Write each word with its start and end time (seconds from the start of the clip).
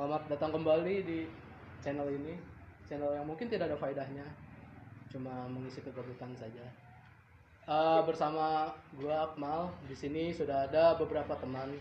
Selamat 0.00 0.32
datang 0.32 0.56
kembali 0.56 1.04
di 1.04 1.28
channel 1.84 2.08
ini. 2.08 2.32
Channel 2.88 3.20
yang 3.20 3.28
mungkin 3.28 3.52
tidak 3.52 3.68
ada 3.68 3.76
faedahnya, 3.76 4.24
cuma 5.12 5.44
mengisi 5.44 5.84
kegabutan 5.84 6.32
saja. 6.40 6.64
Eh, 7.68 8.00
bersama 8.08 8.72
gua 8.96 9.28
Akmal, 9.28 9.68
di 9.84 9.92
sini 9.92 10.32
sudah 10.32 10.64
ada 10.64 10.96
beberapa 10.96 11.36
teman. 11.36 11.76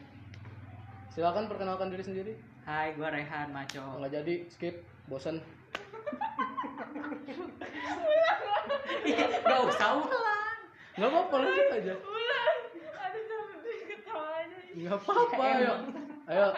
Silakan 1.16 1.48
perkenalkan 1.48 1.96
diri 1.96 2.04
sendiri. 2.04 2.36
Hai, 2.68 2.92
gua 3.00 3.08
Rehan 3.08 3.56
Maco. 3.56 4.04
Nggak 4.04 4.12
jadi, 4.12 4.52
skip, 4.52 4.84
bosen. 5.08 5.40
Gak 9.48 9.60
usah 9.64 9.96
ulang. 9.96 10.60
Nggak 11.00 11.08
apa-apa, 11.08 11.36
lanjut 11.40 11.68
aja. 11.72 11.96
Aduh 13.00 13.48
sampai 13.48 13.88
ketawa 13.88 14.44
aja. 14.44 14.60
Nggak 14.76 15.08
apa-apa, 15.08 15.44
ayo. 15.56 15.99
Ayo, 16.30 16.54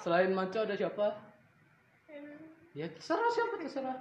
selain 0.00 0.32
Manco 0.32 0.64
ada 0.64 0.72
siapa? 0.72 1.12
Ya 2.72 2.88
terserah 2.88 3.28
siapa 3.36 3.60
terserah. 3.60 4.00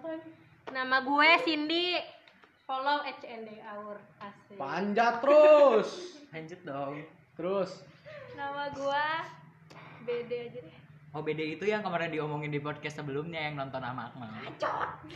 Nama 0.71 1.03
gue 1.03 1.29
Cindy. 1.43 1.99
Follow 2.63 3.03
HND 3.03 3.59
Aur 3.67 3.99
asik. 4.23 4.55
Panjat 4.55 5.20
terus. 5.20 5.89
Lanjut 6.31 6.59
dong. 6.63 7.03
Terus. 7.35 7.84
Nama 8.39 8.71
gue 8.71 9.05
BD 10.07 10.31
aja 10.48 10.59
deh. 10.63 10.77
Oh, 11.13 11.21
BD 11.21 11.59
itu 11.59 11.67
yang 11.67 11.84
kemarin 11.84 12.09
diomongin 12.09 12.49
di 12.49 12.63
podcast 12.63 13.04
sebelumnya 13.04 13.43
yang 13.51 13.59
nonton 13.59 13.84
sama 13.84 14.07
Akmal. 14.07 14.31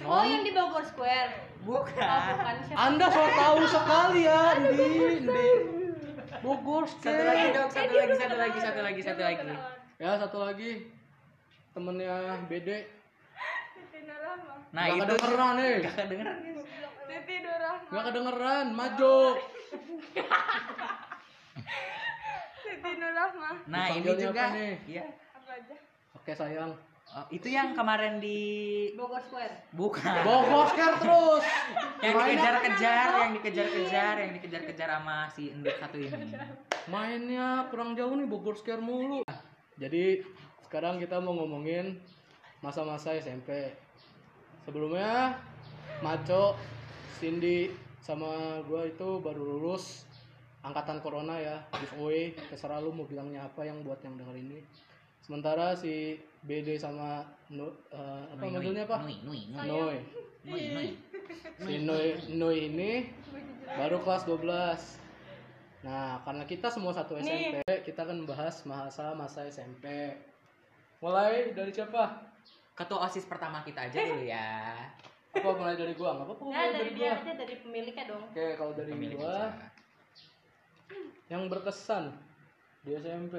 Oh, 0.04 0.22
yang 0.28 0.44
di 0.44 0.52
Bogor 0.52 0.84
Square. 0.84 1.32
Oh, 1.64 1.80
Bukan. 1.82 1.96
bukan 1.98 2.56
siapa? 2.68 2.78
Anda 2.78 3.08
so 3.08 3.24
tahu 3.24 3.58
sekali 3.66 4.22
ya, 4.28 4.42
Indi. 4.60 5.48
Bogor 6.44 6.86
Satu 6.86 7.24
lagi 7.24 7.48
dong, 7.56 7.70
satu 7.72 7.94
lagi, 7.96 8.14
satu 8.14 8.36
lagi, 8.38 8.60
satu 8.60 8.80
lagi, 8.84 9.02
satu 9.02 9.22
lagi. 9.24 9.77
Ya 9.98 10.14
satu 10.22 10.46
lagi 10.46 10.94
temennya 11.74 12.38
BD. 12.46 12.86
Nah, 14.70 14.94
Nggak 14.94 15.10
itu 15.10 15.16
kedengeran 15.18 15.54
nih. 15.58 15.76
Gak 15.82 15.96
kedengeran. 15.98 16.38
Titi 17.08 17.36
Nurahma. 17.42 17.88
Nggak 17.90 18.04
kedengeran, 18.06 18.66
maju. 18.78 19.18
Titi 22.62 22.92
Nurahma. 23.02 23.52
Nah, 23.66 23.86
ini 23.90 24.12
juga. 24.14 24.46
Iya. 24.86 25.04
Apa 25.34 25.52
aja? 25.58 25.76
Oke 26.14 26.32
sayang. 26.38 26.78
Oh, 27.08 27.24
itu 27.32 27.48
yang 27.48 27.72
kemarin 27.72 28.20
di 28.20 28.40
Bogor 28.94 29.24
Square. 29.26 29.72
bukan. 29.72 30.22
Bogor 30.28 30.68
Square 30.70 30.96
terus. 31.00 31.46
yang 32.04 32.16
dikejar-kejar, 32.20 33.08
yang 33.24 33.32
dikejar-kejar, 33.40 34.14
yang 34.22 34.32
dikejar-kejar 34.36 34.90
sama 35.00 35.18
si 35.32 35.56
endut 35.56 35.74
satu 35.80 35.96
ini. 35.98 36.36
Mainnya 36.92 37.66
kurang 37.72 37.96
jauh 37.96 38.12
nih 38.12 38.28
Bogor 38.28 38.60
Square 38.60 38.84
mulu. 38.84 39.24
Jadi 39.78 40.26
sekarang 40.66 40.98
kita 40.98 41.22
mau 41.22 41.38
ngomongin 41.38 42.02
masa-masa 42.66 43.14
SMP. 43.16 43.72
Sebelumnya 44.66 45.38
Maco, 46.04 46.58
Cindy 47.18 47.72
sama 48.02 48.62
gua 48.66 48.88
itu 48.88 49.20
baru 49.20 49.42
lulus 49.44 50.08
angkatan 50.64 51.00
corona 51.00 51.36
ya 51.40 51.64
giveaway 51.76 52.36
terserah 52.52 52.80
lu 52.84 52.92
mau 52.92 53.08
bilangnya 53.08 53.48
apa 53.48 53.64
yang 53.64 53.84
buat 53.84 54.00
yang 54.04 54.20
denger 54.20 54.36
ini 54.36 54.60
sementara 55.24 55.76
si 55.76 56.20
BD 56.44 56.80
sama 56.80 57.24
Nu, 57.52 57.72
eh, 57.92 58.24
apa 58.32 58.44
Nui, 58.44 58.52
manggilnya 58.52 58.84
apa 58.88 59.04
Nui, 59.04 59.16
Nui, 59.24 59.42
Nui. 59.52 59.68
Noi 59.68 59.98
Nui, 60.48 60.64
Nui. 60.72 60.90
si 61.64 61.74
Noi, 61.84 62.08
Noi 62.36 62.58
ini 62.72 62.92
baru 63.76 64.00
kelas 64.04 64.24
12 64.28 65.07
nah 65.78 66.18
karena 66.22 66.44
kita 66.44 66.68
semua 66.68 66.90
satu 66.90 67.14
SMP 67.16 67.62
kita 67.84 68.02
akan 68.02 68.26
membahas 68.26 68.66
masa 68.66 69.14
masa 69.14 69.46
SMP 69.46 69.86
mulai 70.98 71.54
dari 71.54 71.70
siapa 71.70 72.26
Ketua 72.74 73.10
OSIS 73.10 73.26
pertama 73.26 73.62
kita 73.62 73.90
aja 73.90 73.98
dulu 73.98 74.22
ya. 74.22 74.78
apa 75.34 75.50
mulai 75.52 75.74
dari 75.74 75.94
gua 75.94 76.14
nggak 76.14 76.30
apa-apa 76.30 76.44
Nah, 76.46 76.62
dari 76.68 76.74
dari 76.74 76.92
dia 76.94 77.10
gua 77.10 77.18
aja 77.20 77.32
dari 77.36 77.56
pemiliknya 77.58 78.04
dong. 78.06 78.24
oke 78.24 78.46
kalau 78.54 78.74
dari 78.74 78.92
Pemilik 78.92 79.18
gua 79.18 79.34
aja. 79.50 79.68
yang 81.28 81.44
berkesan 81.46 82.14
di 82.82 82.94
SMP 82.94 83.34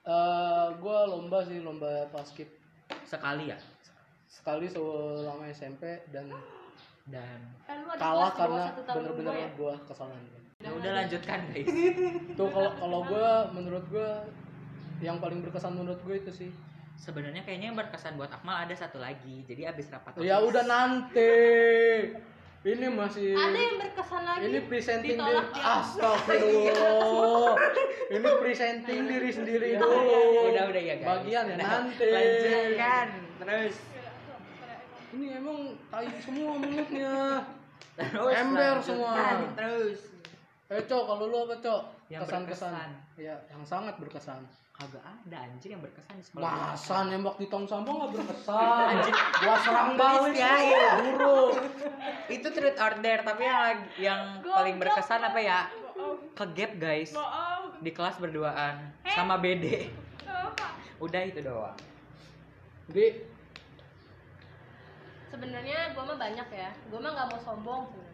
eh 0.00 0.66
gua 0.76 0.98
lomba 1.04 1.42
sih 1.42 1.58
lomba 1.60 2.06
basket 2.08 2.46
Sekali 3.04 3.50
ya. 3.50 3.58
sekali 4.26 4.66
selama 4.66 5.46
SMP 5.50 5.82
dan 6.08 6.30
Dan 7.04 7.42
Kan 7.66 7.82
kalah 7.92 8.30
karena 8.32 8.70
bener-bener 8.86 9.34
ya. 9.36 9.48
gua 9.54 9.74
kesalahan 9.82 10.22
ya 10.60 10.70
udah 10.70 10.90
lanjutkan 10.94 11.40
guys. 11.48 11.68
tuh 12.38 12.48
kalau 12.48 12.70
kalau 12.76 13.00
gua 13.04 13.48
menurut 13.50 13.84
gua 13.88 14.24
yang 15.00 15.16
paling 15.16 15.40
berkesan 15.40 15.72
menurut 15.72 15.96
gue 16.04 16.14
itu 16.14 16.30
sih. 16.30 16.50
Sebenarnya 16.94 17.40
kayaknya 17.40 17.72
yang 17.72 17.78
berkesan 17.80 18.20
buat 18.20 18.28
Akmal 18.28 18.68
ada 18.68 18.76
satu 18.76 19.00
lagi. 19.00 19.40
Jadi 19.48 19.64
abis 19.64 19.88
rapat 19.88 20.20
ya 20.20 20.36
udah 20.38 20.64
nanti. 20.68 21.32
Ini 22.60 22.92
masih 22.92 23.32
Ada 23.32 23.56
yang 23.56 23.76
berkesan 23.80 24.20
lagi. 24.20 24.44
ini 24.44 24.58
presenting 24.68 25.16
diri. 25.16 25.40
Astagfirullah. 25.56 27.56
Ini 28.10 28.26
presenting 28.42 29.06
diri 29.06 29.30
sendiri 29.30 29.66
Ya, 29.72 29.78
dulu. 29.80 30.50
Udah 30.52 30.64
udah 30.68 30.82
ya 30.82 30.94
guys. 30.98 31.08
bagian 31.08 31.44
ya 31.46 31.56
nanti. 31.56 32.04
Lanjutkan. 32.04 33.06
Terus. 33.40 33.74
ini 35.10 35.26
emang 35.32 35.58
tai 35.88 36.06
semua 36.20 36.52
mulutnya. 36.54 37.16
Terus 37.96 38.32
Ember 38.36 38.76
lanjutkan. 38.76 38.84
semua. 38.84 39.12
Terus. 39.56 39.98
Eh 40.70 40.82
cok 40.82 41.02
kalau 41.04 41.24
lu 41.26 41.38
apa 41.42 41.58
cok 41.58 41.82
Yang 42.06 42.20
kesan-kesan 42.24 42.70
berkesan. 42.70 42.90
ya 43.18 43.34
yang 43.50 43.62
sangat 43.66 43.94
berkesan 43.98 44.40
Kagak 44.70 45.04
ada 45.04 45.38
anjir 45.44 45.76
yang 45.76 45.82
berkesan 45.84 46.14
di 46.16 46.24
sekolah. 46.24 46.72
masa 46.72 47.04
nembak 47.04 47.36
di 47.36 47.46
tong 47.46 47.66
sampah 47.66 47.92
nggak 47.92 48.10
berkesan 48.16 48.86
Anjir. 48.88 49.12
gua 49.12 49.56
serang 49.60 49.90
balik 49.92 50.32
ya, 50.32 50.52
lu, 50.56 50.64
iya. 50.64 50.90
buru 50.96 51.40
Itu 52.30 52.48
truth 52.48 52.78
or 52.78 52.94
dare, 52.96 53.20
tapi 53.20 53.42
yang 53.42 53.76
yang 53.98 54.20
paling 54.40 54.78
berkesan 54.78 55.20
apa 55.20 55.36
ya? 55.36 55.66
Ke 56.32 56.46
gap 56.54 56.72
guys. 56.78 57.12
Di 57.76 57.90
kelas 57.90 58.16
berduaan 58.16 58.94
sama 59.04 59.36
BD. 59.36 59.90
Udah 60.96 61.22
itu 61.26 61.42
doang. 61.42 61.74
di 62.86 63.20
Sebenarnya 65.28 65.92
gue 65.92 66.02
mah 66.02 66.16
banyak 66.16 66.48
ya. 66.48 66.70
Gue 66.86 66.98
mah 66.98 67.10
nggak 67.10 67.26
mau 67.28 67.40
sombong 67.40 67.82
sebenarnya. 67.84 68.09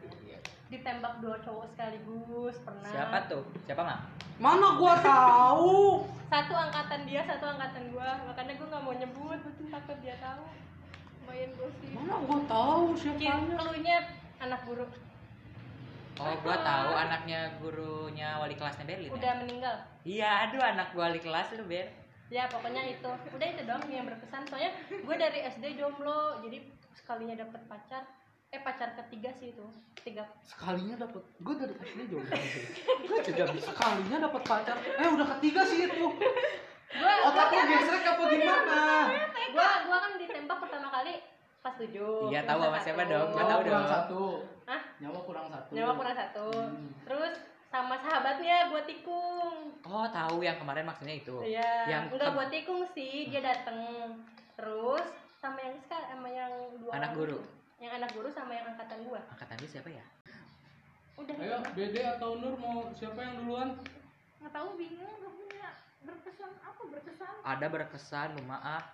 Ditembak 0.67 1.23
dua 1.23 1.37
cowok 1.43 1.67
sekaligus 1.75 2.57
pernah. 2.67 2.91
Siapa 2.91 3.19
tuh? 3.31 3.43
Siapa 3.67 3.83
mah? 3.87 4.01
mana 4.37 4.77
gua 4.77 5.01
tahu 5.01 6.05
Satu 6.29 6.53
angkatan 6.53 7.09
dia, 7.09 7.25
satu 7.25 7.47
angkatan 7.49 7.89
gue. 7.89 8.09
Makanya 8.29 8.53
gue 8.59 8.67
nggak 8.69 8.85
mau 8.85 8.93
nyebut, 8.93 9.39
mungkin 9.41 9.67
takut 9.71 9.97
dia 10.03 10.19
tahu. 10.19 10.45
Lumayan 11.23 11.51
gosip. 11.55 11.91
mana 11.95 12.15
gua 12.27 12.41
tahu 12.51 12.85
siapanya 12.99 13.57
keluarnya 13.57 13.97
anak 14.43 14.61
guru 14.67 14.85
Oh, 16.17 16.33
gua 16.41 16.57
tahu 16.65 16.91
anaknya 16.97 17.41
gurunya 17.61 18.41
wali 18.41 18.57
kelasnya 18.57 18.89
Berlin. 18.89 19.13
ya? 19.13 19.15
udah 19.15 19.33
meninggal. 19.45 19.77
Iya, 20.03 20.31
aduh 20.49 20.63
anak 20.65 20.97
gua 20.97 21.13
wali 21.13 21.21
kelas 21.21 21.53
lu, 21.55 21.65
Ber. 21.69 21.87
Ya 22.27 22.51
pokoknya 22.51 22.83
itu. 22.91 23.11
Udah 23.31 23.47
itu 23.47 23.63
dong 23.63 23.83
yang 23.87 24.07
berkesan. 24.09 24.43
Soalnya 24.51 24.75
gue 24.91 25.15
dari 25.15 25.47
SD 25.47 25.79
jomblo, 25.79 26.43
jadi 26.43 26.59
sekalinya 26.99 27.39
dapet 27.39 27.63
pacar. 27.71 28.03
Eh 28.57 28.63
pacar 28.63 28.89
ketiga 28.97 29.29
sih 29.35 29.53
itu. 29.53 29.67
Tiga 29.99 30.25
sekalinya 30.41 30.97
dapat 30.99 31.19
gue 31.37 31.55
dari 31.57 31.75
SD 31.75 32.01
jomblo 32.07 32.31
gue 33.03 33.19
tidak 33.23 33.47
bisa 33.53 33.69
sekalinya 33.69 34.17
dapat 34.23 34.43
pacar 34.45 34.77
eh 34.79 35.09
udah 35.09 35.27
ketiga 35.35 35.61
sih 35.63 35.83
itu 35.83 36.07
gue 36.89 37.13
otak 37.27 37.47
lu 37.51 37.63
gesrek 37.67 38.07
apa 38.07 38.23
gimana 38.25 38.79
gua 39.51 39.69
gua 39.83 39.99
kan 39.99 40.13
ditembak 40.17 40.59
pertama 40.59 40.89
kali 40.89 41.19
pas 41.59 41.75
tujuh 41.75 42.31
Iya, 42.31 42.47
tahu 42.47 42.61
sama 42.63 42.79
siapa 42.79 43.03
dong? 43.05 43.29
Nyawa 43.29 43.43
tahu 43.45 43.61
kurang 43.61 43.83
dong. 43.83 43.91
satu 43.91 44.23
Hah? 44.65 44.83
nyawa 44.97 45.21
kurang 45.21 45.47
satu 45.51 45.71
nyawa 45.75 45.93
kurang 45.93 46.15
satu 46.15 46.47
Hmm. 46.55 46.89
terus 47.03 47.35
sama 47.67 47.95
sahabatnya 47.99 48.57
gua 48.71 48.83
tikung 48.87 49.57
Oh, 49.83 50.07
tahu 50.09 50.37
yang 50.41 50.55
kemarin 50.57 50.87
maksudnya 50.87 51.17
itu. 51.17 51.35
iya 51.43 51.91
Yang 51.91 52.15
enggak 52.15 52.31
ke- 52.31 52.35
gua 52.39 52.47
tikung 52.47 52.81
sih 52.87 53.27
dia 53.27 53.43
dateng 53.43 53.83
terus 54.55 55.03
sama 55.37 55.59
yang 55.61 55.75
sekarang 55.81 56.09
sama 56.15 56.29
yang 56.31 56.53
dua 56.79 56.93
Anak 56.95 57.11
guru. 57.13 57.43
Yang 57.77 57.93
anak 57.93 58.11
guru 58.13 58.29
sama 58.33 58.53
yang 58.53 58.67
angkatan 58.67 59.05
gua 59.05 59.21
Angkatan 59.29 59.57
dia 59.61 59.71
siapa 59.71 59.91
ya? 59.93 60.05
udah 61.17 61.33
ayo 61.41 61.59
BD 61.73 61.97
atau 62.05 62.37
Nur 62.37 62.61
mau 62.61 62.93
siapa 62.93 63.17
yang 63.19 63.41
duluan 63.41 63.69
nggak 64.37 64.53
tahu 64.53 64.69
bingung 64.77 65.09
gak 65.17 65.33
punya 65.33 65.69
berkesan 66.05 66.53
apa 66.61 66.83
berkesan 66.93 67.35
Ada 67.41 67.67
berkesan, 67.73 68.29
lu 68.37 68.43
maaf. 68.45 68.85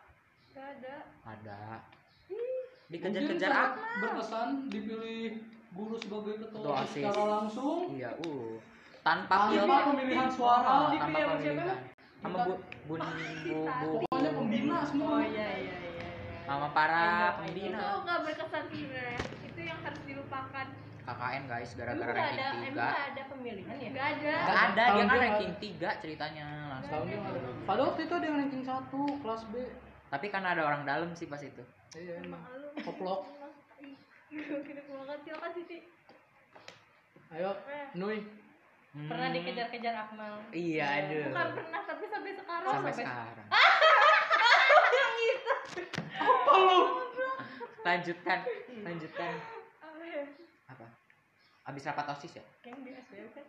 gak 0.54 0.66
ada 0.78 0.96
Ada. 1.26 1.62
Dikejar-kejar 2.86 3.50
apa? 3.50 3.82
berkesan 4.06 4.70
dipilih 4.70 5.42
guru 5.74 5.98
sebagai 5.98 6.46
ketua 6.46 6.86
secara 6.86 7.22
langsung 7.26 7.90
Iya, 7.90 8.14
uh. 8.22 8.54
Tanpa 9.02 9.50
Tanpa 9.50 9.90
pemilihan 9.90 10.30
suara. 10.30 10.68
Oh, 10.70 10.94
tanpa 10.94 11.18
sama 11.18 11.34
pemilihan. 11.34 11.78
Sama 12.22 12.38
bu, 12.46 12.54
bu, 12.86 12.94
bu, 12.94 13.58
pokoknya 13.98 14.30
pembina 14.30 14.78
semua 14.86 15.10
oh 15.10 15.18
iya 15.18 15.26
iya 15.26 15.42
iya, 15.42 15.46
iya. 15.58 15.61
Sama 16.42 16.68
para 16.70 17.02
Itu 17.02 17.38
pembina. 17.38 17.78
itu 17.78 17.96
nggak 18.02 18.18
berkesan 18.26 18.62
sih 18.68 18.78
sebenarnya 18.82 19.20
itu 19.46 19.60
yang 19.62 19.78
harus 19.80 20.02
dilupakan 20.02 20.66
KKN 21.02 21.42
guys 21.50 21.70
Emang 21.72 21.78
gara-gara 21.82 22.12
ada, 22.12 22.22
ranking 22.22 22.62
emang 22.62 22.62
3 22.62 22.72
nggak 22.72 23.02
ada 23.10 23.22
pemilihan 23.26 23.74
ya? 23.74 23.88
Nggak 23.90 24.06
ada. 24.06 24.32
Gak 24.38 24.60
ada, 24.70 24.82
dia 24.86 25.02
kan 25.02 25.18
ranking 25.18 25.52
3 25.58 26.02
ceritanya 26.02 26.46
langsung 26.70 26.86
Setahun 26.86 27.06
dia 27.10 27.18
ada. 27.18 27.40
Pada 27.66 27.80
waktu 27.90 28.00
itu 28.06 28.14
ada 28.14 28.26
yang 28.30 28.38
ranking 28.38 28.64
1 28.64 29.22
kelas 29.22 29.42
B. 29.50 29.54
Tapi 30.12 30.26
kan 30.28 30.42
ada 30.44 30.62
orang 30.62 30.82
dalam 30.86 31.10
sih 31.16 31.26
pas 31.26 31.42
itu 31.42 31.62
Iya 31.92 32.22
emang. 32.22 32.40
Koplok. 32.86 33.20
Ayo, 37.32 37.50
Nui. 37.96 38.20
Hmm. 38.92 39.08
Pernah 39.08 39.28
dikejar-kejar 39.32 39.94
Akmal. 39.96 40.36
Iya 40.52 40.84
aduh 40.84 41.32
Bukan 41.32 41.48
pernah, 41.56 41.80
tapi 41.88 42.04
sampai 42.12 42.32
sekarang. 42.36 42.72
Sampai 42.76 42.92
sampai- 45.72 46.12
sekarang 46.12 46.84
Lanjutkan 47.82 48.38
Lanjutkan 48.82 49.32
Apa? 49.82 50.04
Apa? 50.68 50.86
Abis 51.64 51.84
rapat 51.84 52.06
OSIS 52.08 52.36
ya? 52.36 52.44
SBM 52.62 53.28
kan? 53.32 53.46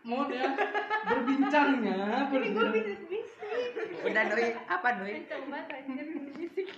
Mau 0.00 0.24
dia 0.24 0.48
berbincangnya, 1.04 2.24
Ini 2.24 2.24
gue 2.24 2.32
berbincang. 2.32 2.72
bisnis-bisnis. 2.72 3.28
Udah 4.00 4.22
Nui, 4.24 4.48
apa? 4.64 4.88
Kenceng 4.96 5.44
banget 5.46 5.66
anjir 5.76 6.06
bisnis-bisnis. 6.08 6.70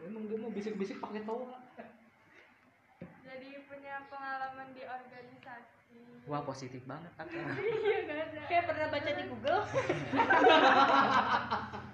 Emang 0.00 0.22
dia 0.30 0.38
mau 0.38 0.48
bisik-bisik 0.48 0.96
pakai 1.00 1.22
tawa. 1.22 1.58
Jadi 3.24 3.48
punya 3.66 3.94
pengalaman 4.06 4.68
di 4.70 4.82
organisasi. 4.84 6.22
Wah 6.24 6.40
positif 6.40 6.80
banget 6.84 7.10
kan 7.14 7.26
Iya. 7.26 7.44
Kayak 8.46 8.64
pernah 8.64 8.86
baca 8.88 9.10
di 9.10 9.24
Google. 9.26 9.60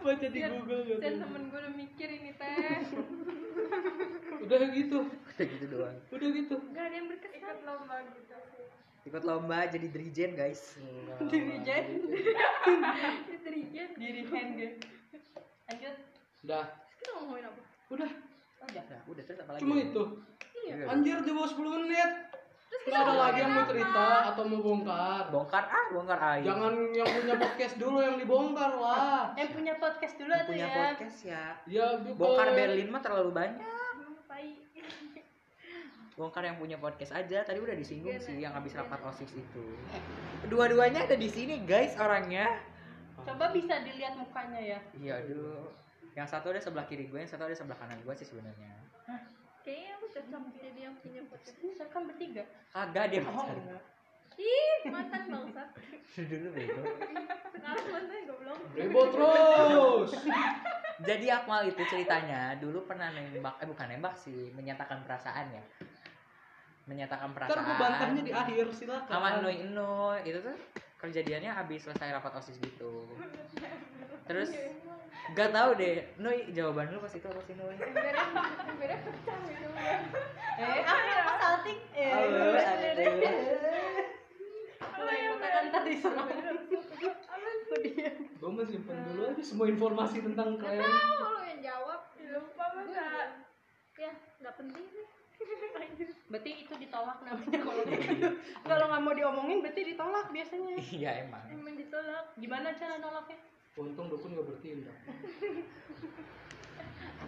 Baca 0.00 0.26
di 0.26 0.40
Dan- 0.42 0.52
Google 0.58 0.82
gitu. 0.88 0.98
Dan 0.98 1.14
temen 1.22 1.42
gue 1.46 1.58
udah 1.62 1.72
mikir 1.76 2.08
ini 2.10 2.32
teh. 2.34 2.56
Udah 4.44 4.56
gitu. 4.72 4.98
Udah 5.06 5.46
gitu 5.46 5.64
doang 5.68 5.96
Udah 6.10 6.28
gitu. 6.32 6.54
Gak 6.74 6.84
ada 6.90 6.94
yang 6.96 7.06
berkesan. 7.06 7.38
Ikut 7.38 7.60
lomba 7.62 7.96
gitu 8.08 8.34
sih. 8.50 8.66
Ikut 9.06 9.22
lomba 9.22 9.58
jadi 9.70 9.86
dirijen 9.88 10.32
guys 10.34 10.74
Dirijen. 11.30 11.84
Dirijen. 13.44 13.88
Diri 13.94 14.22
hand 14.26 14.50
dia. 14.58 14.70
Lanjut. 15.70 15.96
Udah. 16.42 16.64
Kita 16.98 17.10
ngomongin 17.20 17.44
apa? 17.46 17.60
Udah. 17.94 18.10
Udah. 18.66 18.82
Udah, 18.82 19.00
udah 19.06 19.22
terus 19.22 19.38
apa 19.38 19.50
lagi? 19.54 19.62
Cuma 19.62 19.74
itu. 19.78 20.02
Iya. 20.66 20.74
Anjir 20.88 21.18
di 21.22 21.30
bawah 21.30 21.48
10 21.48 21.84
menit. 21.86 22.10
Gak 22.70 23.02
ada 23.02 23.14
lagi 23.18 23.38
yang 23.42 23.52
mau 23.52 23.66
cerita 23.66 24.06
atau 24.30 24.42
mau 24.46 24.60
bongkar. 24.62 25.24
Bongkar 25.28 25.64
ah, 25.68 25.86
bongkar 25.90 26.18
aja. 26.18 26.46
Jangan 26.46 26.74
yang 26.94 27.08
punya 27.10 27.34
podcast 27.36 27.74
dulu 27.76 27.98
yang 27.98 28.16
dibongkar 28.16 28.72
lah. 28.78 29.22
Yang 29.34 29.50
punya 29.52 29.74
podcast 29.76 30.14
dulu 30.16 30.30
Yang 30.30 30.40
tuh 30.40 30.48
punya 30.48 30.66
ya. 30.66 30.74
podcast 30.74 31.18
ya. 31.26 31.44
Ya, 31.66 31.86
Bongkar 32.14 32.46
boleh. 32.48 32.56
Berlin 32.56 32.88
mah 32.88 33.02
terlalu 33.02 33.30
banyak. 33.34 33.68
Bongkar 36.14 36.42
yang 36.44 36.56
punya 36.60 36.76
podcast 36.76 37.12
aja. 37.16 37.38
Tadi 37.42 37.58
udah 37.58 37.72
disinggung 37.72 38.12
Gila, 38.12 38.26
sih 38.28 38.36
yang 38.38 38.52
habis 38.52 38.76
gila. 38.76 38.84
rapat 38.84 39.00
OSIS 39.08 39.32
itu. 39.34 39.64
Dua-duanya 40.46 41.08
ada 41.08 41.16
di 41.16 41.28
sini 41.32 41.64
guys 41.64 41.96
orangnya. 41.96 42.60
Coba 43.24 43.52
bisa 43.52 43.80
dilihat 43.80 44.20
mukanya 44.20 44.60
ya. 44.60 44.78
Iya, 44.94 45.12
aduh. 45.24 45.72
Yang 46.12 46.28
satu 46.28 46.52
ada 46.52 46.60
sebelah 46.60 46.84
kiri 46.84 47.08
gue, 47.08 47.18
yang 47.18 47.30
satu 47.30 47.48
ada 47.48 47.56
sebelah 47.56 47.78
kanan 47.78 48.00
gue 48.04 48.14
sih 48.16 48.28
sebenarnya. 48.28 48.72
Kayaknya 49.60 49.90
aku 49.94 50.06
cocok 50.10 50.42
jadi 50.56 50.80
yang 50.80 50.96
punya 50.98 51.22
podcast. 51.26 51.56
Bisa 51.58 51.84
kan 51.88 52.02
bertiga. 52.04 52.44
Kagak 52.70 53.04
dia 53.08 53.20
Oh, 53.20 53.28
pacar. 53.30 53.54
enggak. 53.54 53.82
Ih, 54.40 54.80
mantan 54.88 55.22
bangsat. 55.28 55.68
Dulu 56.16 56.48
bego. 56.50 56.82
Sekarang 57.52 57.86
mantan 57.92 58.20
goblok. 58.24 58.58
Rebo 58.72 59.00
terus. 59.12 60.10
Jadi 61.08 61.26
Akmal 61.28 61.64
itu 61.64 61.82
ceritanya 61.86 62.56
dulu 62.56 62.84
pernah 62.84 63.08
nembak, 63.08 63.56
eh 63.56 63.68
bukan 63.68 63.88
nembak 63.88 64.16
sih, 64.16 64.52
menyatakan 64.52 65.00
perasaan 65.04 65.48
ya. 65.50 65.64
Menyatakan 66.84 67.32
perasaan. 67.32 67.60
gue 67.62 67.76
bantahnya 67.76 68.22
di 68.22 68.32
akhir 68.32 68.64
silakan. 68.72 69.08
sama 69.08 69.40
Nui 69.40 69.64
Nui 69.70 70.18
itu 70.24 70.40
tuh 70.40 70.56
kejadiannya 70.98 71.48
habis 71.48 71.80
selesai 71.80 72.12
rapat 72.12 72.36
osis 72.36 72.60
gitu 72.60 73.08
terus 74.30 74.54
gak 75.34 75.50
tahu 75.50 75.70
deh 75.74 76.06
Nui 76.22 76.54
jawaban 76.54 76.94
lu 76.94 77.02
pas 77.02 77.10
itu 77.10 77.26
apa 77.26 77.42
sih 77.42 77.54
Nui 77.58 77.74
Embernya, 77.74 78.24
embernya 78.70 78.98
pecah 79.02 79.38
gitu. 79.50 79.66
Eh, 80.60 80.82
apa 80.86 81.10
apa 81.18 81.32
salting? 81.34 81.78
Eh, 81.98 82.10
Halo, 82.14 82.44
aduh. 82.54 83.14
Kalau 84.78 85.12
yang 85.16 85.34
katakan 85.40 85.66
tadi 85.72 85.92
sama. 85.98 86.22
Gue 88.40 88.50
mau 88.50 88.64
simpen 88.66 88.96
dulu 89.08 89.22
aja 89.34 89.42
semua 89.42 89.66
informasi 89.66 90.20
tentang 90.22 90.60
klien. 90.60 90.78
Tahu 90.84 91.14
lu 91.16 91.42
yang 91.48 91.60
jawab. 91.64 92.00
Lupa 92.30 92.66
masa. 92.76 93.06
Ya, 93.98 94.12
nggak 94.14 94.54
penting 94.60 94.84
sih. 94.94 95.04
Berarti 96.30 96.50
itu 96.68 96.74
ditolak 96.76 97.18
namanya 97.26 97.58
kalau 97.64 97.82
gitu. 97.88 98.28
Kalau 98.62 98.84
nggak 98.92 99.02
mau 99.02 99.14
diomongin 99.16 99.58
berarti 99.64 99.82
ditolak 99.96 100.26
biasanya. 100.30 100.74
iya 100.78 101.10
emang 101.26 101.42
Emang 101.50 101.74
ditolak. 101.74 102.24
Gimana 102.36 102.76
cara 102.76 103.00
nolaknya? 103.00 103.38
Untung 103.80 104.12
dukun 104.12 104.36
gak 104.36 104.44
bertindak. 104.44 104.96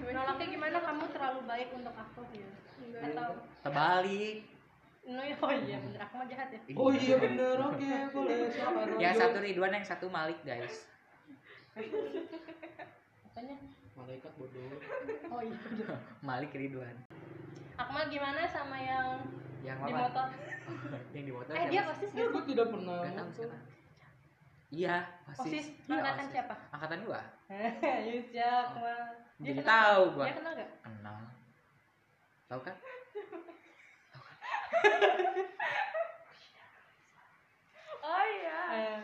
Nolaknya 0.04 0.46
gimana? 0.52 0.76
Kamu 0.84 1.04
terlalu 1.16 1.40
baik 1.48 1.68
untuk 1.72 1.94
aku 1.96 2.20
ya? 2.36 2.50
Enggak. 2.84 3.02
Atau 3.08 3.30
terbalik 3.64 4.38
No, 5.02 5.18
oh 5.18 5.50
iya 5.50 5.82
bener 5.82 5.98
aku 5.98 6.14
mah 6.14 6.26
jahat 6.30 6.54
ya. 6.54 6.60
Oh 6.78 6.94
iya 6.94 7.18
bener, 7.18 7.58
oke 7.58 7.90
boleh 8.14 8.46
silakan. 8.54 9.02
yang 9.02 9.14
satu 9.18 9.42
Ridwan 9.42 9.74
yang 9.74 9.82
satu 9.82 10.06
Malik 10.06 10.38
guys 10.46 10.86
Katanya. 13.26 13.58
Malaikat 13.98 14.32
bodoh. 14.38 14.78
Oh 15.26 15.42
iya. 15.42 15.58
bener. 15.58 15.98
Malik 16.30 16.54
Ridwan 16.54 16.94
Akmal 17.74 18.06
gimana 18.14 18.46
sama 18.46 18.78
yang 18.78 19.26
yang 19.66 19.82
di 19.82 19.90
motor? 19.90 20.26
yang 21.18 21.24
di 21.26 21.32
motor 21.34 21.50
Eh 21.50 21.66
dia 21.66 21.82
siapa? 21.82 21.92
osis 21.98 22.10
Ya 22.14 22.24
gue 22.30 22.42
tidak 22.46 22.66
pernah. 22.70 23.02
Gak 23.02 23.26
sekarang 23.34 23.62
iya 24.72 25.04
Osis. 25.30 25.44
osis 25.44 25.66
Lu 25.84 25.92
Iya, 25.92 26.00
angkatan 26.00 26.24
OSIS. 26.24 26.32
siapa? 26.32 26.54
angkatan 26.70 26.98
dua 27.02 27.20
Yusya 28.08 28.48
Akmal. 28.64 29.00
Dia 29.36 29.44
jadi 29.44 29.60
kenal 29.60 29.68
tahu 29.84 30.02
gak? 30.02 30.14
gua 30.14 30.24
Dia 30.24 30.34
kenal 30.34 30.52
gak? 30.54 30.70
kenal 30.80 31.20
tahu 32.48 32.60
kan 32.62 32.76
Oh 38.02 38.24
iya. 38.26 38.60
Eh, 38.72 39.00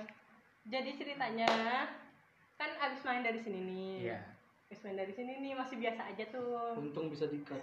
jadi 0.66 0.90
ceritanya 0.92 1.50
kan 2.56 2.70
abis 2.80 3.04
main 3.04 3.22
dari 3.22 3.38
sini 3.38 3.60
nih. 3.60 3.94
iya 4.04 4.18
Abis 4.66 4.82
main 4.82 4.96
dari 4.96 5.12
sini 5.12 5.38
nih 5.38 5.54
masih 5.54 5.78
biasa 5.78 6.02
aja 6.04 6.24
tuh. 6.28 6.74
Untung 6.76 7.08
bisa 7.08 7.24
dikat. 7.26 7.62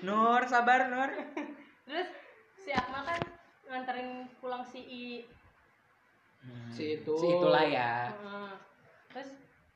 Nur 0.00 0.46
sabar 0.46 0.86
Nur 0.86 1.10
Terus 1.88 2.08
si 2.54 2.70
Akmal 2.70 3.02
kan 3.04 3.20
nganterin 3.66 4.10
pulang 4.38 4.62
si 4.62 4.80
I. 4.80 5.04
Hmm, 6.38 6.70
Si 6.70 6.84
itu. 6.96 7.14
si 7.18 7.26
itulah 7.28 7.64
ya 7.64 8.14
Heeh. 8.14 8.52
Terus 9.10 9.30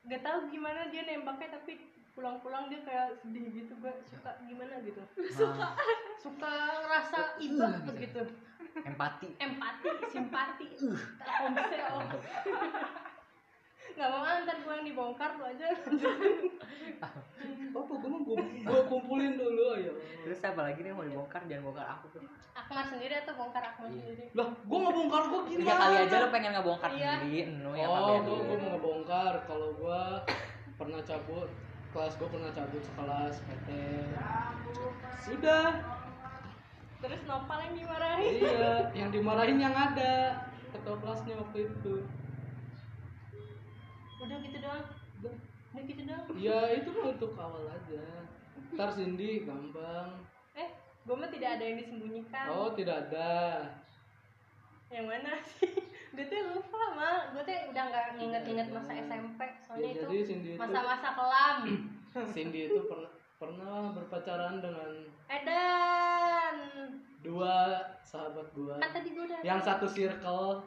gak 0.06 0.22
tahu 0.22 0.38
gimana 0.48 0.90
dia 0.90 1.02
nembaknya 1.04 1.58
tapi 1.58 1.78
pulang-pulang 2.12 2.68
dia 2.68 2.80
kayak 2.84 3.16
sedih 3.18 3.48
gitu 3.50 3.72
gak 3.80 3.96
suka 4.04 4.36
gimana 4.44 4.78
gitu. 4.84 5.00
Nah, 5.40 5.72
Suka 6.20 6.52
ngerasa 6.84 7.20
iba 7.40 7.68
begitu. 7.88 8.22
empati 8.82 9.28
Empati, 9.36 9.88
simpati, 10.08 10.66
telkomsel. 10.78 12.20
Gak 13.92 14.08
mau 14.08 14.20
ah, 14.20 14.40
ntar 14.40 14.56
gue 14.56 14.72
yang 14.72 14.86
dibongkar 14.86 15.30
lu 15.36 15.44
aja. 15.44 15.66
Apa 17.72 17.92
gue 17.92 18.08
mau 18.08 18.22
gue 18.22 18.80
kumpulin 18.86 19.34
dulu 19.34 19.74
ayo. 19.74 19.92
terus 20.22 20.38
apa 20.40 20.62
lagi 20.62 20.80
nih 20.80 20.90
mau 20.90 21.02
dibongkar 21.02 21.42
jangan 21.44 21.66
bongkar 21.66 21.86
aku 21.88 22.06
tuh 22.10 22.22
Akmal 22.52 22.84
sendiri 22.84 23.14
atau 23.16 23.34
bongkar 23.34 23.62
Akmal 23.64 23.88
Iya. 23.88 23.96
sendiri? 23.98 24.24
Lah, 24.32 24.48
gue 24.54 24.78
nggak 24.78 24.94
bongkar 24.94 25.22
gue 25.24 25.40
gimana? 25.42 25.58
tiga 25.58 25.74
kali 25.74 25.94
aja 25.98 26.16
lo 26.16 26.28
pengen 26.30 26.50
ngebongkar 26.52 26.90
Iya. 26.92 27.12
sendiri 27.18 27.40
enu 27.44 27.70
yang 27.74 27.88
Oh, 27.90 28.16
gue 28.18 28.36
gue 28.38 28.56
mau 28.56 28.70
ngebongkar. 28.70 29.34
Kalau 29.44 29.68
gue 29.74 30.00
pernah 30.74 31.00
cabut 31.02 31.48
kelas 31.90 32.12
gue 32.14 32.28
pernah 32.28 32.50
cabut 32.50 32.82
sekelas 32.82 33.34
PT. 33.42 33.68
Sudah. 35.22 35.66
Terus 37.02 37.20
Nopal 37.26 37.58
yang 37.60 37.74
dimarahin. 37.74 38.32
iya, 38.38 38.72
yang 38.94 39.10
dimarahin 39.10 39.58
yang 39.58 39.74
ada 39.74 40.38
ketua 40.70 40.96
kelasnya 40.96 41.34
waktu 41.34 41.66
itu. 41.66 41.94
Udah 44.22 44.36
gitu 44.38 44.56
doang. 44.62 44.84
Udah. 45.20 45.34
Gitu 45.82 46.02
doang. 46.06 46.24
Ya 46.38 46.58
itu 46.72 46.88
mah 46.94 47.06
untuk 47.10 47.32
awal 47.34 47.64
aja. 47.66 48.04
Ntar 48.72 48.88
Cindy 48.94 49.42
gampang. 49.42 50.22
Eh, 50.54 50.68
gue 51.02 51.14
mah 51.14 51.28
tidak 51.28 51.58
ada 51.58 51.64
yang 51.64 51.76
disembunyikan. 51.82 52.46
Oh 52.48 52.70
tidak 52.72 53.08
ada. 53.08 53.30
Yang 54.92 55.06
mana 55.08 55.32
sih? 55.42 55.72
Gue 56.12 56.28
tuh 56.28 56.44
lupa 56.52 56.92
mal. 56.92 57.32
Gue 57.32 57.40
tuh 57.40 57.56
udah 57.72 57.84
nggak 57.88 58.06
nginget-inget 58.20 58.68
masa 58.68 58.92
SMP. 59.00 59.40
Soalnya 59.64 59.88
Ya, 59.88 59.92
itu 59.96 60.04
jadi 60.04 60.24
Cindy 60.28 60.48
itu 60.52 60.60
masa-masa 60.60 61.08
kelam. 61.16 61.58
Cindy 62.36 62.60
itu 62.68 62.80
pernah 62.84 63.10
pernah 63.40 63.96
berpacaran 63.96 64.60
dengan 64.60 64.90
Edan. 65.32 66.56
dua 67.24 67.80
sahabat 68.04 68.52
gua. 68.52 68.76
Kan 68.76 68.92
tadi 68.92 69.08
gue 69.16 69.24
udah. 69.24 69.40
Yang 69.40 69.60
satu 69.64 69.86
circle. 69.88 70.60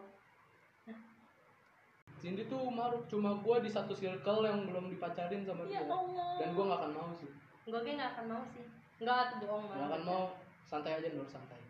Cindy 2.26 2.50
tuh 2.50 2.74
maruk 2.74 3.06
cuma 3.06 3.38
gua 3.38 3.62
di 3.62 3.70
satu 3.70 3.94
circle 3.94 4.50
yang 4.50 4.66
belum 4.66 4.90
dipacarin 4.90 5.46
sama 5.46 5.62
Ya 5.70 5.86
dia 5.86 5.94
Allah. 5.94 6.42
dan 6.42 6.48
gua 6.58 6.64
nggak 6.66 6.80
akan 6.82 6.92
mau 6.98 7.10
sih 7.14 7.30
Gue 7.66 7.80
kayak 7.82 7.98
nggak 7.98 8.12
akan 8.18 8.26
mau 8.30 8.44
sih. 8.50 8.66
Nggak 8.98 9.20
tuh 9.30 9.38
bohong 9.46 9.66
banget. 9.70 9.86
akan 9.86 10.02
mau 10.02 10.22
santai 10.66 10.98
aja 10.98 11.10
nur 11.14 11.30
santai 11.30 11.62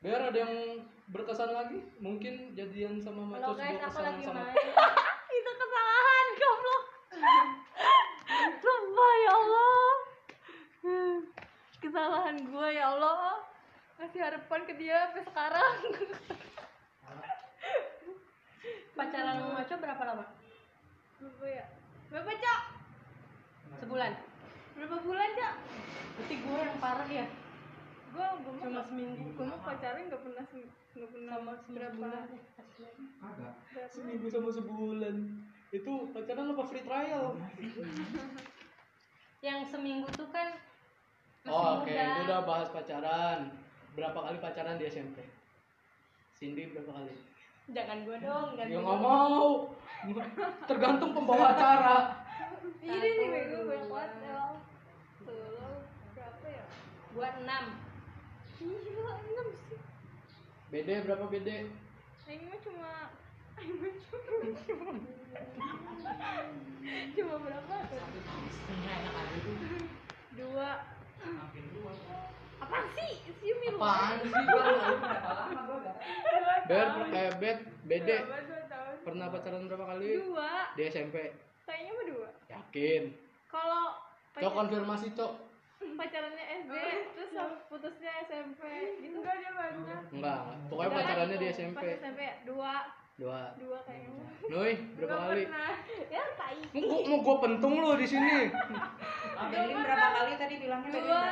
biar 0.00 0.32
ada 0.32 0.38
yang 0.40 0.80
berkesan 1.12 1.52
lagi 1.52 1.76
mungkin 2.00 2.56
jadian 2.56 2.96
sama 2.96 3.28
Halo 3.36 3.52
maco 3.52 3.52
guys, 3.52 3.68
sebuah 3.68 3.84
aku 3.84 3.92
kesan 3.92 4.04
lagi 4.08 4.22
sama. 4.24 4.42
Itu 5.36 5.52
kesalahan, 5.60 6.26
goblok. 6.40 6.84
Sumpah 8.64 9.12
ya 9.12 9.32
Allah. 9.36 9.88
Kesalahan 11.76 12.36
gue 12.40 12.68
ya 12.72 12.84
Allah. 12.96 13.44
Kasih 14.00 14.20
harapan 14.24 14.60
ke 14.64 14.72
dia 14.80 15.12
sampai 15.12 15.24
sekarang. 15.28 15.74
Pacaran 19.00 19.34
sama 19.40 19.52
Maco 19.56 19.74
berapa 19.80 20.02
lama? 20.04 20.24
Berapa 21.16 21.46
ya? 21.48 21.64
Berapa, 22.12 22.30
Cak? 22.36 22.60
Sebulan. 23.80 24.12
Berapa 24.76 24.96
bulan, 25.00 25.28
Cak? 25.32 25.54
Berarti 26.20 26.34
gue 26.36 26.58
yang 26.60 26.78
parah 26.78 27.08
ya. 27.08 27.26
Gue 28.10 28.26
gue 28.42 28.52
Cuma 28.60 28.82
seminggu. 28.84 29.24
gue 29.32 29.44
mah 29.46 29.60
pacaran 29.62 30.02
nggak 30.04 30.20
pernah 30.20 30.44
nggak 30.90 31.10
pernah 31.14 31.34
Sama 31.38 31.52
berapa 31.70 32.08
sebulan. 32.58 32.94
Agak. 33.22 33.54
seminggu 33.88 34.26
sama 34.26 34.50
sebulan 34.50 35.16
itu 35.70 35.92
pacaran 36.10 36.50
apa 36.50 36.64
free 36.66 36.82
trial 36.82 37.38
Yang 39.46 39.60
seminggu 39.70 40.10
tuh 40.10 40.26
kan 40.34 40.58
masih 41.40 41.54
oh, 41.54 41.80
oke 41.80 41.86
muda. 41.86 42.04
itu 42.04 42.20
udah 42.26 42.40
bahas 42.42 42.68
pacaran 42.68 43.38
berapa 43.94 44.18
kali 44.18 44.36
pacaran 44.42 44.76
di 44.76 44.84
SMP 44.90 45.22
Cindy 46.34 46.68
berapa 46.74 46.90
kali 46.90 47.14
Jangan 47.70 47.98
gue 48.02 48.16
dong, 48.18 48.48
ganti 48.58 48.74
ya 48.74 48.82
nggak 48.82 48.98
mau 48.98 49.70
tergantung 50.66 51.12
pembawa 51.12 51.52
acara 51.52 51.98
ini 52.80 53.08
sih 53.12 53.26
bego 53.28 53.58
banyak 53.62 53.86
banget 53.86 54.12
ya 54.24 54.40
Tuh, 55.20 55.76
berapa 56.10 56.46
ya 56.48 56.64
Gua 57.12 57.28
enam. 57.36 57.64
gila 58.56 59.12
enam 59.20 59.46
sih 59.68 59.78
BD 60.70 60.88
berapa 61.04 61.24
BD 61.26 61.48
ini 62.26 62.44
mah 62.48 62.58
cuma 62.58 62.90
ini 63.60 63.72
mah 63.76 63.92
cuma 64.64 64.90
cuma 67.12 67.34
berapa 67.38 67.74
tuh 67.86 68.00
Setengah 68.50 68.94
enak 68.96 69.14
aja 69.14 69.36
tuh. 69.38 69.84
dua 70.34 70.68
Hampir 71.20 71.64
dua. 71.70 71.92
Apa 72.70 72.86
sih? 72.94 73.12
Sih 73.42 73.50
milu 73.58 73.82
apaan 73.82 74.22
sih? 74.22 74.30
Gua 74.30 74.62
lalu 74.62 74.94
berapa 75.02 75.30
lama 75.34 75.60
gua 75.66 75.78
gak 75.82 75.96
Ber 76.70 76.86
eh 77.90 77.98
dua 78.22 78.62
tahun 78.70 78.94
pernah 79.02 79.26
pacaran 79.34 79.66
berapa 79.66 79.84
kali? 79.90 80.10
Dua. 80.22 80.52
Di 80.78 80.82
SMP 80.86 81.34
kayaknya 81.66 81.90
mah 81.98 82.04
dua. 82.06 82.28
Yakin? 82.46 83.02
Kalau 83.50 83.82
cok 84.38 84.54
konfirmasi 84.54 85.08
cok. 85.18 85.32
Pacarannya 85.80 86.44
SD 86.62 86.74
terus 87.16 87.32
putusnya 87.66 88.12
SMP 88.28 88.62
gitu. 89.02 89.18
Enggak 89.18 89.34
dia 89.42 89.50
banyak 89.50 90.02
enggak. 90.14 90.40
Pokoknya 90.70 90.90
pacarannya 90.94 91.36
di 91.42 91.46
SMP 91.50 91.82
SMP 91.98 92.20
ya 92.22 92.34
dua 92.46 92.72
dua. 93.20 93.52
Dua 93.60 93.78
kayaknya. 93.84 94.24
Noi 94.48 94.72
berapa 94.96 95.12
Nggak 95.12 95.28
kali? 95.28 95.44
pernah. 95.44 95.72
Ya 96.08 96.24
tai. 96.40 96.56
Mau 96.72 96.80
gua, 96.88 97.00
mau 97.04 97.18
gua 97.20 97.36
pentung 97.44 97.72
lo 97.76 97.92
di 98.00 98.06
sini. 98.08 98.48
Amelin 99.40 99.76
berapa 99.76 100.08
kali 100.16 100.32
tadi 100.40 100.54
bilangnya? 100.56 100.88
Tadi? 100.88 101.04
dua. 101.04 101.22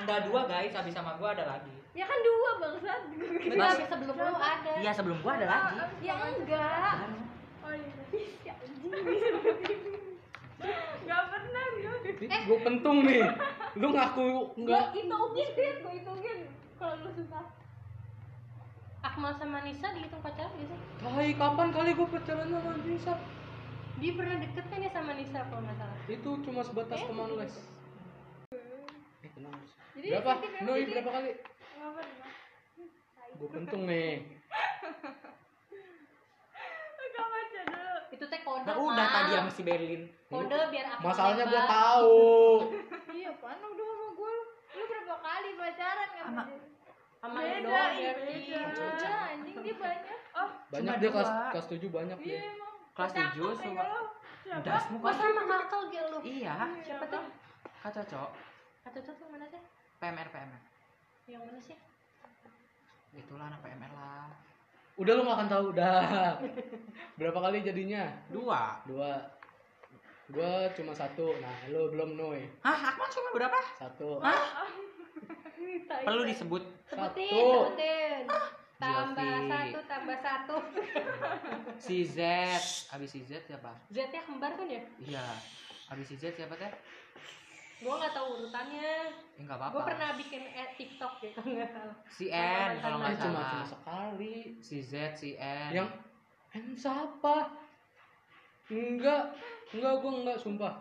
Enggak 0.00 0.20
dua 0.28 0.40
guys, 0.48 0.72
habis 0.72 0.94
sama 0.96 1.12
gua 1.20 1.36
ada 1.36 1.44
lagi. 1.44 1.74
ya 1.96 2.04
kan 2.04 2.18
dua 2.20 2.50
bangsat. 2.60 3.00
Enggak, 3.48 3.68
tapi 3.72 3.84
sebelum 3.88 4.16
lu 4.16 4.36
ada. 4.36 4.72
Iya 4.80 4.90
sebelum 4.96 5.18
gua 5.20 5.32
ada 5.36 5.46
lagi. 5.48 5.76
ya 6.00 6.14
enggak. 6.24 6.96
Oh 7.60 7.72
iya. 7.72 7.94
Ya 8.44 8.52
anjing. 8.56 8.92
Gak 11.06 11.22
pernah 11.30 11.64
gue 11.76 12.26
Ih, 12.26 12.40
gua 12.48 12.58
pentung 12.64 13.04
nih. 13.04 13.22
Lu 13.76 13.92
ngaku 13.92 14.56
enggak 14.56 14.88
Gue 14.88 15.04
hitungin 15.04 15.48
deh, 15.52 15.72
gue 15.84 15.92
hitungin 16.00 16.38
Kalau 16.80 16.96
lu 17.04 17.12
susah 17.12 17.44
Akmal 19.06 19.32
sama 19.32 19.62
Nisa 19.62 19.86
dihitung 19.94 20.18
pacaran 20.18 20.50
gak 20.50 20.66
sih? 20.66 20.78
Hai, 21.00 21.30
kapan 21.32 21.68
kali 21.70 21.94
gua 21.94 22.08
pacaran 22.08 22.48
sama 22.48 22.70
Nisa? 22.82 23.14
Dia 23.96 24.12
pernah 24.12 24.36
deket 24.36 24.64
kan 24.66 24.82
ya 24.82 24.90
sama 24.90 25.12
Nisa 25.14 25.40
kalau 25.46 25.62
nggak 25.62 25.78
salah. 25.78 25.98
Itu 26.06 26.30
cuma 26.42 26.60
sebatas 26.60 27.00
teman 27.00 27.30
les. 27.38 27.54
Eh, 29.22 29.30
tenang. 29.30 29.54
Jadi, 29.94 30.06
berapa? 30.10 30.32
jadi, 30.36 30.58
Noi 30.60 30.80
berapa 30.84 31.10
kali? 31.12 31.30
Gua 33.36 33.48
pentung 33.48 33.82
nih. 33.84 34.10
Dulu 37.56 37.84
Itu 38.10 38.24
teh 38.26 38.40
kode. 38.42 38.64
Nah 38.64 38.76
udah 38.76 39.06
tadi 39.06 39.30
sama 39.32 39.50
si 39.50 39.62
Berlin. 39.62 40.02
Kode 40.26 40.58
biar 40.68 40.86
Akmal 40.90 41.06
Masalahnya 41.06 41.44
gua 41.44 41.54
nembak. 41.54 41.70
tahu. 41.70 42.20
Iya, 43.16 43.32
apaan 43.32 43.56
udah 43.56 43.86
sama 43.86 44.06
gue 44.12 44.34
Lu 44.76 44.82
berapa 44.84 45.16
kali 45.16 45.50
pacaran 45.56 46.08
Sama- 46.12 46.48
Sama 47.16 47.40
Beda, 47.40 47.58
doang 47.64 47.92
ih, 47.92 48.06
berarti. 48.12 48.36
beda 48.52 49.10
Anjing 49.32 49.58
dia 49.60 49.74
banyak 49.74 50.18
Oh, 50.36 50.48
Banyak 50.68 50.92
Cuma 50.92 51.00
dia 51.00 51.10
kelas 51.10 51.30
dua. 51.32 51.48
kelas 51.48 51.66
7 51.72 51.88
banyak 51.88 52.18
iya 52.20 52.28
dia. 52.28 52.40
emang 52.52 52.72
Kelas 52.92 53.12
tujuh, 53.12 53.48
lo. 53.48 54.00
Siapa? 54.44 54.62
Dasmu 54.62 54.96
Gua 55.00 55.10
kok. 55.10 55.18
sama 55.18 55.42
kakak 55.48 55.82
gitu 55.90 56.06
lu. 56.12 56.18
Iya. 56.22 56.54
Siapa 56.84 57.04
tuh? 57.08 57.22
Kak 57.82 57.90
Cocok. 57.92 58.30
Kata 58.84 58.98
tuh 59.00 59.14
yang 59.16 59.30
mana 59.32 59.46
sih? 59.48 59.60
PMR 59.96 60.28
PMR. 60.28 60.60
Yang 61.26 61.42
mana 61.42 61.60
sih? 61.60 61.76
Itulah 63.12 63.46
anak 63.48 63.60
PMR 63.60 63.92
lah. 63.92 64.28
Udah 64.96 65.12
lu 65.12 65.22
gak 65.24 65.36
akan 65.36 65.48
tahu 65.50 65.66
dah. 65.72 66.36
Berapa 67.16 67.38
kali 67.42 67.58
jadinya? 67.60 68.06
Dua. 68.28 68.80
Dua. 68.84 69.12
Gua 70.28 70.68
cuma 70.72 70.92
satu. 70.92 71.32
Nah, 71.36 71.56
lu 71.68 71.90
belum 71.90 72.14
Noi. 72.14 72.44
Hah, 72.60 72.92
Akmal 72.92 73.08
cuma 73.08 73.28
berapa? 73.32 73.58
Satu. 73.74 74.20
Tai. 74.20 74.85
Perlu 76.02 76.22
disebut. 76.24 76.62
Sebutin, 76.86 77.26
Satu. 77.26 77.40
sebutin. 77.66 78.24
Tambah 78.76 79.16
Jovi. 79.16 79.48
satu, 79.48 79.78
tambah 79.86 80.18
satu. 80.20 80.56
Si 81.86 82.04
Z. 82.04 82.18
Abis 82.90 83.08
si 83.10 83.20
Z 83.22 83.40
siapa? 83.42 83.72
Z-nya 83.88 84.20
kembar 84.22 84.52
kan 84.52 84.66
ya? 84.66 84.82
Iya. 84.98 85.26
Abis 85.88 86.06
si 86.06 86.16
Z 86.16 86.32
siapa 86.32 86.52
teh? 86.54 86.68
Gua 87.78 87.96
nggak 87.96 88.12
tahu 88.12 88.26
urutannya. 88.38 88.92
Ya 89.36 89.38
enggak 89.38 89.56
apa-apa. 89.58 89.72
Gua 89.74 89.82
pernah 89.86 90.10
bikin 90.14 90.42
eh, 90.46 90.68
TikTok 90.74 91.12
gitu 91.20 91.40
nggak 91.42 91.68
salah. 91.70 91.96
Si 92.06 92.26
N 92.28 92.70
kalau 92.78 92.96
Eh, 92.96 93.00
nggak 93.02 93.16
cuma 93.18 93.32
salah. 93.32 93.48
cuma 93.50 93.64
sekali. 93.66 94.34
Si 94.60 94.76
Z, 94.80 94.92
si 95.14 95.30
N. 95.34 95.70
Yang 95.72 95.88
N 96.54 96.66
siapa? 96.74 97.36
Enggak, 98.66 99.22
enggak 99.70 99.94
gua 99.96 100.12
enggak 100.14 100.38
sumpah. 100.38 100.74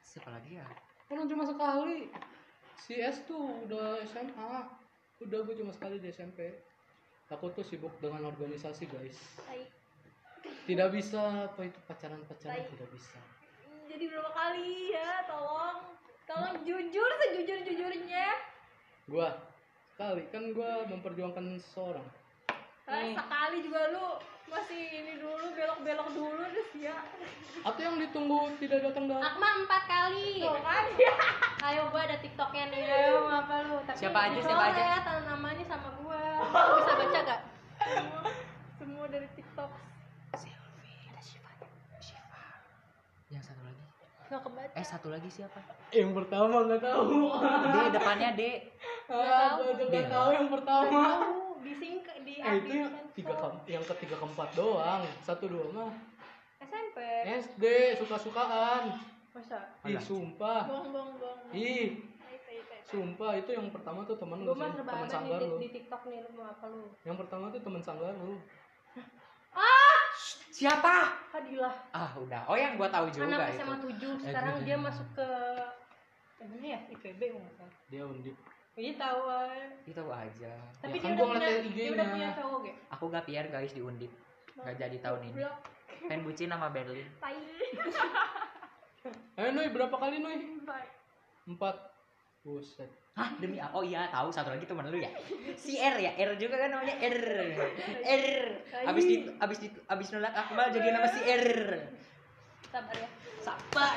siapa 0.00 0.26
lagi 0.28 0.54
ya? 0.54 0.66
Orang 1.08 1.26
cuma 1.26 1.42
sekali. 1.42 2.10
Si 2.80 2.96
S 2.98 3.22
tuh 3.28 3.68
udah 3.68 4.00
SMA. 4.08 4.52
Udah 5.20 5.38
gue 5.44 5.54
cuma 5.60 5.72
sekali 5.76 6.00
di 6.00 6.08
SMP. 6.08 6.64
Aku 7.30 7.52
tuh 7.54 7.62
sibuk 7.62 7.92
dengan 8.00 8.26
organisasi 8.26 8.88
guys. 8.90 9.18
Tidak 10.66 10.88
bisa 10.90 11.46
apa 11.46 11.60
itu 11.62 11.78
pacaran-pacaran 11.86 12.58
Tai. 12.58 12.70
tidak 12.74 12.88
bisa. 12.90 13.20
Jadi 13.90 14.04
berapa 14.06 14.30
kali 14.32 14.94
ya, 14.94 15.26
tolong 15.26 15.90
Tolong 16.30 16.62
jujur 16.62 17.10
sejujur-jujurnya 17.26 18.26
Gua 19.10 19.34
sekali 19.90 20.22
kan 20.30 20.54
gua 20.54 20.86
memperjuangkan 20.86 21.58
seseorang. 21.58 22.06
Nih. 22.86 23.18
Sekali 23.18 23.58
juga 23.66 23.90
lu 23.90 24.06
masih 24.50 24.82
ini 24.90 25.12
dulu, 25.16 25.44
belok-belok 25.54 26.08
dulu 26.10 26.42
terus 26.50 26.70
ya 26.74 26.96
Atau 27.62 27.80
yang 27.80 27.96
ditunggu 27.96 28.50
tidak 28.58 28.82
datang 28.82 29.04
datang. 29.06 29.22
Akmal 29.22 29.52
empat 29.62 29.82
kali. 29.84 30.40
Tuh 30.40 30.58
kan 30.58 30.84
ya 30.96 31.14
Ayo 31.70 31.82
gua 31.88 32.02
ada 32.02 32.16
TikToknya 32.18 32.64
nih. 32.72 32.82
Ayo 32.82 33.14
mau 33.22 33.38
apa 33.38 33.54
lu? 33.62 33.76
Tapi 33.84 33.98
Siapa 34.00 34.18
aja, 34.26 34.38
siapa 34.40 34.64
aja? 34.72 34.80
Ya, 34.80 34.98
tanda 35.04 35.22
namanya 35.28 35.64
sama 35.68 35.88
gua. 36.00 36.22
Lu 36.40 36.72
bisa 36.80 36.92
baca 36.96 37.20
gak? 37.22 37.40
semua, 37.80 38.22
semua 38.76 39.04
dari 39.08 39.28
TikTok 39.32 39.70
Silvi, 40.36 40.92
ada 41.08 41.20
Shiva. 41.20 41.50
Shiva. 42.00 42.42
Yang 43.28 43.44
satu 43.52 43.62
lagi. 43.62 43.82
Gak 44.26 44.40
kebaca 44.40 44.74
Eh, 44.74 44.86
satu 44.86 45.08
lagi 45.10 45.28
siapa? 45.28 45.60
Yang 45.90 46.10
pertama 46.16 46.56
nggak 46.64 46.80
tahu. 46.80 47.34
D 47.66 47.76
depannya 47.92 48.30
D. 48.32 48.42
Gua 49.04 49.58
juga 49.68 49.84
nggak 49.84 50.06
tahu 50.08 50.28
yang 50.32 50.48
pertama. 50.48 50.88
Tahu 50.88 51.49
di 51.60 51.72
sing 51.76 51.92
di 52.22 52.34
Eh 52.36 52.54
itu 52.58 52.72
yang 52.72 52.92
tiga 53.12 53.34
ke- 53.34 53.64
yang 53.68 53.84
ketiga 53.86 54.16
keempat 54.16 54.48
doang. 54.54 55.02
Satu 55.20 55.44
dua 55.46 55.64
mah 55.70 55.92
SMP. 56.60 56.98
SD 57.24 57.64
suka-sukaan. 57.96 58.96
Masa? 59.30 59.58
Ih 59.84 59.96
sumpah. 59.96 60.66
Bong, 60.66 60.90
bong, 60.90 61.10
bong 61.16 61.38
Ih 61.54 62.02
tai. 62.26 62.82
sumpah 62.84 63.38
itu 63.38 63.50
yang 63.54 63.70
pertama 63.70 64.02
tuh 64.02 64.18
temen 64.18 64.42
lu 64.42 64.50
ada 64.50 65.06
sanggar 65.06 65.38
lu. 65.38 65.56
di, 65.56 65.62
di 65.62 65.68
TikTok 65.78 66.02
nih 66.10 66.18
lu 66.26 66.30
mau 66.34 66.50
apa 66.50 66.66
lu? 66.66 66.90
Yang 67.06 67.16
pertama 67.22 67.44
tuh 67.48 67.60
temen 67.62 67.80
sanggar 67.80 68.12
lu. 68.16 68.36
Siapa? 70.50 70.94
Hadilah. 71.32 71.72
Ah, 71.94 72.12
udah. 72.18 72.44
Oh, 72.44 72.58
yang 72.58 72.76
gua 72.76 72.92
tahu 72.92 73.08
juga 73.08 73.32
Anak 73.32 73.56
itu. 73.56 73.64
SMA 73.64 73.76
7 73.80 74.20
sekarang 74.20 74.56
dia 74.60 74.76
masuk 74.76 75.08
ke 75.16 75.28
mana 76.40 76.66
ya? 76.66 76.80
IPB 76.90 77.20
kalau 77.22 77.40
nggak 77.40 77.54
salah. 77.56 77.74
Dia 77.88 78.02
undip. 78.04 78.36
Iya 78.72 78.92
tahu. 78.96 79.20
ay. 79.26 79.60
Itu 79.82 79.94
tahu 79.94 80.10
aja. 80.10 80.52
Tapi 80.78 80.88
Ya 80.88 80.94
dia 80.94 81.02
kan 81.02 81.10
udah 81.10 81.18
gua 81.18 81.32
punya 81.32 81.48
dia 81.48 81.58
udah 81.58 81.66
IG-nya. 81.66 82.04
punya 82.06 82.28
cowok 82.34 82.58
gak? 82.62 82.76
Aku 82.90 83.04
gak 83.08 83.24
PR 83.24 83.46
guys 83.48 83.72
di 83.72 83.82
Undip. 83.82 84.12
Gak 84.54 84.76
jadi 84.76 84.96
tahun 84.98 85.20
ini. 85.26 85.42
Pengen 86.02 86.20
bucin 86.22 86.48
sama 86.48 86.68
Berlin. 86.68 87.06
Tai. 87.18 87.36
Eh 89.32 89.48
Nui 89.48 89.72
berapa 89.72 89.96
kali 89.96 90.20
Nui? 90.20 90.60
Bye. 90.60 90.84
Empat. 91.46 91.72
Buset. 92.40 92.88
Hah 93.12 93.32
demi 93.36 93.56
apa? 93.56 93.72
Oh 93.72 93.80
iya 93.80 94.04
tahu 94.06 94.28
satu 94.28 94.48
lagi 94.48 94.64
teman 94.64 94.84
lu 94.86 94.96
ya. 94.96 95.08
Si 95.54 95.76
R 95.76 95.96
ya, 95.96 96.12
R 96.14 96.36
juga 96.36 96.56
kan 96.56 96.68
namanya 96.70 97.00
R. 97.00 97.20
R. 97.98 98.26
Abis 98.84 99.04
di 99.04 99.16
abis 99.34 99.58
di 99.58 99.68
abis 99.86 100.08
nolak 100.10 100.32
Akmal 100.32 100.68
jadi 100.68 100.88
nama 100.90 101.08
si 101.08 101.20
R. 101.22 101.48
sabar 102.62 102.92
ya 102.94 103.08
Sabar. 103.40 103.96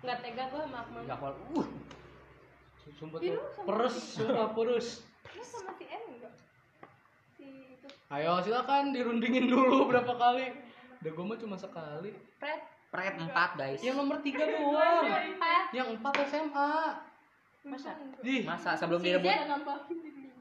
nggak 0.00 0.18
tega 0.20 0.44
gue 0.46 0.62
sama 0.62 0.78
Akmal 0.80 1.02
Gak 1.04 1.18
pol. 1.18 1.34
Uh. 1.52 1.66
Sumpah 2.94 3.18
tuh. 3.18 3.38
Perus, 3.66 3.96
sumpah 4.14 4.54
perus. 4.54 5.02
Lu 5.34 5.42
sama 5.42 5.74
si 5.74 5.84
N 5.90 6.02
enggak? 6.06 6.34
Si 7.34 7.46
itu. 7.74 7.88
Ayo 8.14 8.38
silakan 8.46 8.94
dirundingin 8.94 9.50
dulu 9.50 9.90
berapa 9.90 10.14
kali. 10.14 10.54
Udah 11.02 11.10
gue 11.10 11.24
mah 11.26 11.38
cuma 11.42 11.56
sekali. 11.58 12.14
Fred 12.38 12.62
Pret 12.94 13.14
4 13.18 13.28
guys. 13.58 13.80
Yang 13.82 13.96
nomor 13.98 14.22
tiga 14.22 14.46
doang. 14.46 15.04
empat 15.10 15.64
Yang 15.74 15.88
empat 15.98 16.14
SMA. 16.30 16.74
masa 17.66 17.98
Di 18.22 18.46
Masa 18.46 18.78
sebelum 18.78 19.02
Si 19.02 19.10
direbut 19.10 19.34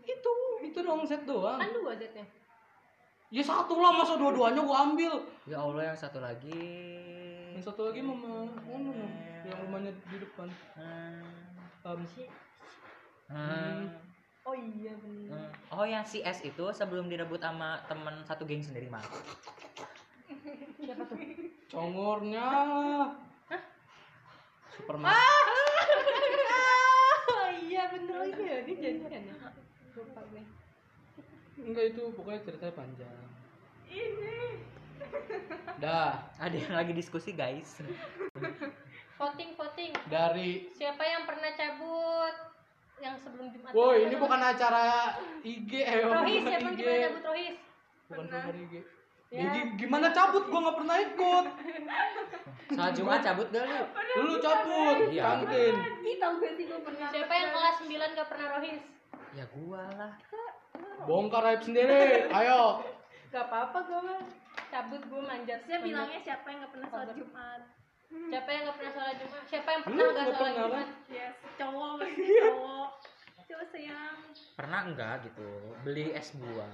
itu 0.05 0.31
itu 0.61 0.79
dong 0.85 1.01
set 1.09 1.25
doang. 1.25 1.57
kan 1.57 1.73
dua 1.73 1.97
Z 1.97 2.13
nya 2.13 2.25
Ya 3.33 3.41
satu 3.41 3.81
lah 3.81 3.89
masa 3.89 4.21
dua-duanya 4.21 4.61
gue 4.61 4.77
ambil. 4.77 5.13
Ya 5.49 5.57
Allah 5.57 5.91
yang 5.91 5.97
satu 5.97 6.21
lagi. 6.21 6.61
Yang 7.57 7.73
satu 7.73 7.89
lagi 7.89 8.05
mama 8.05 8.45
yang 8.69 9.34
di 10.09 10.17
depan. 10.19 10.49
Hmm. 10.75 11.23
Um, 11.85 12.01
Hmm. 13.25 13.89
oh 14.45 14.53
iya 14.53 14.93
bener 15.01 15.33
Hmm. 15.33 15.49
Oh 15.73 15.81
yang 15.81 16.05
si 16.05 16.21
S 16.21 16.45
itu 16.45 16.61
sebelum 16.69 17.09
direbut 17.09 17.41
sama 17.41 17.81
temen 17.89 18.21
satu 18.21 18.45
geng 18.45 18.61
sendiri 18.61 18.85
mah. 18.85 19.01
siapa 20.77 21.01
tuh 21.09 21.17
congornya. 21.73 22.45
Superman. 24.77 25.09
oh 27.33 27.49
iya 27.65 27.89
bener 27.89 28.15
lagi 28.29 28.43
ya 28.45 28.57
ini 28.61 28.73
jadian 28.77 29.23
ya 29.25 29.35
lupa 29.95 30.21
gue 30.29 30.43
Enggak 31.55 31.85
itu 31.95 32.03
pokoknya 32.13 32.39
ceritanya 32.45 32.73
panjang. 32.75 33.25
Ini. 33.87 34.37
Dah, 35.79 36.19
Ada 36.37 36.55
yang 36.59 36.75
lagi 36.75 36.91
diskusi 36.91 37.31
guys. 37.31 37.79
Voting 39.15 39.51
voting 39.53 39.91
dari 40.05 40.67
siapa 40.69 41.01
yang 41.01 41.23
pernah 41.23 41.51
cabut 41.51 42.35
yang 42.97 43.15
sebelum 43.15 43.47
Jumat 43.49 43.71
Woi, 43.71 44.07
ini 44.07 44.15
bukan 44.15 44.39
acara 44.39 45.15
IG 45.41 45.71
eh 45.77 45.99
Rohis 46.01 46.41
siapa 46.41 46.63
yang 46.63 46.75
pernah 46.75 46.99
cabut 47.01 47.23
Rohis 47.25 47.57
Bukan 48.05 48.17
Pernah. 48.21 48.43
bukan 48.43 48.57
IG. 48.61 48.73
Ya. 49.27 49.41
Ya, 49.41 49.45
gi- 49.51 49.73
gimana 49.75 50.07
cabut? 50.09 50.45
Gua 50.45 50.59
nggak 50.61 50.77
pernah 50.77 50.97
ikut. 51.01 51.45
Soal 52.77 52.91
Jumat 52.93 53.19
cabut 53.19 53.47
gak 53.49 53.65
lu? 53.65 53.81
Lu 54.21 54.33
cabut 54.37 54.97
Iya. 55.07 55.23
kantin. 55.25 55.73
Ih, 55.99 56.15
tau 56.15 56.37
gak 56.37 56.53
sih 56.53 56.65
gue 56.65 56.79
pernah. 56.79 57.09
siapa 57.09 57.33
yang 57.33 57.49
kelas 57.49 57.75
9 57.81 57.89
gak 58.13 58.27
pernah 58.27 58.47
Rohis 58.53 58.83
Ya 59.33 59.45
gua 59.49 59.81
lah. 59.91 60.13
Bongkar 61.03 61.43
aib 61.47 61.61
sendiri. 61.61 62.29
Ayo. 62.29 62.85
gak 63.27 63.43
apa-apa 63.43 63.77
gue 63.83 63.99
mah 64.03 64.21
cabut 64.67 65.01
gue 65.03 65.21
manjat 65.23 65.59
Saya 65.61 65.81
bilangnya 65.81 66.19
siapa 66.21 66.45
yang 66.45 66.61
gak 66.61 66.71
pernah 66.71 66.87
sholat 66.87 67.09
Jumat? 67.11 67.61
Siapa 68.25 68.49
yang 68.51 68.61
gak 68.67 68.75
pernah 68.79 68.91
sholat 68.95 69.15
Jumat 69.21 69.43
siapa 69.47 69.69
yang 69.71 69.81
pernah 69.85 70.03
gak 70.03 70.11
nggak 70.11 70.25
sholat 70.25 70.39
pernah, 70.39 70.67
Jumat 70.67 70.89
Yes, 71.11 71.35
cowok 71.55 71.91
maksudnya 72.01 72.41
cowok. 72.49 72.89
Coba 73.45 73.65
sayang. 73.69 74.17
Pernah 74.57 74.79
enggak 74.89 75.13
gitu 75.29 75.49
beli 75.85 76.05
es 76.17 76.33
buah 76.33 76.71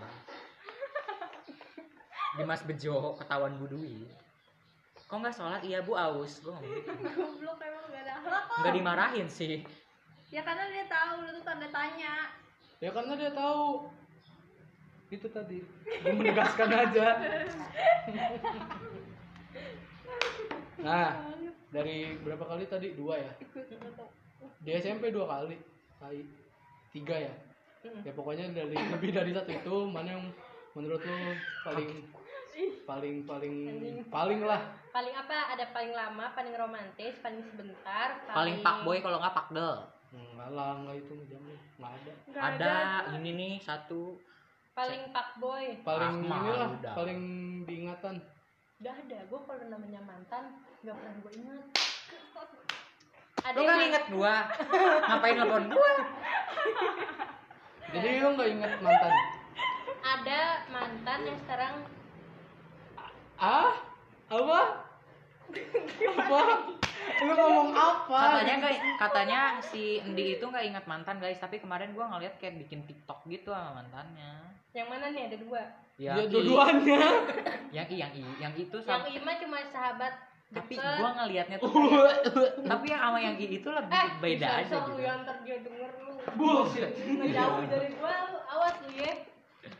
di 2.31 2.43
Mas 2.47 2.63
Bejo 2.63 3.19
ketahuan 3.19 3.59
budui. 3.59 4.07
Kok 5.11 5.19
nggak 5.19 5.35
sholat? 5.35 5.61
Iya 5.67 5.83
bu 5.83 5.99
aus. 5.99 6.39
Gue 6.39 6.55
ngomong 6.55 6.71
gitu. 6.71 6.91
Goblok 7.19 7.59
emang 7.59 7.83
gak 7.91 8.03
ada 8.07 8.13
akhlak 8.23 8.43
kok. 8.47 8.57
Nggak 8.63 8.73
dimarahin 8.79 9.27
sih. 9.27 9.67
Ya 10.31 10.41
karena 10.47 10.63
dia 10.71 10.87
tahu 10.87 11.27
lu 11.27 11.29
tuh 11.35 11.43
tanda 11.43 11.67
tanya. 11.67 12.31
Ya 12.79 12.89
karena 12.95 13.13
dia 13.19 13.31
tahu 13.35 13.91
itu 15.11 15.27
tadi. 15.27 15.59
Menegaskan 16.07 16.69
aja. 16.71 17.07
Nah, 20.81 21.09
dari 21.69 21.95
berapa 22.17 22.43
kali 22.43 22.65
tadi? 22.65 22.93
Dua 22.93 23.15
ya. 23.15 23.31
Di 24.59 24.71
SMP 24.73 25.09
dua 25.09 25.25
kali. 25.27 25.57
Kali 25.97 26.19
tiga 26.89 27.15
ya. 27.19 27.33
Ya 28.01 28.11
pokoknya 28.11 28.51
dari 28.51 28.75
lebih 28.75 29.09
dari 29.11 29.31
satu 29.31 29.49
itu 29.49 29.75
mana 29.87 30.13
yang 30.13 30.25
menurut 30.71 31.01
lu 31.01 31.17
paling 31.63 31.89
paling 32.85 33.15
paling 33.25 33.55
paling 34.05 34.39
lah 34.43 34.61
paling 34.91 35.15
apa 35.15 35.55
ada 35.55 35.65
paling 35.71 35.89
lama 35.89 36.29
paling 36.31 36.53
romantis 36.53 37.15
paling 37.17 37.41
sebentar 37.41 38.21
Paling 38.27 38.59
pak 38.59 38.83
boy 38.83 38.99
kalau 38.99 39.17
nggak 39.17 39.33
pak 39.33 39.47
del. 39.49 39.75
enggak 40.11 40.49
lah 40.51 40.75
enggak 40.77 40.95
itu 40.99 41.13
jamin 41.25 41.57
nggak 41.73 41.91
ada 41.95 42.11
Gak 42.27 42.43
Ada 42.53 42.75
ini 43.17 43.31
nih 43.33 43.53
satu. 43.57 44.19
paling 44.71 45.09
pak 45.09 45.39
boy 45.39 45.65
paling 45.81 46.13
Ah, 46.21 46.43
inilah 46.43 46.69
udah. 46.75 46.93
paling 46.93 47.19
diingatan 47.65 48.15
udah 48.81 48.97
ada 48.97 49.19
gue 49.29 49.39
kalau 49.45 49.65
namanya 49.69 50.01
mantan 50.01 50.57
nggak 50.81 50.97
pernah 50.97 51.13
gue 51.21 51.31
ingat. 51.37 51.65
Ada 53.45 53.57
Lu 53.57 53.61
yang 53.61 53.69
nggak 53.77 53.89
inget 53.93 54.05
gua? 54.09 54.35
Ngapain 55.05 55.35
telepon 55.37 55.63
gua? 55.69 55.91
jadi 57.93 58.09
lu 58.25 58.29
nggak 58.33 58.49
ingat 58.57 58.73
mantan? 58.81 59.13
Ada 60.01 60.41
mantan 60.73 61.19
yang 61.29 61.37
sekarang 61.45 61.73
ah? 63.37 63.69
Apa? 64.33 64.59
Apa? 66.17 66.41
Lu 67.21 67.33
ngomong 67.37 67.69
apa? 67.77 68.17
Katanya 68.17 68.53
nggak, 68.65 68.75
katanya 68.97 69.39
si 69.61 70.01
Endi 70.01 70.41
itu 70.41 70.45
nggak 70.49 70.65
ingat 70.73 70.85
mantan 70.89 71.21
guys. 71.21 71.37
Tapi 71.37 71.61
kemarin 71.61 71.93
gua 71.93 72.09
ngeliat 72.17 72.41
kayak 72.41 72.57
bikin 72.65 72.81
TikTok 72.89 73.29
gitu 73.29 73.53
sama 73.53 73.85
mantannya. 73.85 74.57
yang 74.73 74.89
mana 74.89 75.13
nih? 75.13 75.29
Ada 75.29 75.37
dua 75.37 75.61
Yang 76.01 76.17
I, 76.17 76.29
dua-duanya. 76.33 77.01
Yang 77.77 77.87
I, 77.93 77.97
yang 78.01 78.11
I, 78.17 78.23
yang 78.41 78.53
itu 78.57 78.77
yang 78.81 78.89
sama. 78.89 79.05
Ima 79.05 79.31
cuma 79.37 79.57
sahabat 79.69 80.13
Tapi 80.51 80.75
deket. 80.75 80.97
gua 80.99 81.09
ngelihatnya 81.15 81.55
tuh 81.63 81.71
kayak, 81.71 82.27
tapi 82.67 82.85
yang 82.91 82.99
sama 82.99 83.17
yang 83.23 83.35
I 83.39 83.45
itu 83.55 83.69
lebih 83.71 83.95
eh 83.95 84.09
beda 84.19 84.47
bisa 84.51 84.59
aja 84.67 84.77
gitu. 84.83 84.99
yang 84.99 85.23
dia 85.23 85.57
denger 85.63 85.91
lu. 86.03 86.11
Bullshit. 86.35 86.91
Ngejauh 86.91 87.63
dari 87.71 87.89
gua 87.95 88.13
lu 88.27 88.39
awas 88.51 88.75
lu 88.83 88.91
ya. 88.99 89.13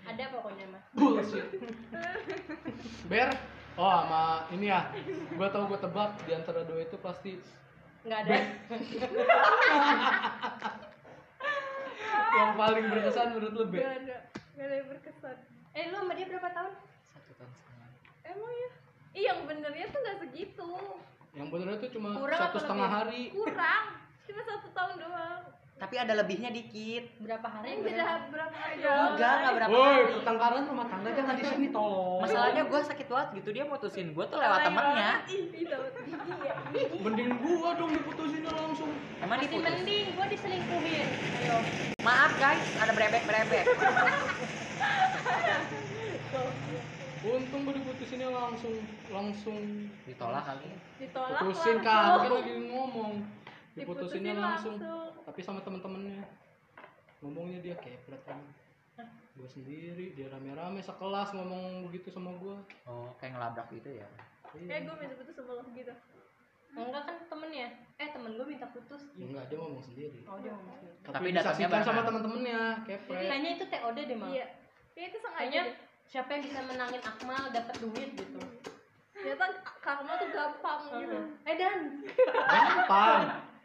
Ada 0.07 0.23
pokoknya 0.31 0.65
mah. 0.71 0.81
Bullshit. 0.95 1.47
Ber 3.12 3.29
oh 3.75 3.91
sama 3.91 4.47
ini 4.55 4.71
ya. 4.71 4.88
Gua 5.36 5.51
tau 5.51 5.67
gua 5.67 5.79
tebak 5.84 6.15
di 6.23 6.31
antara 6.31 6.63
dua 6.63 6.79
itu 6.86 6.95
pasti 7.03 7.36
nggak 8.07 8.19
ada. 8.29 8.38
Yang 12.31 12.51
paling 12.55 12.86
berkesan 12.88 13.27
menurut 13.36 13.51
lu 13.51 13.63
Gak 13.67 13.71
ber 13.75 13.84
ada. 13.84 14.17
Gak 14.55 14.65
ada 14.71 14.75
yang 14.79 14.88
berkesan. 14.88 15.50
Eh 15.71 15.88
lu 15.88 15.95
sama 15.97 16.13
dia 16.13 16.27
berapa 16.27 16.49
tahun 16.49 16.73
Satu 17.07 17.31
tahun 17.34 17.51
setengah. 17.53 17.89
Emang 18.25 18.51
ya? 18.53 18.69
Ih, 19.12 19.23
yang 19.25 19.39
benernya 19.43 19.86
tuh 19.88 19.99
gak 20.01 20.17
segitu. 20.19 20.71
yang 21.31 21.47
bener 21.47 21.67
itu 21.73 21.88
cuma 21.93 22.12
Kurang 22.13 22.41
satu 22.41 22.57
setengah 22.60 22.89
lebih? 22.89 22.97
hari 22.97 23.21
Kurang. 23.31 23.84
Cuma 24.21 24.41
satu 24.41 24.67
tahun 24.69 24.93
doang. 24.97 25.41
Tapi 25.77 25.95
ada 25.97 26.13
lebihnya 26.13 26.51
dikit. 26.51 27.03
berapa 27.17 27.47
hari 27.49 27.65
Ini 27.71 27.81
beda 27.81 28.05
berapa 28.29 28.53
hari 28.53 28.73
Iya. 28.75 28.86
doang. 28.86 29.10
Enggak, 29.10 29.34
enggak 29.34 29.53
berapa 29.55 29.71
Woi, 29.71 29.88
hari. 29.88 30.12
pertengkaran 30.13 30.63
rumah 30.67 30.88
tangga 30.88 31.10
jangan 31.12 31.34
di 31.34 31.43
sini 31.43 31.67
tolong. 31.69 32.19
Masalahnya 32.21 32.63
gua 32.65 32.79
sakit 32.84 33.07
banget 33.07 33.27
gitu 33.34 33.49
dia 33.49 33.63
mutusin 33.65 34.07
gua 34.12 34.25
tuh 34.27 34.38
lewat 34.38 34.60
ya. 34.62 35.13
Mending 36.99 37.31
gua 37.39 37.69
dong 37.73 37.91
diputusinnya 37.91 38.51
langsung. 38.51 38.91
Emang 39.17 39.39
masih 39.39 39.47
diputus. 39.47 39.65
mending 39.65 40.05
gua 40.13 40.25
diselingkuhin 40.27 41.07
ayo 41.39 41.57
Maaf 42.01 42.31
guys, 42.36 42.62
ada 42.75 42.91
brebek 42.91 43.23
brebek. 43.23 43.63
Untung 47.21 47.62
gua 47.62 47.73
diputusinnya 47.77 48.34
langsung 48.34 48.73
langsung 49.07 49.62
Ditolak 50.10 50.41
kali. 50.43 50.73
Ditolak 50.97 51.39
putusin 51.39 51.77
kan, 51.79 52.17
kan 52.25 52.31
lagi 52.34 52.53
ngomong. 52.65 53.13
Diputusinnya 53.77 54.34
Diputusin 54.34 54.41
langsung. 54.41 54.75
langsung. 54.81 55.21
Tapi 55.21 55.39
sama 55.39 55.60
temen-temennya. 55.62 56.25
Ngomongnya 57.21 57.60
dia 57.62 57.75
kepret 57.77 58.25
kan. 58.25 58.41
Gua 59.31 59.47
sendiri, 59.47 60.12
dia 60.12 60.27
rame-rame 60.27 60.81
sekelas 60.81 61.38
ngomong 61.38 61.86
begitu 61.86 62.10
sama 62.10 62.34
gua. 62.36 62.57
Oh, 62.84 63.13
kayak 63.15 63.38
ngelabrak 63.38 63.69
gitu 63.71 64.01
ya. 64.01 64.07
Eh, 64.51 64.84
gue 64.84 64.95
minta 64.99 65.15
putus 65.15 65.31
sama 65.34 65.55
lo 65.55 65.63
gitu. 65.71 65.93
enggak 66.71 67.03
kan 67.03 67.15
temennya 67.27 67.67
eh 67.99 68.10
temen 68.10 68.31
gua 68.31 68.47
minta 68.47 68.63
putus 68.71 69.03
Ya 69.12 69.27
enggak, 69.27 69.43
dia 69.47 69.60
ngomong 69.60 69.84
sendiri. 69.84 70.23
oh 70.23 70.39
dia 70.39 70.51
ngomong 70.51 70.71
sendiri. 70.73 70.95
Tapi 71.03 71.12
Tapi 71.12 71.27
datangnya 71.36 71.67
sama 71.84 72.01
temen-temennya, 72.01 72.62
kepret. 72.88 73.27
kayaknya 73.27 73.49
itu 73.55 73.65
TOD 73.67 73.97
deh 74.01 74.15
mal 74.15 74.27
Iya. 74.31 74.45
Kayak 74.91 75.07
itu 75.07 75.17
sengaja. 75.19 75.62
Siapa 76.12 76.28
yang 76.30 76.43
bisa 76.43 76.60
menangin 76.62 77.00
Akmal 77.02 77.50
dapat 77.50 77.76
duit 77.80 78.10
gitu 78.13 78.41
Ternyata 79.13 79.45
karma 79.80 80.17
tuh 80.17 80.30
gampang 80.30 80.82
gitu. 80.97 81.17
eh 81.43 81.56
dan 81.56 81.78
Gampang. 82.26 83.21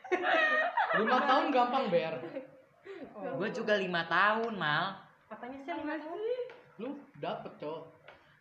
Lima 0.96 1.18
tahun 1.18 1.44
gampang, 1.48 1.84
Ber. 1.88 2.14
Gua 3.32 3.48
juga 3.50 3.74
lima 3.74 4.04
tahun 4.06 4.52
mal. 4.54 5.00
apanya 5.26 5.58
sih 5.58 5.72
lima 5.74 5.96
tahun 5.96 6.20
Lu 6.78 6.88
dapet, 7.16 7.52
Cok. 7.58 7.82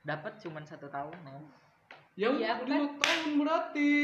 dapat 0.03 0.37
cuman 0.37 0.61
satu 0.61 0.85
tahun 0.85 1.15
no 1.23 1.39
Ya 2.13 2.29
Iya, 2.29 2.61
lima 2.61 2.93
tahun 2.95 3.31
berarti. 3.37 3.95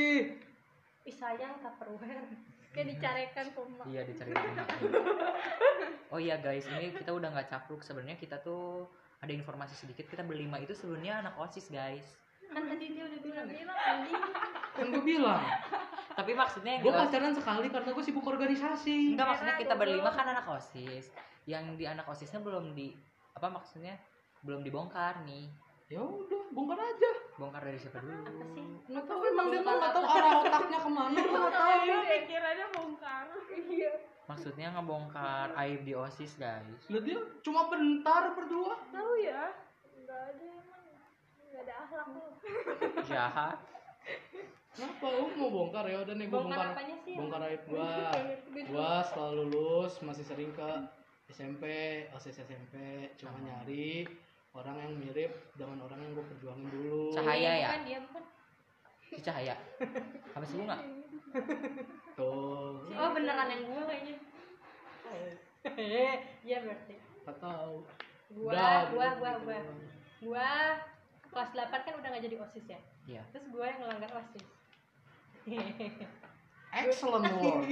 ih 1.01 1.13
sayang 1.13 1.59
tupperware 1.59 2.25
Kayak 2.71 2.87
dicarekan 2.89 3.47
koma. 3.51 3.83
iya 3.85 4.01
dicari 4.01 4.31
rumah 4.31 4.65
oh 6.11 6.17
iya 6.17 6.39
guys 6.39 6.63
ini 6.65 6.89
kita 6.91 7.11
udah 7.11 7.27
nggak 7.29 7.49
capluk 7.49 7.83
sebenarnya 7.83 8.15
kita 8.15 8.39
tuh 8.39 8.87
ada 9.21 9.31
informasi 9.31 9.77
sedikit 9.77 10.09
kita 10.09 10.25
berlima 10.25 10.57
itu 10.57 10.73
sebenarnya 10.73 11.21
anak 11.21 11.37
osis 11.37 11.69
guys 11.69 12.05
kan 12.51 12.67
tadi 12.67 12.85
dia 12.91 13.07
udah 13.07 13.19
bilang 13.23 13.47
ya 13.47 13.63
Bilang. 13.63 13.99
Kan 14.71 14.85
gue 14.87 15.03
bilang, 15.03 15.43
tapi 16.15 16.31
maksudnya 16.31 16.79
gue 16.79 16.91
pacaran 16.91 17.35
sekali 17.35 17.67
karena 17.67 17.91
gue 17.91 18.03
sibuk 18.03 18.23
organisasi. 18.23 19.15
enggak 19.15 19.27
maksudnya 19.27 19.55
kita 19.59 19.75
goblok. 19.75 19.81
berlima 19.83 20.09
kan 20.15 20.27
anak 20.31 20.47
osis 20.47 21.11
yang 21.43 21.75
di 21.75 21.83
anak 21.83 22.07
osisnya 22.07 22.39
belum 22.39 22.71
di 22.71 22.95
apa 23.35 23.51
maksudnya 23.51 23.99
belum 24.43 24.63
dibongkar 24.63 25.23
nih 25.23 25.47
Ya 25.91 25.99
udah, 25.99 26.47
bongkar 26.55 26.79
aja. 26.79 27.11
bongkar 27.35 27.67
dari 27.67 27.75
siapa 27.75 27.99
dulu 27.99 28.15
apa 28.23 28.43
sih 28.47 28.63
Nggak 28.87 29.05
tahu 29.11 29.19
emang 29.27 29.47
dia 29.51 29.59
nggak 29.59 29.91
tahu 29.91 30.05
arah 30.07 30.31
otaknya 30.39 30.79
ke 30.79 30.87
mana. 30.91 31.19
Nggak 31.19 31.51
tahu. 31.51 31.71
Gue 31.83 31.99
pikirannya 32.07 32.65
bongkar. 32.71 33.25
Iya. 33.51 33.91
Maksudnya 34.31 34.71
ngebongkar 34.71 35.51
aib 35.59 35.83
di 35.83 35.91
osis 35.91 36.39
guys 36.39 36.79
Lah 36.87 37.01
dia 37.03 37.19
cuma 37.43 37.67
bentar 37.67 38.31
berdua. 38.31 38.79
Tahu 38.95 39.13
ya? 39.19 39.51
Enggak 39.91 40.21
ada 40.31 40.45
emang. 40.47 40.83
Enggak 41.43 41.61
ada 41.67 41.73
akhlak 41.83 42.07
lu. 42.15 42.25
jahat 43.11 43.59
Kenapa 44.71 45.05
lu 45.11 45.23
mau 45.35 45.49
bongkar 45.51 45.83
ya 45.91 45.99
udah 45.99 46.15
nih 46.15 46.27
gue 46.31 46.39
bongkar 46.39 46.67
bongkar. 46.71 46.87
sih 47.03 47.15
Bongkar 47.19 47.41
aib 47.51 47.61
gua. 47.67 47.91
Gua 48.71 48.91
setelah 49.03 49.31
lulus 49.35 49.99
masih 49.99 50.23
sering 50.23 50.55
ke 50.55 50.69
SMP, 51.31 51.63
OSIS 52.15 52.43
SMP, 52.43 52.75
cuma 53.19 53.35
nyari 53.43 54.07
orang 54.51 54.79
yang 54.79 54.93
mirip 54.99 55.31
dengan 55.55 55.83
orang 55.83 55.99
yang 56.03 56.11
gue 56.15 56.25
perjuangin 56.27 56.67
dulu. 56.71 57.11
Cahaya 57.15 57.51
ya? 57.55 57.67
bukan 57.71 57.83
dia 57.87 57.99
bukan 58.03 58.23
si 58.23 58.40
cahaya. 59.19 59.55
Apa 60.31 60.45
sih 60.47 60.55
bunga 60.55 60.79
Tuh. 62.15 62.87
oh 62.87 63.09
beneran 63.11 63.47
yang 63.51 63.63
gue 63.67 63.83
kayaknya. 63.87 64.15
Iya 66.41 66.57
berarti. 66.65 66.95
Gak 67.27 67.37
tahu. 67.37 67.85
gua 68.31 68.87
gua 68.95 69.07
gua 69.19 69.31
gua. 69.43 69.59
Gua 70.23 70.49
kelas 71.31 71.51
8 71.55 71.85
kan 71.85 71.93
udah 71.99 72.09
gak 72.15 72.23
jadi 72.23 72.37
osis 72.39 72.65
ya? 72.67 72.79
Iya. 73.07 73.21
Terus 73.35 73.45
gua 73.51 73.65
yang 73.67 73.79
ngelanggar 73.83 74.11
osis. 74.23 74.47
Excellent 76.71 77.27
work. 77.35 77.67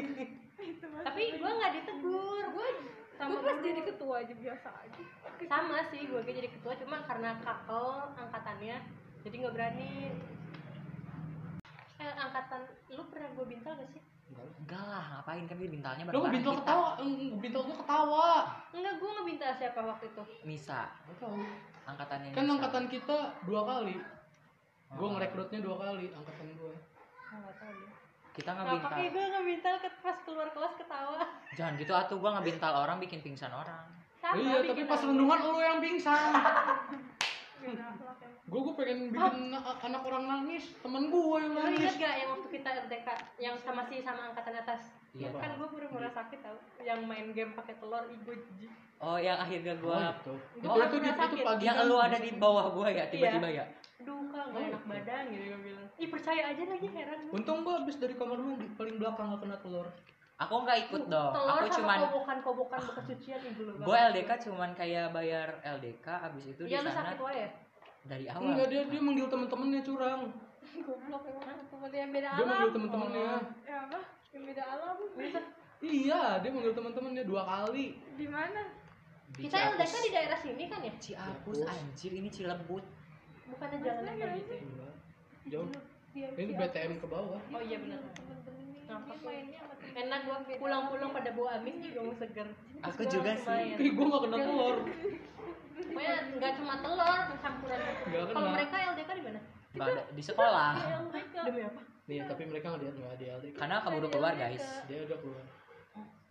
tapi 1.07 1.23
gua 1.39 1.51
nggak 1.55 1.73
ditegur. 1.79 2.43
Gua 2.51 2.67
sama 3.19 3.35
Gue 3.35 3.43
pas 3.43 3.59
jadi 3.59 3.81
ketua 3.83 4.15
aja 4.23 4.33
biasa 4.35 4.69
aja. 4.71 5.03
sama 5.43 5.77
sih 5.91 6.07
gua 6.07 6.23
kayak 6.23 6.37
jadi 6.39 6.49
ketua 6.55 6.73
cuma 6.79 7.03
karena 7.03 7.35
kakel 7.43 8.15
angkatannya 8.15 8.77
jadi 9.27 9.35
nggak 9.43 9.55
berani 9.55 9.91
eh, 11.99 12.13
angkatan 12.17 12.61
lu 12.89 13.03
pernah 13.07 13.29
gua 13.31 13.45
bintal 13.45 13.75
gak 13.75 13.89
sih 13.89 14.01
enggak 14.29 14.83
lah 14.83 15.03
ngapain 15.11 15.43
kan 15.43 15.55
dia 15.55 15.67
bintalnya 15.67 16.03
Lu 16.05 16.21
bareng 16.21 16.33
bintal 16.33 16.53
kita 16.53 16.63
ketawa, 16.63 16.89
bintal 17.37 17.61
gua 17.61 17.77
ketawa. 17.77 18.29
enggak 18.71 18.93
gua 18.95 19.09
ngebintal 19.15 19.51
siapa 19.53 19.79
waktu 19.83 20.05
itu 20.07 20.23
Nisa 20.43 20.81
Gak 20.85 21.17
tahu. 21.17 21.35
angkatannya 21.85 22.29
Kan 22.29 22.43
Nisa. 22.43 22.53
angkatan 22.55 22.85
kita 22.87 23.17
dua 23.43 23.61
kali. 23.63 23.95
Gua 24.89 25.01
Oh. 25.01 25.11
ngerekrutnya 25.13 25.59
dua 25.59 25.75
kali 25.77 26.09
angkatan 26.09 26.45
gue. 26.51 26.73
Ah, 27.25 27.37
nggak 27.37 27.55
tahu 27.55 27.73
deh 27.75 27.93
kita 28.31 28.51
ngebintal 28.51 28.89
kayak 28.91 29.09
gue 29.11 29.25
ngebintal 29.27 29.75
ke 29.77 29.89
pas 29.99 30.17
keluar 30.23 30.47
kelas 30.49 30.73
ketawa 30.75 31.19
jangan 31.51 31.73
gitu 31.75 31.91
atuh 31.91 32.17
gua 32.17 32.31
ngebintal 32.33 32.73
orang 32.79 32.97
bikin 32.97 33.19
pingsan 33.19 33.51
orang 33.51 33.83
sama 34.17 34.35
iya, 34.35 34.63
tapi 34.63 34.83
pas 34.83 34.99
rendungan 34.99 35.39
lu 35.41 35.59
yang 35.59 35.79
pingsan. 35.79 36.31
Gue 38.49 38.59
gue 38.59 38.75
pengen 38.75 38.99
bikin 39.09 39.53
a- 39.53 39.77
anak 39.79 40.01
orang 40.01 40.25
nangis, 40.25 40.73
temen 40.75 41.05
gue 41.05 41.21
yang 41.37 41.53
Lu 41.53 41.59
nangis. 41.59 41.79
inget 41.79 41.95
gak 41.97 42.13
yang 42.17 42.29
waktu 42.33 42.47
kita 42.49 42.69
LDK 42.81 43.07
yang 43.37 43.55
sama 43.55 43.81
si 43.85 44.01
sama 44.01 44.21
angkatan 44.25 44.55
atas? 44.57 44.81
Iya. 45.11 45.29
Kan 45.31 45.53
gue 45.53 45.67
pura-pura 45.67 46.05
sakit 46.07 46.39
tau 46.39 46.57
Yang 46.79 46.99
main 47.03 47.27
game 47.29 47.53
pakai 47.53 47.77
telur, 47.77 48.05
ih 48.05 48.19
gue 48.19 48.35
jijik 48.43 48.71
oh 48.99 49.15
yang 49.15 49.37
akhirnya 49.37 49.73
Oh, 49.75 49.81
gua 49.81 50.11
itu. 50.11 50.33
Gua 50.59 50.59
Itu 50.59 50.67
kan 50.67 50.75
itu, 50.83 50.97
itu, 50.99 51.09
sakit. 51.15 51.43
pagi 51.45 51.63
yang 51.63 51.77
kan. 51.77 51.87
lu 51.87 51.95
ada 51.95 52.17
di 52.19 52.31
bawah 52.35 52.65
gua 52.69 52.87
ya 52.89 53.05
tiba-tiba 53.07 53.47
ya 53.49 53.65
Aduh 53.99 54.27
kak, 54.27 54.43
gak 54.45 54.55
Oh, 54.55 54.61
enak 54.61 54.75
itu. 54.75 54.89
badan 54.89 55.23
gitu 55.29 55.43
gue 55.45 55.59
bilang 55.61 55.87
Ih 55.95 56.07
percaya 56.09 56.41
aja 56.47 56.63
lagi 56.65 56.87
heran 56.89 57.19
gue 57.21 57.31
Untung 57.31 57.57
gue 57.61 57.73
habis 57.75 57.95
dari 57.95 58.13
kamar 58.13 58.37
mandi 58.37 58.67
paling 58.73 58.95
belakang 58.95 59.25
gak 59.29 59.39
kena 59.39 59.57
telur. 59.59 59.87
aku 60.37 60.53
nggak 60.57 60.79
ikut 60.85 61.03
dong 61.05 61.33
Telur 61.33 61.51
aku 61.53 61.65
sama 61.67 61.75
cuman 61.75 61.97
kobokan-kobokan 62.01 62.79
bekas 62.81 63.05
cucian 63.07 63.41
ibu 63.45 63.61
lu 63.61 63.71
gua 63.79 63.97
LDK 64.09 64.31
cuman 64.41 64.69
kayak 64.71 65.05
bayar 65.09 65.47
LDK 65.61 66.05
abis 66.25 66.43
itu 66.47 66.61
di 66.61 66.69
Iya 66.69 66.79
lu 66.79 66.87
sana 66.87 66.99
sakit 67.05 67.19
wae 67.19 67.37
ya? 67.37 67.49
Dari 68.07 68.25
awal 68.31 68.55
Enggak 68.55 68.67
dia 68.71 68.81
dia 68.87 69.01
manggil 69.01 69.27
temen-temennya 69.27 69.81
curang. 69.83 70.21
Goblok 70.79 71.23
emang 71.27 71.43
Temen 71.69 71.91
yang 71.91 72.11
beda 72.11 72.27
Dia 72.29 72.35
alam. 72.39 72.47
manggil 72.47 72.69
temen-temennya. 72.75 73.31
Ya 73.67 73.77
apa? 73.87 73.99
Yang 74.31 74.43
beda 74.53 74.63
alam. 74.67 74.95
Iya, 75.79 76.21
dia 76.43 76.49
manggil 76.51 76.73
temen-temennya 76.75 77.23
dua 77.23 77.41
kali. 77.47 77.85
Di 78.19 78.27
mana? 78.27 78.61
Di 79.31 79.47
Kita 79.47 79.55
Ciapus. 79.55 79.77
LDK 79.79 79.95
di 80.03 80.11
daerah 80.11 80.39
sini 80.39 80.63
kan 80.67 80.79
ya? 80.83 80.93
Ciapus 80.99 81.57
Ciapus. 81.63 81.71
anjir 81.71 82.11
ini 82.11 82.29
Cilebut 82.33 82.83
Bukannya 83.49 83.77
jalan 83.81 84.13
gimana 84.13 84.35
gitu 84.35 84.51
ya? 84.53 84.61
Enggak. 84.61 84.93
Jauh. 85.49 85.69
Biar 86.09 86.31
Ini 86.35 86.53
BTM 86.57 86.93
ke 86.97 87.07
bawah. 87.07 87.39
Oh 87.39 87.61
iya 87.61 87.77
benar 87.77 87.99
Dia. 88.01 88.17
Enak 89.89 90.19
gue 90.25 90.37
pulang-pulang 90.57 91.11
pada 91.13 91.29
bau 91.33 91.45
amis 91.49 91.77
juga 91.81 91.99
mau 92.01 92.15
seger 92.17 92.47
Aku 92.81 93.01
juga 93.05 93.31
gua 93.37 93.45
sih. 93.61 93.77
Ih, 93.77 93.91
gue 93.93 94.05
gak 94.05 94.21
kena 94.25 94.37
telur. 94.41 94.77
Pokoknya 95.81 96.15
nggak 96.35 96.51
cuma 96.55 96.73
telur, 96.79 97.19
campuran. 97.37 97.79
Kalau 98.29 98.49
mereka 98.51 98.75
LDK 98.91 99.09
di 99.11 99.23
mana? 99.23 99.39
Nggak 99.69 99.87
ada 99.87 100.03
di 100.09 100.21
sekolah 100.21 100.71
mereka. 101.05 101.39
Demi 101.45 101.61
apa? 101.61 101.81
Nih, 102.05 102.19
tapi 102.25 102.41
mereka 102.43 102.65
nggak 102.69 102.89
nggak 102.91 103.15
dia 103.15 103.29
LDK. 103.35 103.55
karena 103.55 103.75
keburu 103.79 104.07
keluar 104.09 104.33
guys 104.33 104.65
Dia 104.85 104.99
udah 105.03 105.17
keluar. 105.19 105.45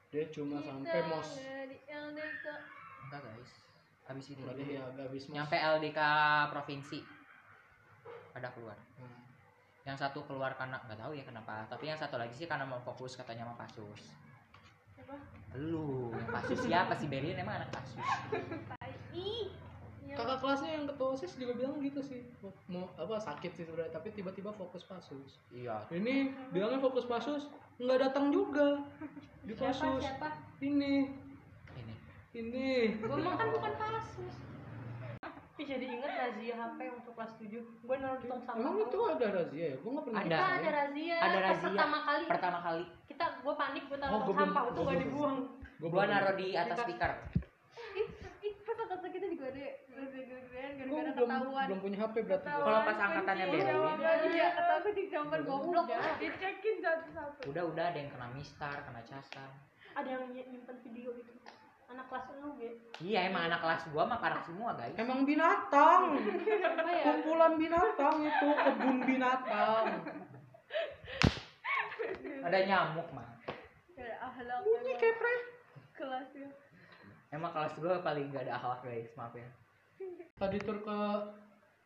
Dia 0.08 0.24
cuma 0.28 0.56
sampai 0.58 1.00
mos. 1.06 1.30
Di 1.38 1.78
LDK. 1.86 2.46
enggak 3.04 3.20
guys 3.22 3.50
habis 4.04 4.24
ini 4.26 4.40
Berarti 4.40 4.64
ya 4.66 4.82
agak 4.82 5.04
habis 5.06 5.22
mos. 5.22 5.32
nyampe 5.32 5.56
LDK 5.56 6.00
provinsi 6.48 6.98
ada 8.32 8.48
keluar 8.50 8.76
Hmm. 8.96 9.20
yang 9.84 9.94
satu 9.94 10.20
keluar 10.22 10.52
karena 10.54 10.80
nggak 10.80 10.96
tahu 10.96 11.12
ya 11.12 11.22
kenapa 11.22 11.64
tapi 11.66 11.86
yang 11.86 11.96
satu 11.96 12.16
lagi 12.16 12.32
sih 12.32 12.44
karena 12.44 12.64
mau 12.64 12.76
fokus 12.78 13.14
katanya 13.14 13.44
sama 13.44 13.56
Pasus 13.58 14.02
Apa? 14.98 15.16
lu 15.54 16.08
yang 16.10 16.28
Pasus 16.30 16.58
siapa 16.58 16.92
sih 16.94 17.04
Berin 17.06 17.36
emang 17.36 17.58
anak. 17.58 17.68
Yang 17.72 18.77
Kakak 20.08 20.38
kelasnya 20.40 20.70
yang 20.72 20.84
ketua 20.84 21.12
OSIS 21.12 21.36
juga 21.36 21.52
bilang 21.54 21.78
gitu 21.78 22.00
sih. 22.00 22.26
Mau 22.66 22.90
apa 22.92 23.16
sakit 23.18 23.52
sih 23.52 23.62
sebenarnya, 23.62 23.92
tapi 23.92 24.10
tiba-tiba 24.10 24.50
fokus 24.50 24.82
pasus. 24.82 25.38
iya 25.48 25.78
Ini 25.88 26.32
bilangnya 26.50 26.80
fokus 26.80 27.04
pasus, 27.04 27.46
nggak 27.76 27.98
datang 28.02 28.28
juga 28.28 28.82
di 29.42 29.52
Siapa? 29.52 29.70
pasus. 29.70 30.02
Siapa? 30.02 30.28
Ini, 30.58 31.12
ini 31.76 31.94
ini. 32.34 32.68
Gue 32.98 33.14
kan 33.22 33.48
bukan 33.48 33.72
kasus. 33.74 34.34
Ih, 35.54 35.66
jadi 35.66 35.86
inget 35.88 36.06
razia 36.08 36.54
HP 36.56 36.78
untuk 36.88 37.12
kelas 37.12 37.34
7 37.34 37.50
Gue 37.58 37.96
naruh 37.98 38.14
di 38.16 38.26
tong 38.26 38.38
sampah 38.38 38.62
Emang 38.62 38.78
itu 38.78 38.98
ada 39.04 39.26
razia 39.28 39.64
ya? 39.64 39.76
Gue 39.76 39.90
nggak 39.90 40.04
pernah. 40.06 40.18
Ada. 40.20 40.26
Kita 40.28 40.38
ngerasain. 40.38 40.54
ada 40.54 40.70
razia 40.72 41.16
Ada 41.18 41.38
razia. 41.40 41.66
Pertama 41.66 41.98
kali 42.00 42.24
pertama 42.24 42.58
kali 42.60 42.84
Kita, 43.04 43.24
gue 43.36 43.54
panik, 43.56 43.84
gue 43.84 43.96
Oh, 43.96 43.98
taruh 43.98 44.12
tong 44.14 44.22
belum- 44.24 44.38
sampah 44.40 44.62
Untuk 44.64 44.78
gua 44.80 44.86
gak 44.88 45.00
dibuang 45.02 45.36
Gua 45.76 45.88
gua 45.88 45.90
belum. 45.98 46.14
naruh 46.14 46.34
di 46.36 46.48
atas 46.54 46.78
speaker 46.78 47.10
Ih, 47.92 48.06
ih, 48.40 48.52
pas 48.60 48.76
angkatan 48.78 49.10
kita 49.10 49.26
juga 49.28 49.44
ada 49.48 49.66
gede-gedean 50.28 50.72
gara-gara 50.76 51.10
belum 51.10 51.16
ketahuan. 51.18 51.66
belum 51.66 51.80
punya 51.80 51.96
HP 51.98 52.14
berarti. 52.22 52.46
gua. 52.46 52.62
Kalau 52.62 52.80
pas 52.84 52.98
angkatannya 53.00 53.44
di 54.88 55.04
gambar 55.08 55.40
goblok 55.42 55.86
Udah. 55.86 56.14
dicekin 56.18 56.76
satu-satu 56.78 57.40
udah 57.46 57.62
udah 57.66 57.84
ada 57.86 57.98
yang 57.98 58.10
kena 58.10 58.28
mistar 58.30 58.76
kena 58.82 59.00
casar 59.02 59.50
Ada 59.94 60.08
yang 60.10 60.22
ny- 60.30 60.46
nyimpen 60.46 60.76
video 60.80 61.10
itu 61.12 61.32
Anak 61.88 62.04
kelas 62.06 62.28
lu, 62.36 62.52
Ge 62.54 62.70
iya 63.00 63.26
emang 63.26 63.48
anak 63.48 63.58
kelas 63.58 63.82
gua 63.88 64.04
mah 64.04 64.18
parah 64.18 64.40
semua 64.40 64.72
guys 64.74 64.92
Emang 64.94 65.24
binatang. 65.24 66.20
Ya? 66.20 67.00
Kumpulan 67.02 67.56
binatang 67.56 68.16
itu, 68.22 68.48
kebun 68.52 68.96
binatang. 69.02 69.84
ada 72.40 72.58
nyamuk 72.62 73.08
mah 73.10 73.28
Bunyi 74.60 74.92
emang. 74.92 75.00
kepre. 75.00 75.34
kelasnya 75.94 76.48
emang 77.30 77.50
kelas 77.50 77.72
gua 77.74 77.98
paling 77.98 78.28
gak 78.28 78.44
ada 78.44 78.54
akhlak 78.54 78.80
guys 78.84 79.10
maaf 79.14 79.32
ya 79.32 79.48
Tadi 80.34 80.58
tur 80.58 80.78
ke 80.78 80.98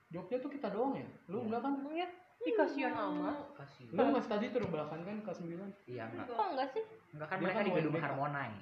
Jogja 0.09 0.37
tuh 0.39 0.51
kita 0.51 0.69
doang 0.69 0.93
ya? 0.95 1.07
Lu 1.27 1.41
Iya. 1.41 1.45
enggak 1.49 1.61
kan? 1.61 1.73
Ya? 1.91 2.09
Ih, 2.43 2.55
kasihan 2.55 2.91
amat 2.93 3.39
kasih 3.55 3.87
Lu 3.89 4.03
mas 4.11 4.27
tadi 4.27 4.51
tur 4.51 4.67
belakang 4.67 5.01
kan 5.01 5.17
kelas 5.23 5.39
9 5.39 5.63
iya 5.87 6.05
enggak 6.07 6.27
Kok 6.27 6.47
enggak 6.53 6.69
sih? 6.75 6.85
enggak 7.13 7.29
kan 7.29 7.37
Dia 7.37 7.45
mereka 7.45 7.57
kan 7.57 7.65
di 7.65 7.73
gedung. 7.73 7.95
Harmonai 7.97 8.53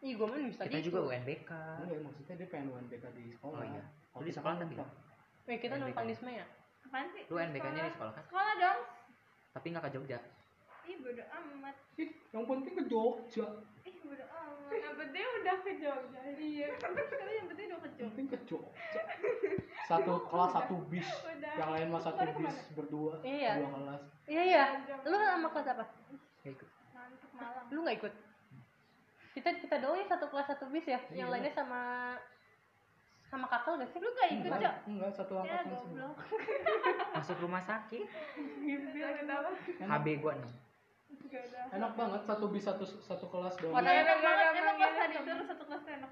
Ih, 0.00 0.12
gue 0.14 0.26
mah 0.26 0.36
bisa 0.36 0.62
kita 0.64 0.80
juga. 0.80 0.98
UNBK 1.06 1.50
Enggak, 1.80 1.98
maksudnya 2.02 2.34
dia 2.36 2.48
pengen 2.48 2.68
UNBK 2.70 3.04
di 3.12 3.24
sekolah. 3.30 3.56
Oh, 3.56 3.64
iya. 3.64 3.82
Oh, 4.12 4.20
Lu 4.20 4.24
di 4.24 4.32
sekolah 4.32 4.54
kan 4.54 4.64
tapi? 4.64 4.74
Eh, 5.44 5.56
kita 5.60 5.74
numpang 5.76 6.04
di 6.04 6.14
Semea. 6.14 6.44
apaan 6.84 7.08
sih 7.10 7.24
lu 7.26 7.34
UNBK 7.34 7.66
nya 7.70 7.82
di 7.82 7.92
sekolah 7.92 8.12
kan 8.12 8.24
sekolah 8.24 8.54
dong 8.54 8.80
tapi 9.50 9.66
nggak 9.68 9.84
ke 9.84 9.90
Jogja 9.90 10.18
ih 10.84 10.96
bodo 11.00 11.24
amat 11.24 11.76
Ih, 11.96 12.08
yang 12.30 12.44
penting 12.44 12.72
ke 12.74 12.82
Jogja. 12.84 13.46
Ih 14.04 14.06
bodo 14.06 14.24
amat 14.26 14.68
yang 14.70 14.94
penting 14.94 15.24
udah 15.24 15.56
ke 15.58 15.70
Jogja 15.78 16.20
iya 16.36 16.68
tapi 16.82 17.00
yang 17.32 17.48
penting 17.48 17.66
udah 17.66 17.80
ke 17.80 17.88
Yang 17.88 17.96
Jogja 17.96 18.04
penting 18.06 18.26
ke 18.28 18.38
Jogja. 18.44 19.00
satu 19.88 20.12
kelas 20.24 20.50
satu 20.52 20.74
bis 20.86 21.08
yang 21.54 21.70
lain 21.70 21.88
mah 21.88 22.00
satu 22.00 22.20
bis 22.34 22.56
berdua 22.72 23.20
Iya. 23.20 23.52
dua 23.58 23.68
kelas 23.70 24.02
Iya 24.24 24.42
iya. 24.42 24.64
Lu 25.02 25.12
sama 25.14 25.48
kelas 25.50 25.68
apa? 25.70 25.84
Nggak 26.40 26.52
ikut. 26.54 26.68
Mantap 26.90 27.30
malam. 27.34 27.64
Lu 27.68 27.78
nggak 27.80 27.96
ikut? 27.98 28.12
Kita 29.34 29.48
kita 29.58 29.76
doang 29.78 29.98
ya 29.98 30.06
satu 30.06 30.26
kelas 30.26 30.46
satu 30.46 30.64
bis 30.68 30.86
ya. 30.86 30.96
Yang 31.10 31.28
Iya. 31.28 31.32
lainnya 31.32 31.52
sama 31.52 31.80
sama 33.24 33.44
kakak 33.46 33.76
gak 33.76 33.90
sih? 33.90 33.98
Lu 33.98 34.08
gak 34.10 34.28
ikut, 34.30 34.46
enggak 34.46 34.60
Cok? 34.62 34.74
enggak 34.86 35.10
satu 35.12 35.32
Ya, 35.34 35.40
angkatan 35.42 35.64
semua 35.66 35.80
goblok. 35.82 36.16
Masuk 37.12 37.36
rumah 37.42 37.62
sakit. 37.62 38.04
Sakit 38.06 39.26
apa? 39.26 39.50
HB 39.82 40.06
gua 40.22 40.32
6. 40.38 40.63
Enak 41.70 41.92
banget 41.94 42.20
satu 42.22 42.44
bis 42.46 42.62
satu 42.62 42.84
satu 43.00 43.26
kelas 43.26 43.54
doang 43.56 43.74
Warna- 43.74 43.90
Enak 43.92 44.18
banget, 44.20 44.46
Emang 44.54 44.76
enak 44.76 44.92
tadi 44.94 45.14
banget. 45.16 45.34
itu 45.34 45.44
satu 45.46 45.62
kelas 45.64 45.84
enak. 45.88 46.10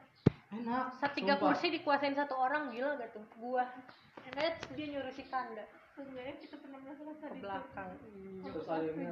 enak 0.52 0.84
Satu 0.94 1.14
tiga 1.14 1.34
kursi 1.36 1.66
dikuasain 1.70 2.12
satu 2.12 2.34
orang 2.34 2.62
gila 2.68 2.96
gak 2.96 3.10
tuh? 3.10 3.24
Gua. 3.36 3.64
Enaknya 4.22 4.50
dia 4.72 4.86
nyuruh 4.88 5.10
si 5.10 5.24
Kanda 5.24 5.64
Sebenarnya 5.92 6.34
kita 6.38 6.56
pernah 6.56 6.80
masuk 6.80 7.04
kelas 7.04 7.18
ke 7.18 7.24
tadi. 7.26 7.38
belakang. 7.38 7.90
terus 8.42 8.66
akhirnya 8.66 9.08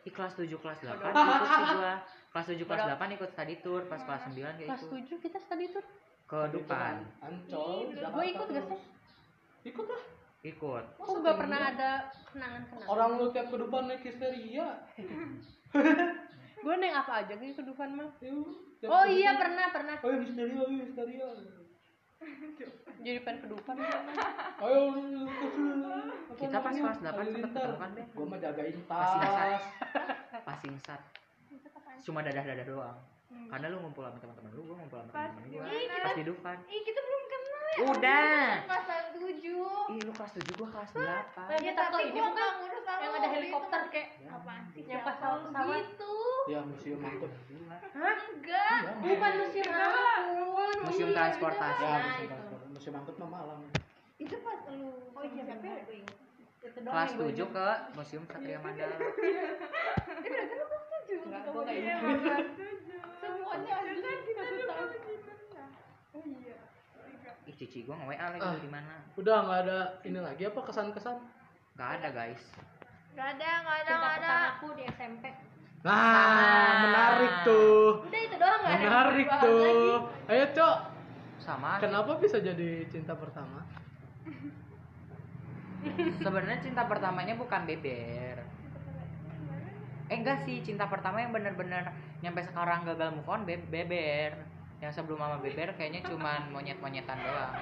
Di 0.00 0.10
kelas 0.10 0.32
7 0.34 0.50
kelas 0.52 0.78
8 0.80 0.90
ikut 0.90 1.14
sih 1.46 1.66
gua. 1.72 1.94
Kelas 2.32 2.46
7 2.48 2.62
kelas. 2.62 2.80
8 2.92 3.16
ikut 3.16 3.30
study 3.30 3.54
tour, 3.58 3.80
pas 3.84 4.00
kelas 4.00 4.22
9 4.24 4.34
kayak 4.52 4.68
Kelas 4.68 4.80
ikut. 4.80 4.90
tujuh 4.92 5.16
kita 5.18 5.38
study 5.38 5.66
tour. 5.68 5.84
Ke 6.24 6.40
depan 6.48 6.94
ancol 7.20 7.90
Gue 7.90 8.24
ikut 8.28 8.46
gak 8.48 8.64
sih? 8.68 8.80
ikut 9.64 9.82
lah 9.84 10.02
ikut. 10.42 10.84
Kok 10.96 11.16
gak 11.20 11.36
pernah 11.36 11.60
ada 11.68 11.90
kenangan-kenangan? 12.26 12.88
orang 12.88 13.10
lu 13.14 13.28
tiap 13.28 13.46
ke 13.46 13.56
depan 13.56 13.82
naik 13.84 14.02
histeria 14.02 14.68
Gue 16.60 16.74
neng 16.76 16.92
apa 16.92 17.12
aja 17.20 17.32
gitu 17.34 17.56
kehidupan 17.56 17.88
mah. 17.94 18.08
Tiap 18.18 18.86
Oh 18.86 19.04
iya 19.04 19.32
pernah 19.34 19.68
pernah. 19.68 19.96
ayo 19.98 20.16
histeria 20.18 20.60
ayo 20.60 20.78
histeria 20.78 21.26
Jadi 23.00 23.18
pengen 23.18 23.40
kedupan. 23.42 23.76
ayo 24.60 24.80
Kita 26.34 26.58
pas 26.58 26.72
kelas 26.72 26.98
8 26.98 27.32
sempet 27.34 27.52
kan, 27.74 27.90
Ben? 27.90 28.06
gua 28.12 28.26
mah 28.26 28.38
jagain 28.38 28.76
Pas 28.84 29.08
tas 29.14 29.62
Passing 30.42 30.76
sat. 30.78 31.00
Cuma 32.00 32.20
dadah-dadah 32.20 32.64
doang. 32.64 32.96
Karena 33.30 33.66
lu 33.68 33.76
ngumpul 33.78 34.02
sama 34.02 34.16
teman-teman 34.18 34.50
lu, 34.52 34.64
gua 34.64 34.76
ngumpul 34.78 34.98
sama 34.98 35.10
Pas 35.10 35.28
teman-teman 35.30 35.64
kita- 35.68 36.00
Pas 36.00 36.12
di. 36.14 36.24
Ih, 36.70 36.82
kita 36.82 37.00
belum 37.00 37.22
kenal. 37.26 37.49
Udah. 37.80 38.66
Kelas 38.66 38.84
tujuh. 39.14 39.70
Ih, 39.90 40.00
lu 40.02 40.12
kelas 40.12 40.32
7 40.32 40.58
gua 40.58 40.68
kelas 40.70 40.90
8. 40.90 40.98
Nah, 41.00 41.48
Ya, 41.48 41.58
kita 41.60 41.82
tapi 41.84 42.02
ini 42.04 42.12
gua 42.12 42.28
bukan 42.28 42.50
ngurus 42.58 42.82
sama 42.82 43.00
yang 43.00 43.12
ada 43.12 43.28
helikopter 43.30 43.80
kayak 43.88 44.08
Apaan 44.26 44.62
sih? 44.68 44.82
Yang 44.84 45.00
pas 45.00 45.16
pesawat. 45.16 45.78
gitu. 45.80 46.14
ya 46.46 46.58
museum 46.62 47.00
angkut 47.00 47.30
Hah? 47.92 48.16
Enggak. 48.28 48.80
Iya, 48.80 48.92
Bukan 48.96 49.32
museum. 49.36 49.70
Museum 50.80 51.08
Iya, 51.08 51.16
transportasi. 51.16 51.80
ya 51.80 51.90
Nah, 51.90 52.00
museum 52.00 52.32
angkut 52.32 52.60
museum 52.70 52.94
angkut 52.96 53.14
mah 53.16 53.30
malam 53.30 53.58
Itu 54.16 54.36
pas 54.40 54.60
lu. 54.68 54.90
Oh 55.10 55.22
iya 55.22 55.42
benar 55.44 55.78
ya? 55.80 56.02
Kelas 56.60 57.08
yang 57.08 57.16
gue 57.16 57.26
7 57.26 57.34
ingat. 57.36 57.50
ke 57.50 57.66
Museum 57.94 58.22
Satria 58.26 58.58
Mandala. 58.64 58.94
Eh, 58.94 59.08
berarti 60.20 60.54
lu 60.54 60.64
kelas 60.66 60.84
tujuh. 60.90 61.18
Enggak, 61.22 61.40
ketemu 61.40 61.54
gua 61.56 61.72
ingat. 61.72 62.44
Semuanya 63.16 63.74
ada 63.76 63.92
kan 63.96 64.18
kita 64.20 64.42
tahu. 64.60 64.86
Oh 66.10 66.22
iya. 66.26 66.56
Cici 67.60 67.84
gua 67.84 67.92
nge-WA 67.94 68.26
lagi 68.30 68.40
Ah. 68.40 68.56
di 68.56 68.66
mana? 68.66 68.94
udah 69.12 69.36
nggak 69.38 69.58
ada 69.62 69.78
ini 70.02 70.16
lagi 70.18 70.42
apa 70.42 70.60
kesan-kesan 70.62 71.16
Gak 71.72 71.90
ada, 71.96 72.08
guys. 72.10 72.40
Gak 73.12 73.36
ada, 73.36 73.50
gak 73.58 73.76
ada, 73.78 73.84
Cinta 73.86 74.00
gak 74.02 74.16
ada. 74.18 74.32
aku 74.50 74.66
di 74.74 74.82
SMP. 74.86 75.24
nah 75.80 76.76
menarik 76.78 77.34
tuh 77.42 78.00
Udah 78.02 78.20
itu 78.22 78.36
doang 78.36 78.58
nggak 78.58 78.68
ada. 78.68 78.74
yang 78.74 78.84
menarik 78.86 79.26
tuh 79.34 79.56
lagi. 79.56 79.88
ayo 80.30 80.44
cok 80.50 80.76
Sama. 81.38 81.70
kenapa 81.78 82.12
bisa 82.16 82.36
jadi 82.38 82.70
cinta 82.86 83.12
pertama 83.14 83.64
Sebenarnya 86.18 86.60
cinta 86.60 86.84
pertamanya 86.84 87.32
bukan 87.34 87.64
beber. 87.64 88.44
Eh 90.06 90.16
enggak 90.16 90.42
sih, 90.42 90.60
cinta 90.60 90.84
pertama 90.84 91.16
yang 91.18 91.30
bener-bener 91.30 91.88
nyampe 92.20 92.42
sekarang 92.42 92.84
gagal 92.84 93.08
move 93.10 93.24
on 93.26 93.44
be- 93.44 93.64
beber. 93.64 94.36
Yang 94.80 94.92
sebelum 94.96 95.20
sama 95.20 95.36
beber 95.44 95.76
kayaknya 95.76 96.00
cuman 96.08 96.48
monyet-monyetan 96.50 97.18
doang. 97.20 97.54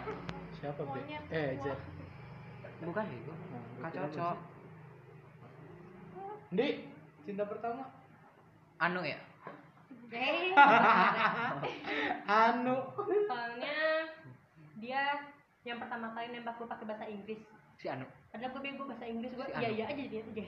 siapa 0.59 0.83
be 0.90 1.00
eh. 1.31 1.54
Jet 1.62 1.78
Bukan 2.83 3.04
gitu. 3.11 3.33
Kak 3.83 3.90
cocok. 3.94 4.37
Di 6.54 6.68
cinta 7.26 7.44
pertama 7.44 7.83
Anu 8.78 9.02
ya? 9.02 9.18
Eh, 10.09 10.54
anu 12.48 12.81
soalnya 13.28 13.76
dia 14.81 15.20
yang 15.66 15.76
pertama 15.83 16.14
kali 16.16 16.33
nembak 16.33 16.57
gue 16.57 16.64
pakai 16.64 16.87
bahasa 16.88 17.04
Inggris. 17.04 17.42
Si 17.76 17.87
Anu. 17.87 18.07
Padahal 18.33 18.50
gue 18.57 18.62
bego 18.62 18.88
bahasa 18.88 19.04
Inggris 19.04 19.35
gue 19.35 19.46
Si 19.46 19.52
iya 19.59 19.68
Anu. 19.68 19.76
iya 19.76 19.85
aja 19.90 20.04
dia 20.07 20.22
aja. 20.26 20.44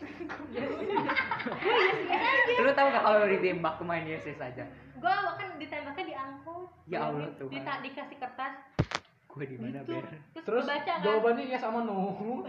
Lu 2.62 2.72
tahu 2.72 2.86
gak 2.88 3.04
kalau 3.04 3.26
ditembak 3.26 3.74
main 3.84 4.06
yes 4.06 4.24
yes 4.24 4.40
aja? 4.40 4.64
gue 5.00 5.08
kan 5.12 5.48
ditembaknya 5.56 6.04
di 6.06 6.14
angkot. 6.16 6.49
Ya 6.86 6.98
Allah, 7.04 7.28
Di- 7.28 7.36
Tuhan. 7.38 7.52
dita- 7.54 7.80
dikasih 7.80 8.16
kertas. 8.18 8.54
Gue 9.26 9.44
di 9.44 9.56
mana 9.56 9.78
Gitu. 9.78 9.94
ber? 9.94 10.04
Terus, 10.04 10.44
terus 10.44 10.64
baca 10.66 10.82
kan. 10.90 11.00
jawabannya 11.00 11.44
iya 11.44 11.58
sama 11.58 11.80
no 11.82 12.42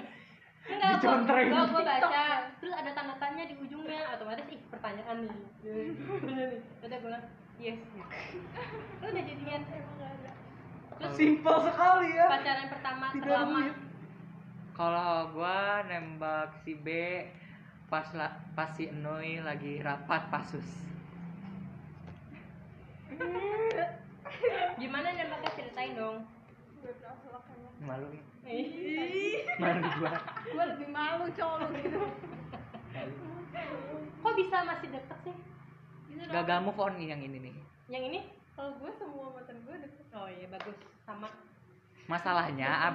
Enggak, 0.62 0.89
dicontreng. 0.97 1.47
gue 1.47 1.63
gue 1.67 1.84
baca. 1.84 2.21
Terus 2.58 2.74
ada 2.76 2.91
tanda 2.91 3.13
tanya 3.17 3.43
di 3.43 3.56
ujungnya. 3.56 4.02
Otomatis 4.12 4.45
ih 4.47 4.62
pertanyaan 4.67 5.17
nih. 5.26 5.41
Bener 6.26 6.47
nih. 6.50 6.62
Udah 6.80 6.88
gue 6.91 7.02
bilang 7.04 7.24
yes. 7.58 7.78
Lu 8.97 9.06
udah 9.12 9.24
jadian. 9.24 9.62
Terus 10.91 11.13
simpel 11.13 11.58
sekali 11.63 12.13
ya 12.13 12.26
pacaran 12.28 12.67
pertama 12.67 13.06
Tidak 13.10 13.26
terlama. 13.26 13.62
Kalau 14.71 15.13
gua 15.32 15.60
nembak 15.84 16.54
si 16.58 16.74
B 16.74 16.88
pas 17.88 18.06
la, 18.13 18.28
pas 18.54 18.69
si 18.69 18.86
Enoi 18.88 19.38
lagi 19.39 19.78
rapat 19.80 20.30
pasus. 20.30 20.65
Gimana 24.82 25.08
nembaknya 25.13 25.52
ceritain 25.56 25.94
dong. 25.96 26.17
Malu. 27.82 28.08
ya? 28.13 28.24
Malu 29.58 29.82
gua. 29.98 30.12
Gue 30.46 30.65
lebih 30.78 30.88
malu 30.89 31.26
cowok 31.34 31.58
lu 31.65 31.67
gitu. 31.82 32.00
Kok 34.22 34.34
bisa 34.38 34.58
masih 34.65 34.88
deket 34.94 35.20
sih? 35.26 35.36
Gagal 36.30 36.60
move 36.62 36.78
on 36.78 36.94
nih 37.02 37.08
yang 37.13 37.22
ini 37.26 37.38
nih. 37.50 37.54
Yang 37.89 38.04
ini? 38.13 38.20
Kalau 38.54 38.78
gue 38.78 38.91
semua 39.02 39.34
mantan 39.34 39.58
gue 39.65 39.76
deket. 39.82 40.06
Oh 40.13 40.30
iya 40.30 40.48
bagus 40.50 40.78
sama. 41.06 41.30
Masalahnya 42.12 42.67
ab, 42.67 42.93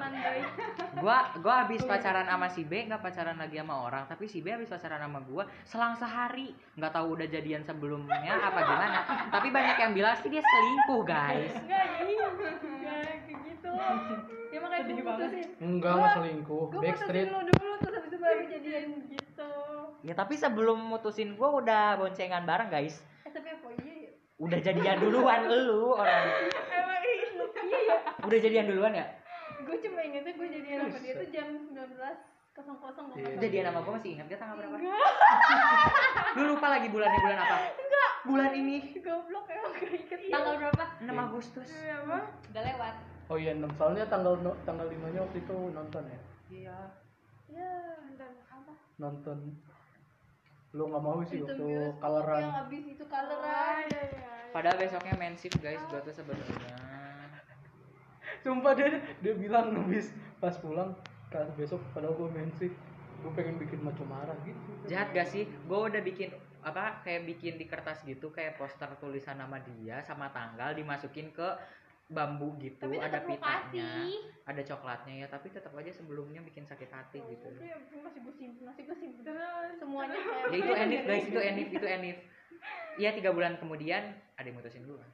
gua 1.03 1.33
gua 1.41 1.65
habis 1.65 1.81
pacaran 1.89 2.29
sama 2.29 2.53
si 2.53 2.69
B 2.69 2.85
nggak 2.85 3.01
pacaran 3.01 3.41
lagi 3.41 3.57
sama 3.57 3.89
orang. 3.89 4.05
Tapi 4.05 4.29
si 4.29 4.45
B 4.45 4.53
habis 4.53 4.69
pacaran 4.69 5.01
sama 5.01 5.25
gua 5.25 5.49
selang 5.65 5.97
sehari. 5.97 6.53
Nggak 6.77 6.93
tahu 6.93 7.17
udah 7.17 7.25
jadian 7.25 7.65
sebelumnya 7.65 8.37
apa 8.37 8.61
gimana. 8.61 9.01
Tapi 9.33 9.49
banyak 9.49 9.77
yang 9.81 9.93
bilang 9.97 10.13
sih 10.21 10.29
dia 10.29 10.45
selingkuh 10.45 11.01
guys. 11.09 11.53
Enggak, 11.65 11.85
iya. 12.05 12.29
Gitu. 13.25 13.71
Ya 14.53 14.59
makanya 14.61 14.85
gue 14.85 15.05
putusin. 15.05 15.49
enggak 15.65 15.93
nggak 15.97 16.13
selingkuh. 16.21 16.65
Gue 16.69 16.81
backstreet. 16.85 17.27
putusin 17.29 17.49
lu 17.49 17.53
dulu 17.57 17.75
terus 17.81 17.95
habis 17.97 18.11
itu 18.13 18.19
baru 18.21 18.43
jadian 18.45 18.85
gitu. 19.09 19.53
ya 20.05 20.15
tapi 20.15 20.35
sebelum 20.39 20.79
mutusin 20.93 21.35
gua 21.35 21.57
udah 21.57 21.97
boncengan 21.99 22.45
bareng 22.45 22.69
guys. 22.69 23.01
Eh 23.25 23.33
tapi 23.33 23.49
apa? 23.49 23.69
Iya 23.81 23.95
ya? 24.07 24.11
udah 24.37 24.59
jadian 24.61 24.97
duluan 25.01 25.49
lu 25.49 25.97
orang 25.97 26.29
Emang 26.77 27.01
iya 27.01 27.25
iya 27.65 27.79
ya. 27.89 27.97
Udah 28.27 28.39
jadian 28.39 28.67
duluan 28.67 28.93
ya 28.93 29.07
Gue 29.59 29.77
cuma 29.79 30.01
ingetnya 30.01 30.33
gue 30.33 30.49
jadian 30.51 30.79
sama 30.85 30.99
dia 30.99 31.15
tuh 31.15 31.29
jam 31.29 31.47
19 31.49 31.75
kosong 32.53 32.77
kosong 32.79 33.07
Iya. 33.13 33.37
jadian 33.39 33.65
sama 33.67 33.81
gua 33.81 33.93
masih 33.95 34.11
ingat 34.13 34.27
dia 34.27 34.39
tanggal 34.39 34.57
berapa 34.57 34.77
lu 36.35 36.43
lupa 36.51 36.67
lagi 36.69 36.89
bulannya 36.89 37.21
bulan 37.21 37.39
apa 37.39 37.57
Enggak. 37.75 38.11
bulan 38.25 38.51
ini 38.55 38.77
Goblok 38.99 39.47
emang 39.47 39.73
gak 39.73 39.89
inget. 39.89 40.19
Tanggal 40.27 40.55
berapa? 40.59 40.85
6 40.99 41.09
Agustus 41.23 41.69
Iya, 41.71 41.95
apa? 42.01 42.19
Udah 42.47 42.63
lewat. 42.65 42.95
oh 43.27 43.37
iya 43.37 43.51
enam 43.53 43.71
soalnya 43.73 44.05
tanggal 44.07 44.35
no- 44.39 44.59
tanggal 44.63 44.87
limanya 44.87 45.21
waktu 45.21 45.39
itu 45.39 45.57
nonton 45.71 46.03
ya 46.05 46.19
iya 46.49 46.79
Ya, 47.47 47.73
dan 48.15 48.33
apa? 48.47 48.73
nonton 48.97 49.39
lu 50.73 50.83
nggak 50.87 51.01
mau 51.01 51.21
sih 51.23 51.39
Itu 51.39 51.47
waktu 51.47 51.67
coloran 51.97 52.41
yang 52.43 52.57
abis 52.63 52.85
itu 52.89 53.05
coloran. 53.07 53.85
iya, 53.87 54.03
iya. 54.05 54.31
padahal 54.51 54.77
besoknya 54.77 55.15
mensip 55.15 55.53
guys 55.57 55.81
gua 55.87 56.01
tuh 56.01 56.13
sebenarnya 56.13 56.69
sumpah 58.45 58.73
dia 58.77 59.01
dia 59.23 59.35
bilang 59.37 59.73
habis 59.77 60.13
pas 60.41 60.57
pulang 60.59 60.93
kan 61.33 61.49
besok 61.57 61.83
padahal 61.93 62.15
gue 62.15 62.29
mensi 62.33 62.69
gue 63.17 63.33
pengen 63.33 63.57
bikin 63.59 63.81
maco 63.83 64.05
marah 64.07 64.37
gitu. 64.45 64.71
Jahat 64.87 65.11
gak 65.11 65.27
sih? 65.27 65.49
Gue 65.67 65.79
udah 65.89 66.03
bikin 66.05 66.31
apa 66.67 67.01
kayak 67.07 67.27
bikin 67.31 67.55
di 67.57 67.67
kertas 67.71 68.03
gitu 68.03 68.35
kayak 68.35 68.59
poster 68.59 68.91
tulisan 68.99 69.39
nama 69.39 69.63
dia 69.63 70.03
sama 70.03 70.35
tanggal 70.35 70.75
dimasukin 70.75 71.31
ke 71.31 71.49
bambu 72.07 72.55
gitu 72.59 72.87
Tapi 72.87 73.03
ada 73.03 73.19
pitanya 73.23 73.91
ada 74.47 74.63
coklatnya 74.63 75.15
ya 75.23 75.27
tapi 75.27 75.51
tetap 75.51 75.75
aja 75.75 75.91
sebelumnya 75.91 76.43
bikin 76.43 76.67
sakit 76.67 76.91
hati 76.91 77.19
gitu. 77.19 77.51
Tapi 77.51 77.67
ya, 77.67 77.79
masih 78.03 78.21
gue 78.23 78.35
simpen, 78.35 78.63
masih 78.67 78.83
gue 78.87 78.97
simpen. 78.99 79.27
Semuanya 79.79 80.19
ya 80.51 80.57
itu 80.59 80.73
enif 80.75 81.03
guys 81.11 81.27
itu 81.27 81.41
enif 81.41 81.69
itu 81.71 81.87
enif. 81.87 82.17
Iya 82.97 83.11
tiga 83.15 83.31
bulan 83.35 83.59
kemudian 83.59 84.15
ada 84.39 84.47
yang 84.47 84.59
mutusin 84.59 84.87
gue 84.87 85.07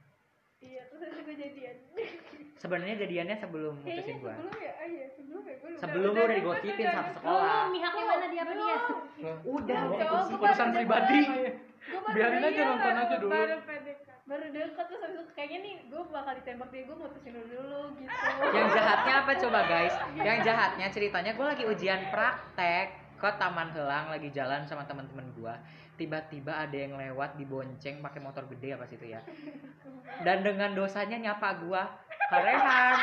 iya 0.63 0.83
terus 0.87 1.19
gue 1.19 1.35
jadian. 1.35 1.75
Sebenarnya 2.55 2.95
jadiannya 3.03 3.35
sebelum 3.35 3.73
kayaknya 3.83 3.99
mutusin 3.99 4.15
gua. 4.23 4.33
sebelum 4.39 4.55
ya? 4.63 4.73
Ah 4.79 4.87
iya 4.87 5.05
sebelum 5.11 5.41
ya? 5.43 5.55
Gue 5.59 5.69
sebelum 5.75 6.11
lu 6.15 6.21
udah 6.23 6.37
digosipin 6.39 6.87
satu 6.87 7.11
sekolah. 7.19 7.43
Oh, 7.43 7.63
mihaknya 7.75 8.03
mana 8.07 8.25
dia? 8.31 8.41
Apa 8.47 8.53
dia? 8.55 8.75
udah 9.43 9.79
Belum, 9.83 9.93
udah 9.99 10.09
urusan 10.39 10.69
pribadi. 10.71 11.19
Gue 11.83 11.99
Biarin 12.15 12.39
aja 12.39 12.55
iya, 12.55 12.63
nonton 12.63 12.95
aja 12.95 13.15
dulu. 13.19 13.41
baru 14.23 14.55
deket 14.55 14.87
terus 14.87 15.03
habis 15.03 15.19
itu 15.19 15.35
kayaknya 15.35 15.59
nih 15.67 15.75
gue 15.91 16.01
bakal 16.07 16.31
ditembak 16.39 16.71
dia 16.71 16.87
gue 16.87 16.95
mutusin 16.95 17.31
dulu 17.35 17.47
dulu 17.51 17.81
gitu. 17.99 18.15
Yang 18.55 18.69
jahatnya 18.71 19.13
apa 19.19 19.31
coba 19.35 19.59
guys? 19.67 19.95
Yang 20.15 20.37
jahatnya 20.47 20.87
ceritanya 20.95 21.31
gue 21.35 21.43
lagi 21.43 21.63
ujian 21.67 22.01
praktek 22.07 23.03
ke 23.23 23.29
Taman 23.39 23.71
Helang 23.71 24.11
lagi 24.11 24.27
jalan 24.35 24.67
sama 24.67 24.83
teman-teman 24.83 25.23
gua 25.39 25.55
tiba-tiba 26.03 26.51
ada 26.67 26.75
yang 26.75 26.99
lewat 26.99 27.39
dibonceng 27.39 28.03
pakai 28.03 28.19
motor 28.19 28.43
gede 28.51 28.75
apa 28.75 28.83
situ 28.91 29.07
ya. 29.07 29.23
Dan 30.27 30.43
dengan 30.43 30.75
dosanya 30.75 31.15
nyapa 31.15 31.63
gua 31.63 31.87
Karehan 32.27 32.95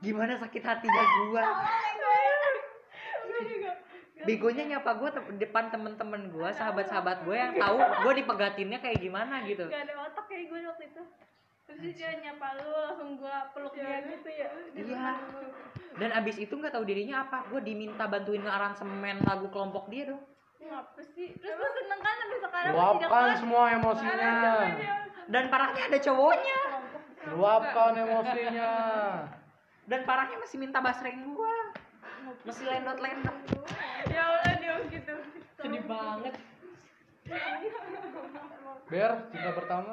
gimana 0.00 0.40
sakit 0.40 0.62
hatinya 0.64 1.04
gua? 1.28 1.44
Gue 3.28 3.48
begonya 4.20 4.64
nyapa 4.76 4.90
gua 4.96 5.08
te- 5.12 5.36
depan 5.36 5.68
temen-temen 5.68 6.32
gua 6.32 6.52
sahabat-sahabat 6.52 7.24
gua 7.28 7.36
yang 7.36 7.52
tahu 7.60 7.76
gua 7.76 8.12
dipegatinnya 8.16 8.80
kayak 8.80 9.00
gimana 9.00 9.44
gitu. 9.44 9.68
Gak 9.68 9.84
ada 9.88 9.94
otak 10.08 10.24
kayak 10.28 10.48
gue 10.48 10.60
waktu 10.64 10.84
itu. 10.92 11.02
Terus 11.68 11.80
dia 11.96 12.10
nyapa 12.18 12.60
lu 12.60 12.68
langsung 12.68 13.10
gue 13.20 13.36
peluk 13.54 13.72
dia 13.76 14.02
gitu 14.08 14.28
ya. 14.32 14.48
Iya. 14.74 15.12
dan 15.98 16.10
abis 16.16 16.36
itu 16.40 16.50
nggak 16.50 16.72
tahu 16.72 16.84
dirinya 16.88 17.28
apa. 17.28 17.48
Gua 17.48 17.60
diminta 17.60 18.08
bantuin 18.08 18.40
ngearansemen 18.40 19.24
lagu 19.24 19.52
kelompok 19.52 19.88
dia 19.92 20.12
dong 20.12 20.29
sih? 21.14 21.28
Terus 21.40 21.56
lu 21.56 21.68
seneng 21.84 22.00
kan 22.00 22.14
sampai 22.16 22.38
sekarang? 22.40 22.72
Luapkan 22.74 23.26
semua 23.40 23.62
emosinya. 23.74 24.34
Dan 25.30 25.44
parahnya 25.48 25.82
ada 25.88 25.98
cowoknya. 25.98 26.60
Luapkan 27.36 27.92
emosinya. 27.96 28.72
Dan 29.88 30.00
parahnya 30.06 30.36
masih 30.38 30.56
minta 30.60 30.78
basreng 30.78 31.34
gua. 31.34 31.56
Masih 32.46 32.64
lendot 32.68 32.98
lendot 33.02 33.36
ya 34.08 34.22
Allah 34.22 34.54
dia 34.62 34.74
gitu 34.88 35.14
Sedih 35.58 35.82
banget. 35.84 36.34
biar 38.90 39.12
cinta 39.30 39.50
pertama. 39.54 39.92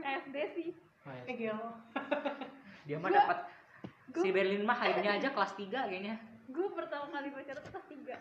SD 0.00 0.36
sih. 0.56 0.68
Ya. 1.04 1.34
Gila. 1.34 1.70
dia 2.84 2.96
mah 3.00 3.10
dapat 3.12 3.38
si 4.16 4.28
Berlin 4.32 4.64
mah 4.64 4.76
hype-nya 4.76 5.20
aja 5.20 5.28
kelas 5.32 5.52
3 5.56 5.88
kayaknya. 5.88 6.16
Gue 6.48 6.68
pertama 6.72 7.08
kali 7.12 7.32
pacaran 7.32 7.64
kelas 7.64 7.86
tiga 7.88 8.16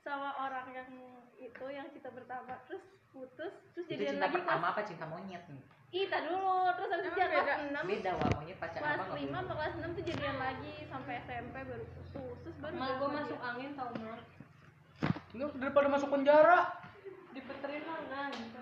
sama 0.00 0.32
orang 0.40 0.66
yang 0.72 0.90
itu 1.36 1.64
yang 1.68 1.86
cinta 1.92 2.08
pertama 2.12 2.56
terus 2.64 2.84
putus 3.10 3.52
terus 3.74 3.86
itu 3.88 3.96
jadian 4.00 4.16
cinta 4.16 4.24
lagi 4.28 4.36
pertama 4.40 4.66
kelas 4.70 4.72
apa 4.72 4.82
cinta 4.88 5.04
monyet? 5.08 5.42
Nih 5.50 5.64
ih 5.90 6.06
tak 6.06 6.22
dulu 6.30 6.70
terus 6.78 6.90
habis 6.94 7.06
itu 7.10 7.18
kelas 7.18 7.60
enam. 7.66 7.82
Beda 7.84 8.10
wah 8.16 8.30
monyet 8.38 8.56
pacar 8.62 8.78
kelas 8.80 8.94
apa 8.94 9.04
nggak 9.04 9.18
lima 9.20 9.38
atau 9.42 9.54
kelas 9.58 9.74
enam 9.76 9.90
tuh 9.92 10.04
jadian 10.06 10.36
lagi 10.38 10.74
sampai 10.86 11.14
SMP 11.26 11.56
baru 11.66 11.84
putus 11.84 12.38
terus 12.40 12.56
baru 12.62 12.74
Mal 12.78 12.86
jalan 12.86 13.00
gue 13.00 13.08
masuk 13.18 13.38
dia. 13.38 13.48
angin 13.50 13.70
tau 13.74 13.90
mal. 13.98 14.20
Lu 15.30 15.46
daripada 15.58 15.86
masuk 15.90 16.08
penjara? 16.10 16.60
Dipeterin 17.30 17.82
lah 17.86 18.00
nah 18.10 18.26
gitu. 18.30 18.60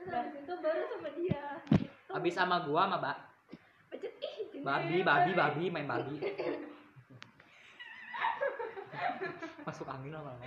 terus 0.00 0.10
habis 0.16 0.34
itu 0.40 0.54
baru 0.58 0.82
sama 0.88 1.10
dia. 1.12 1.44
Gitu. 1.76 2.10
abis 2.10 2.34
sama 2.34 2.56
gua 2.66 2.82
sama 2.90 2.96
mbak 2.98 3.16
ih 3.94 4.64
babi 4.64 4.96
babi 5.04 5.30
babi 5.36 5.64
main 5.70 5.86
babi 5.86 6.16
masuk 9.62 9.86
angin 9.86 10.12
lama-lama 10.12 10.44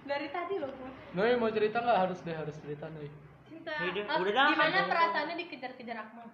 Dari 0.00 0.28
tadi 0.28 0.56
loh 0.56 0.70
gue. 0.70 0.90
Noi 1.12 1.36
mau 1.36 1.48
cerita 1.48 1.76
nggak 1.78 1.98
harus 2.00 2.18
deh 2.20 2.32
harus 2.32 2.56
cerita 2.56 2.88
Noi 2.88 3.08
cinta 3.44 3.72
Udah, 3.76 4.04
Ah, 4.06 4.16
udah 4.16 4.32
dah 4.32 4.46
Gimana 4.50 4.80
perasaannya 4.86 5.36
dikejar-kejar 5.38 5.96
Akmal? 5.98 6.28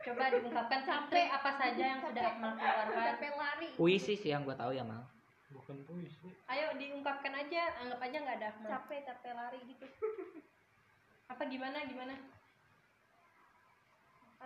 Coba 0.00 0.24
diungkapkan 0.28 0.80
sampai 0.80 1.22
apa 1.28 1.50
saja 1.54 1.84
yang 1.86 2.00
sudah 2.00 2.24
Akmal 2.26 2.52
keluarkan. 2.54 3.04
capek 3.10 3.32
lari 3.34 3.68
puisi 3.74 4.14
sih 4.14 4.30
yang 4.30 4.42
gua 4.42 4.52
tahu 4.54 4.72
ya 4.72 4.82
mal 4.82 5.04
bukan 5.50 5.80
puisi 5.82 6.28
Ayo 6.46 6.74
diungkapkan 6.74 7.32
aja, 7.32 7.62
anggap 7.78 8.00
aja 8.00 8.16
nggak 8.18 8.36
ada 8.38 8.48
Akmal. 8.50 8.68
capek 8.70 9.00
capek 9.02 9.32
lari 9.32 9.60
gitu 9.62 9.86
Apa 11.26 11.42
gimana 11.44 11.84
gimana? 11.84 12.14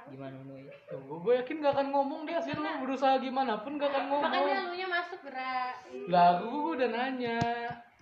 Gimana 0.06 0.36
Nui? 0.46 0.70
Tunggu, 0.86 1.14
gue 1.20 1.34
yakin 1.42 1.56
gak 1.58 1.74
akan 1.74 1.88
ngomong 1.90 2.20
dia 2.24 2.38
sih. 2.38 2.54
Lu 2.54 2.64
berusaha 2.86 3.18
gimana 3.18 3.58
pun 3.60 3.74
gak 3.76 3.90
akan 3.90 4.04
ngomong. 4.06 4.30
Makanya 4.30 4.60
lu 4.70 4.72
nya 4.78 4.88
masuk 4.88 5.20
gerak. 5.26 5.74
lah 6.06 6.28
gue 6.38 6.70
udah 6.78 6.88
nanya. 6.88 7.40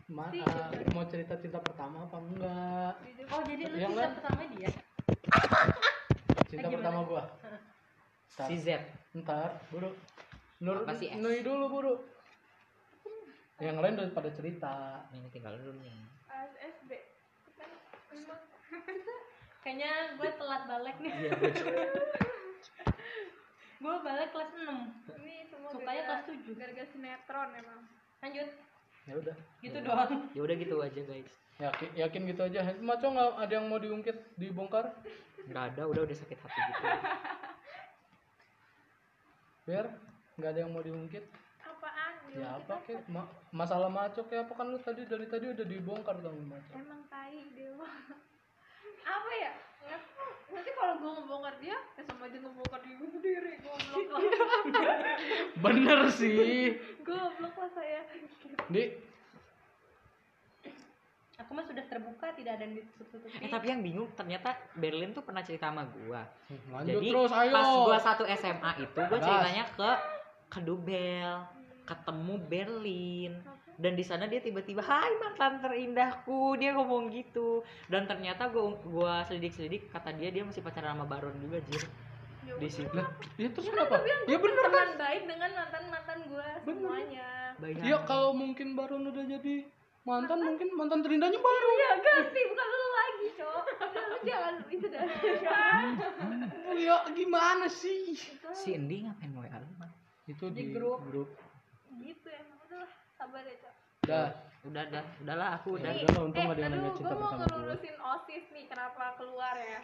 Ma, 0.07 0.31
ah, 0.31 0.71
mau 0.95 1.03
cerita 1.11 1.35
cinta 1.35 1.59
pertama 1.59 2.07
apa 2.07 2.23
enggak? 2.23 2.95
Oh 3.27 3.43
jadi 3.43 3.63
lu 3.67 3.75
Yang 3.75 3.91
cinta 3.91 4.03
lain? 4.07 4.15
pertama 4.15 4.43
dia? 4.55 4.71
cinta 6.47 6.67
Eh, 6.71 6.73
pertama 6.79 7.01
gua. 7.03 7.23
Ntar, 8.31 8.47
si 8.47 8.55
Z. 8.63 8.69
Ntar 9.19 9.51
buru. 9.75 9.91
Nur? 10.63 10.87
Nui 11.19 11.43
dulu 11.43 11.65
buru. 11.67 11.95
Yang 13.59 13.77
lain 13.83 13.95
udah 13.99 14.15
pada 14.15 14.31
cerita. 14.31 15.03
Ini 15.11 15.27
tinggal 15.35 15.59
dulu 15.59 15.75
nih. 15.83 15.91
SD 16.63 16.93
Kayaknya 19.67 20.15
gue 20.15 20.31
telat 20.39 20.63
balik 20.71 20.97
nih. 21.03 21.11
iya. 21.27 21.31
Gue 23.83 23.95
balik 24.07 24.31
kelas 24.31 24.51
6 24.55 24.63
ini 25.19 25.43
semua 25.51 25.75
Sukanya 25.75 26.03
kelas 26.07 26.23
7 26.31 26.55
gara-gara 26.55 26.87
sinetron 26.95 27.51
emang. 27.59 27.81
Lanjut. 28.23 28.49
ya 29.11 29.15
udah. 29.19 29.37
Gitu 29.59 29.79
doang. 29.83 30.31
ya 30.31 30.41
udah 30.47 30.55
gitu 30.55 30.75
aja 30.79 31.01
guys. 31.03 31.33
Yakin 31.59 31.89
yakin 31.99 32.23
gitu 32.31 32.43
aja. 32.47 32.59
Maco 32.79 33.07
nggak 33.11 33.31
ada 33.43 33.53
yang 33.59 33.67
mau 33.67 33.83
diungkit 33.83 34.15
dibongkar? 34.39 34.87
Nggak 35.51 35.75
ada 35.75 35.83
udah 35.91 36.03
udah 36.07 36.15
sakit 36.15 36.39
hati 36.39 36.61
gitu. 36.71 36.85
Biar 39.67 39.87
nggak 40.39 40.51
ada 40.55 40.61
yang 40.63 40.71
mau 40.71 40.87
diungkit? 40.87 41.27
Apaan? 41.67 42.13
Ya 42.39 42.55
apa 42.55 42.75
kek? 42.87 43.03
Ma- 43.11 43.27
masalah 43.51 43.91
maco 43.91 44.23
kayak 44.31 44.47
apa 44.47 44.55
kan 44.55 44.71
lu 44.71 44.79
tadi 44.79 45.03
dari 45.11 45.27
tadi 45.27 45.51
udah 45.51 45.67
dibongkar 45.67 46.23
dong 46.23 46.39
maco 46.47 46.71
emang 46.77 47.03
tai 47.11 47.41
dewa 47.57 47.89
apa 49.07 49.31
ya? 49.38 49.53
Nanti 50.47 50.71
kalau 50.73 50.95
gue 50.99 51.11
ngebongkar 51.12 51.55
dia 51.59 51.79
ya 51.79 52.03
sama 52.03 52.27
aja 52.27 52.38
ngebongkar 52.38 52.81
diri 52.83 52.95
gue 52.97 53.11
sendiri 53.12 53.53
goblok 53.61 54.07
lah. 54.11 54.21
Bener 55.62 56.01
sih. 56.11 56.37
Goblok 57.01 57.55
lah 57.55 57.71
saya. 57.73 58.01
Di. 58.66 58.85
Aku 61.37 61.53
mah 61.53 61.62
sudah 61.62 61.85
terbuka, 61.85 62.33
tidak 62.33 62.53
ada 62.57 62.64
yang 62.64 62.81
ditutup-tutupi. 62.81 63.37
eh 63.38 63.51
tapi 63.53 63.69
yang 63.69 63.85
bingung 63.85 64.09
ternyata 64.16 64.57
Berlin 64.73 65.12
tuh 65.12 65.21
pernah 65.21 65.45
cerita 65.45 65.69
sama 65.69 65.85
gua. 65.85 66.25
Lanjut 66.73 66.97
Jadi 66.97 67.07
terus 67.12 67.31
ayo. 67.31 67.53
pas 67.53 67.69
gua 67.69 67.99
satu 68.01 68.25
SMA 68.25 68.71
itu 68.81 68.97
gua 68.99 69.19
Gas. 69.21 69.27
ceritanya 69.29 69.64
ke 69.69 69.90
ke 70.49 70.59
Dubel, 70.64 71.31
ketemu 71.87 72.35
Berlin. 72.51 73.33
Dan 73.77 73.92
di 73.92 74.05
sana 74.05 74.25
dia 74.27 74.40
tiba-tiba 74.42 74.83
Hai 74.83 75.14
mantan 75.22 75.62
terindahku. 75.62 76.59
Dia 76.59 76.75
ngomong 76.75 77.12
gitu. 77.14 77.62
Dan 77.87 78.11
ternyata 78.11 78.51
gua 78.51 78.75
gua 78.83 79.14
selidik-selidik 79.31 79.88
kata 79.94 80.12
dia 80.18 80.35
dia 80.35 80.42
masih 80.42 80.61
pacaran 80.61 80.99
sama 80.99 81.07
Baron 81.07 81.37
juga 81.38 81.62
jir. 81.70 81.85
Di 82.46 82.68
situ. 82.70 82.90
lah. 82.94 83.11
Ya 83.38 83.49
terus 83.51 83.66
kenapa? 83.68 84.01
ya 84.27 84.37
bener 84.38 84.55
kan 84.55 84.64
teman 84.70 84.90
baik 84.99 85.22
dengan 85.27 85.51
mantan 85.51 85.85
mantan 85.90 86.18
gue 86.31 86.49
semuanya. 86.62 87.29
Bayangin. 87.59 87.88
ya 87.88 87.99
kalau 88.07 88.31
mungkin 88.37 88.77
baru 88.79 89.03
udah 89.03 89.25
jadi 89.27 89.66
mantan 90.07 90.38
mungkin 90.46 90.68
mantan 90.79 91.03
terindahnya 91.03 91.40
baru 91.42 91.70
ya 91.75 91.90
ganti 91.99 92.40
bukan 92.46 92.66
lu 92.70 92.88
lagi 92.94 93.27
cok. 93.35 93.64
Lu 94.07 94.16
jangan 94.22 94.55
itu 94.70 94.87
dah. 94.87 95.05
Ya 96.77 96.96
gimana 97.11 97.66
sih? 97.66 98.14
Si 98.55 98.68
Endi 98.79 99.03
ngapain 99.09 99.33
WA 99.35 99.59
lu 99.59 99.68
itu 100.27 100.51
Di 100.51 100.59
di, 100.59 100.75
grup. 100.75 101.07
grup 101.07 101.31
gitu 101.99 102.27
emang 102.29 102.59
udah 102.63 102.79
lah 102.85 102.93
sabar 103.17 103.43
ya 103.43 103.57
cok. 103.61 103.75
Dah 104.07 104.29
udah 104.67 104.85
dah 104.91 105.05
udahlah 105.23 105.49
aku 105.59 105.69
udah 105.79 105.91
Ya 105.95 106.03
udah 106.05 106.15
lah, 106.15 106.25
untung 106.27 106.45
eh, 106.45 106.53
ada 106.53 106.61
yang 106.61 106.73
nanya 106.75 106.89
aduh, 106.91 106.97
cinta 106.99 107.15
gue 107.15 107.21
mau 107.21 107.31
gue. 107.31 107.39
ngelurusin 107.41 107.97
osis 107.97 108.45
nih 108.51 108.65
kenapa 108.67 109.05
keluar 109.17 109.55
ya? 109.57 109.81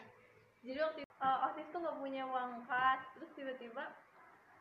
Jadi 0.62 0.78
waktu 0.78 1.00
itu, 1.02 1.14
eh, 1.18 1.38
osis 1.46 1.66
tuh 1.70 1.78
nggak 1.82 1.98
punya 1.98 2.22
uang 2.26 2.50
kas 2.66 3.00
terus 3.14 3.30
tiba-tiba 3.34 3.84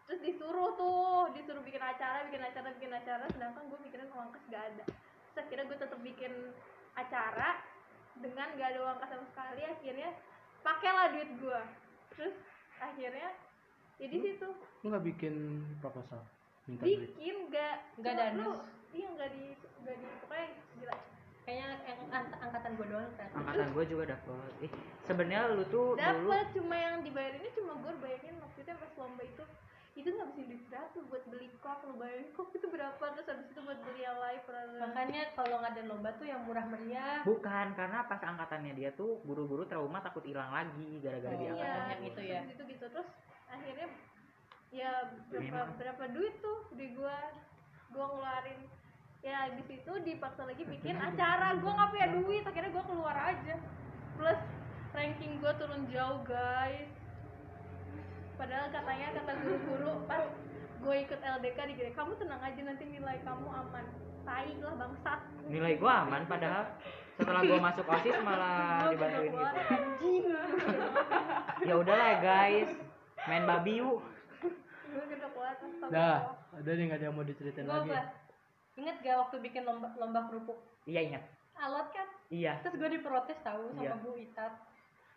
terus 0.10 0.20
disuruh 0.22 0.76
tuh 0.76 1.30
disuruh 1.32 1.64
bikin 1.64 1.80
acara 1.80 2.26
bikin 2.28 2.44
acara 2.44 2.68
bikin 2.76 2.92
acara 2.92 3.26
sedangkan 3.32 3.64
gue 3.70 3.80
mikirin 3.82 4.10
uang 4.12 4.30
kas 4.34 4.44
gak 4.50 4.64
ada. 4.74 4.84
Terus 4.86 5.38
akhirnya 5.40 5.66
gue 5.70 5.78
tetap 5.78 6.00
bikin 6.02 6.34
acara 6.94 7.50
dengan 8.20 8.48
gak 8.60 8.70
ada 8.72 8.80
uang 8.82 8.98
kas 9.00 9.10
sama 9.10 9.26
sekali 9.32 9.62
akhirnya 9.64 10.10
pakailah 10.62 11.08
duit 11.16 11.30
gue 11.40 11.62
terus 12.12 12.36
akhirnya 12.78 13.30
ya 13.98 14.08
di 14.10 14.18
situ. 14.20 14.50
lu 14.82 14.88
nggak 14.90 15.06
bikin 15.06 15.36
proposal 15.80 16.22
minta 16.72 16.84
bikin 16.88 17.36
gak 17.50 17.76
Nggak 18.00 18.14
cuma 18.14 18.24
ada 18.24 18.26
lu 18.34 18.52
iya 18.92 19.08
nggak 19.10 19.30
di 19.30 19.44
nggak 19.82 19.96
di 19.98 20.08
pokoknya 20.22 20.48
gila. 20.78 20.96
Kayaknya 21.42 21.68
yang 21.84 22.00
ang- 22.08 22.38
angkatan 22.40 22.72
gue 22.74 22.88
doang 22.88 23.12
kan. 23.16 23.30
angkatan 23.34 23.68
gue 23.72 23.84
juga 23.86 24.04
dapet. 24.10 24.52
Ih 24.62 24.72
sebenarnya 25.04 25.42
lu 25.52 25.64
tuh 25.66 25.88
dulu 25.94 25.98
dapat 25.98 26.46
cuma 26.54 26.76
yang 26.76 26.96
dibayarinnya 27.02 27.52
cuma 27.52 27.72
gue 27.78 27.94
bayangin 27.98 28.36
waktu 28.40 28.60
itu 28.62 28.72
pas 28.72 28.92
lomba 28.96 29.24
itu 29.24 29.44
itu 29.92 30.08
ngabisin 30.08 30.48
duit 30.48 30.64
berapa 30.66 30.98
buat 31.04 31.24
beli 31.28 31.48
kok 31.60 31.84
lu 31.84 31.94
bayangin 31.98 32.32
kok 32.32 32.48
itu 32.50 32.64
berapa 32.66 33.04
terus 33.12 33.28
habis 33.28 33.48
itu 33.50 33.60
buat 33.60 33.80
beli 33.82 34.02
yang 34.02 34.18
live 34.18 34.46
makanya 34.80 35.22
kalau 35.34 35.56
ngadain 35.60 35.84
lomba 35.86 36.10
tuh 36.16 36.26
yang 36.26 36.42
murah 36.46 36.64
meriah. 36.64 37.20
Bukan 37.24 37.68
karena 37.74 38.00
pas 38.06 38.22
angkatannya 38.22 38.74
dia 38.74 38.90
tuh 38.94 39.20
guru-guru 39.22 39.66
trauma 39.66 40.00
takut 40.00 40.24
hilang 40.24 40.48
lagi 40.48 41.00
gara-gara 41.00 41.34
Oh, 41.34 41.38
di 41.38 41.44
iya. 41.44 41.54
angkatannya 41.54 41.98
itu 42.06 42.22
ya. 42.24 42.40
gitu 42.48 42.64
gitu. 42.70 42.86
Terus 42.88 43.10
akhirnya 43.48 43.88
ya 44.72 45.12
berapa 45.28 45.76
berapa 45.76 46.04
duit 46.16 46.40
tuh 46.40 46.64
di 46.80 46.96
gua? 46.96 47.16
Gua 47.92 48.08
ngeluarin. 48.08 48.60
Ya 49.22 49.52
di 49.54 49.64
situ 49.68 49.92
dipaksa 50.08 50.48
lagi 50.48 50.64
bikin 50.64 50.96
acara. 50.98 51.60
gua 51.60 51.72
nggak 51.76 51.90
punya 51.92 52.08
duit 52.16 52.44
akhirnya 52.48 52.72
gua 52.72 52.86
keluar 52.88 53.16
aja. 53.20 53.56
Plus 54.16 54.40
ranking 54.96 55.44
gua 55.44 55.52
turun 55.60 55.84
jauh 55.92 56.24
guys. 56.24 56.88
Padahal 58.40 58.74
katanya 58.74 59.08
kata 59.22 59.32
guru-guru 59.44 59.92
pas 60.10 60.26
gue 60.82 60.96
ikut 60.98 61.20
LDK 61.22 61.60
di 61.62 61.74
GD, 61.78 61.90
kamu 61.94 62.18
tenang 62.18 62.42
aja 62.42 62.62
nanti 62.66 62.90
nilai 62.90 63.22
kamu 63.22 63.46
aman. 63.54 63.86
Tai 64.26 64.50
lah 64.66 64.74
bangsat. 64.82 65.20
Nilai 65.46 65.78
gua 65.78 66.08
aman 66.08 66.26
padahal 66.26 66.66
setelah 67.22 67.42
gua 67.46 67.60
masuk 67.62 67.86
osis 67.86 68.18
malah 68.26 68.90
dibantuin 68.90 69.30
gitu. 69.30 70.40
ya 71.70 71.74
udahlah 71.78 72.14
guys. 72.18 72.72
Main 73.30 73.46
babi 73.46 73.78
yuk 73.78 74.02
Dah, 75.88 76.18
ada 76.52 76.70
nih 76.70 76.84
nggak 76.86 76.98
ada 76.98 77.06
yang 77.06 77.16
mau 77.16 77.24
diceritain 77.24 77.66
lagi. 77.66 77.90
apa 77.90 78.18
inget 78.74 78.96
gak 79.00 79.18
waktu 79.20 79.36
bikin 79.42 79.62
lomba 79.62 79.92
lomba 79.96 80.26
kerupuk? 80.26 80.58
Iya 80.84 81.02
ingat. 81.04 81.24
Alot 81.54 81.92
kan? 81.92 82.08
Iya. 82.30 82.58
Terus 82.62 82.76
gue 82.76 82.90
diprotes 82.92 83.38
tahu 83.40 83.70
sama 83.70 83.84
Iya. 83.84 83.94
Bu 83.98 84.16
Itat 84.16 84.54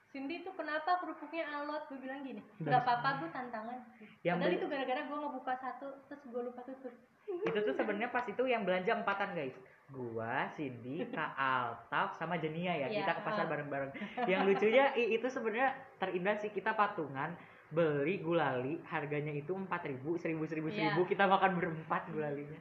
Cindy 0.06 0.42
tuh 0.42 0.52
kenapa 0.52 0.98
kerupuknya 0.98 1.42
alot? 1.52 1.86
Gue 1.86 1.98
bilang 1.98 2.20
gini 2.20 2.42
Dan- 2.56 2.68
nggak 2.68 2.82
apa-apa 2.82 3.08
gue 3.18 3.30
tantangan. 3.30 3.78
Yang 4.20 4.36
padahal 4.36 4.54
itu 4.54 4.66
gara-gara 4.68 5.00
gue 5.02 5.18
ngebuka 5.18 5.54
satu 5.56 5.88
terus 6.04 6.22
gue 6.24 6.42
lupa 6.44 6.60
tutup 6.62 6.94
itu 7.24 7.56
tuh 7.58 7.72
sebenarnya 7.72 8.10
pas 8.10 8.20
itu 8.22 8.42
yang 8.44 8.62
belanja 8.62 8.92
empatan 8.94 9.32
guys. 9.32 9.56
Gua 9.86 10.44
Cindy 10.50 11.08
Kak 11.08 11.32
Altaf 11.40 12.12
sama 12.14 12.36
Jenia 12.36 12.72
ya. 12.74 12.86
Iya, 12.86 13.00
kita 13.00 13.12
ke 13.14 13.22
pasar 13.22 13.44
bareng-bareng. 13.46 13.90
Yang 14.26 14.42
lucunya 14.46 14.84
i- 14.94 15.14
itu 15.14 15.26
sebenarnya 15.26 15.72
terindah 15.96 16.36
sih. 16.36 16.48
Kita 16.48 16.72
patungan 16.72 17.32
beli 17.74 18.16
gulali 18.18 18.78
harganya 18.84 19.32
itu 19.32 19.52
empat 19.52 19.82
ribu 19.84 20.14
seribu 20.14 20.44
seribu 20.44 20.68
Iya. 20.68 20.76
seribu 20.88 21.00
kita 21.04 21.26
makan 21.26 21.50
berempat 21.54 22.06
gulalinya 22.08 22.60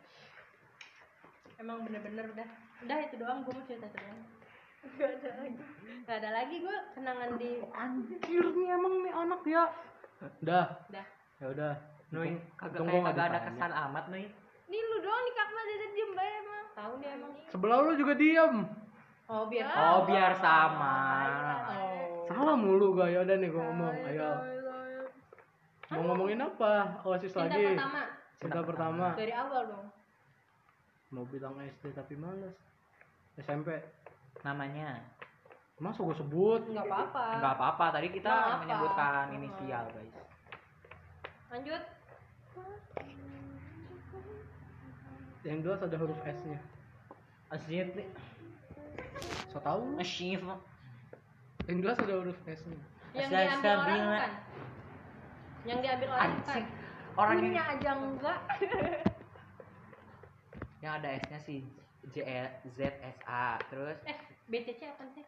emang 1.55 1.77
bener-bener 1.81 2.25
udah 2.29 2.47
udah 2.81 2.97
itu 2.99 3.15
doang 3.15 3.39
gue 3.41 3.53
mau 3.53 3.63
cerita 3.63 3.85
itu 3.85 3.99
doang 3.99 4.19
gak 4.99 5.15
ada 5.15 5.29
lagi 5.37 5.55
gak 6.03 6.17
ada 6.17 6.29
lagi 6.33 6.55
gue 6.59 6.77
kenangan 6.91 7.29
di 7.37 7.51
Anjir 7.71 8.19
nih 8.49 8.67
emang 8.69 8.93
nih 8.99 9.13
anak 9.15 9.41
ya. 9.45 9.63
Udah, 10.39 10.65
udah 10.85 11.05
ya 11.37 11.45
udah. 11.49 11.73
Untung- 12.09 12.39
kagak 12.53 12.81
kayak 12.83 13.03
kagak 13.05 13.25
ada 13.25 13.39
kesan 13.43 13.71
amat 13.81 14.05
Nuy 14.07 14.25
Ini 14.63 14.77
lu 14.79 14.97
doang 14.99 15.21
nih 15.21 15.33
kakak 15.33 15.63
dari 15.63 15.87
diem 15.89 16.11
bae 16.13 16.31
emang. 16.37 16.65
tahu 16.73 16.93
dia 16.97 17.11
emang 17.13 17.31
Sebelah 17.47 17.77
lu 17.79 17.91
juga 17.95 18.13
diam. 18.13 18.53
oh 19.25 19.43
biar 19.47 19.65
oh 19.67 19.99
biar 20.03 20.31
sama 20.35 20.95
oh 21.69 22.23
Salah 22.23 22.55
mulu 22.55 22.91
gak 22.93 23.07
ya 23.09 23.19
udah 23.21 23.35
nih 23.35 23.49
gua 23.49 23.63
ngomong. 23.65 23.95
Ay, 24.01 24.15
Ayo. 24.15 24.31
Ay. 25.85 25.93
Mau 25.93 26.03
ngomongin 26.05 26.39
apa? 26.39 26.73
Oasis 27.03 27.31
cinta 27.31 27.47
lagi. 27.49 27.63
pertama 27.69 28.01
Cinta 28.35 28.59
pertama. 28.61 29.05
dari 29.13 29.33
awal 29.33 29.61
dong 29.67 29.85
Mau 31.09 31.25
bilang 31.25 31.53
SD 31.57 31.91
tapi 31.91 32.15
males. 32.15 32.55
SMP. 33.35 33.69
namanya 34.41 34.97
Masa 35.75 35.99
gua 35.99 36.13
sebut? 36.13 36.61
nggak 36.65 36.85
apa-apa 36.85 37.25
nggak 37.37 37.53
apa-apa 37.55 37.85
tadi 37.91 38.07
kita 38.09 38.27
Nggak 38.27 38.45
apa. 38.45 38.61
menyebutkan 38.61 39.23
Hmm. 39.23 39.35
inisial 39.35 39.85
guys 39.89 40.15
lanjut 41.49 41.83
Yang 45.43 45.57
jelas 45.61 45.79
ada 45.81 45.97
huruf 45.97 46.19
S-nya. 46.23 46.59
Asyik 47.49 47.89
nih 47.93 48.07
So 49.49 49.59
tahu? 49.59 49.99
Asyik 49.99 50.39
Yang 51.63 51.77
jelas 51.79 51.97
ada 51.99 52.13
huruf 52.15 52.39
S-nya. 52.41 52.79
yang 53.13 53.29
diambil 53.29 53.69
orang 53.69 54.01
bukan 54.07 54.31
yang 55.63 55.79
diambil 55.79 56.09
orang 56.11 56.31
bukan 56.39 56.53
Anjing 56.53 56.65
orang 57.13 57.35
yang 57.37 57.45
Punya 57.47 57.63
aja 57.69 57.91
enggak. 57.95 58.39
yang 60.83 60.93
ada 60.99 61.09
S 61.15 61.25
nya 61.31 61.39
sih 61.39 61.59
J 62.11 62.15
E 62.27 62.41
Z 62.75 62.79
S 62.99 63.17
A 63.23 63.55
terus 63.71 63.97
eh 64.03 64.17
BCC 64.51 64.81
apa 64.91 65.07
sih 65.15 65.23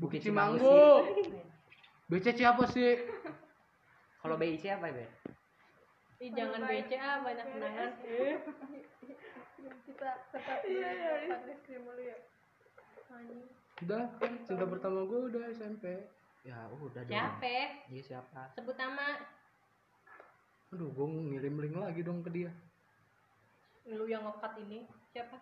Bukit 0.00 0.24
Cimanggu. 0.24 1.04
BCC 2.10 2.40
apa 2.48 2.64
sih? 2.72 2.96
kalau 4.20 4.36
BIC 4.36 4.64
apa 4.68 4.88
ya? 4.92 5.08
Ih, 6.20 6.28
jangan 6.36 6.68
BCA 6.68 7.24
banyak 7.24 7.46
kenangan 7.48 7.90
Kita 9.60 10.10
tetap 10.32 10.58
di 10.64 10.76
depan 10.80 11.40
reskrim 11.48 11.84
dulu 11.84 12.00
ya. 12.00 12.16
Udah 13.84 14.08
kan 14.20 14.32
cinta 14.44 14.64
pertama 14.68 15.04
gua 15.04 15.28
udah 15.28 15.44
SMP. 15.52 16.04
Ya 16.46 16.56
udah 16.72 17.02
dong. 17.04 17.12
Siapa? 17.12 17.56
Iya 17.92 18.02
siapa? 18.02 18.40
Sebut 18.56 18.76
nama. 18.80 19.20
Aduh, 20.70 20.88
gua 20.94 21.06
ngirim 21.10 21.58
link 21.60 21.76
lagi 21.76 22.00
dong 22.06 22.22
ke 22.22 22.30
dia. 22.30 22.52
lu 23.90 24.06
yang 24.06 24.22
ngekat 24.22 24.54
ini 24.62 24.86
siapa? 25.10 25.34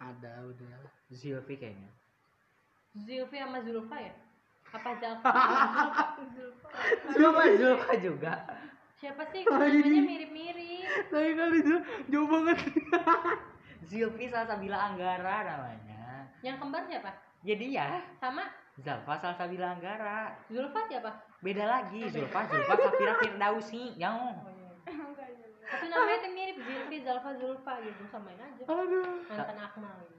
Ada 0.00 0.40
udah. 0.48 0.80
Zilvi 1.12 1.54
kayaknya. 1.60 1.90
Zulfi 2.96 3.36
sama 3.38 3.60
Zulfa 3.62 3.96
ya? 4.00 4.14
Apa 4.72 4.90
Zalfa 4.98 5.30
Zulfa. 6.34 6.68
Zulfa 7.60 7.92
juga. 8.00 8.32
Siapa 8.96 9.22
sih? 9.32 9.44
Namanya 9.44 9.84
mirip-mirip. 9.84 11.12
Tapi 11.12 11.30
kali 11.36 11.58
itu 11.60 11.76
jauh 12.08 12.28
banget. 12.28 12.58
Zilvi 13.88 14.26
Salsabila 14.32 14.78
Anggara 14.92 15.36
namanya. 15.44 16.28
Yang 16.40 16.56
kembar 16.60 16.82
siapa? 16.88 17.10
Jadi 17.44 17.66
ya 17.76 18.00
sama 18.20 18.44
Zalfa 18.80 19.14
Salsabila 19.16 19.76
Anggara 19.76 20.32
Zulfa 20.48 20.80
siapa 20.86 21.10
beda 21.40 21.64
lagi 21.64 22.00
Zulfa 22.08 22.48
Zulfa 22.48 22.74
Safira 22.76 23.14
Firdausi 23.18 23.92
yang 23.96 24.16
tapi 25.70 25.86
namanya 25.86 26.18
tuh 26.18 26.32
mirip 26.32 26.56
Zulfi 26.58 26.96
Zalfa 27.00 27.30
Zulfa 27.36 27.72
gitu 27.80 28.02
samain 28.08 28.40
aja 28.40 28.62
Aduh. 28.64 29.22
mantan 29.28 29.58
Akmal 29.60 29.94
gitu. 30.04 30.18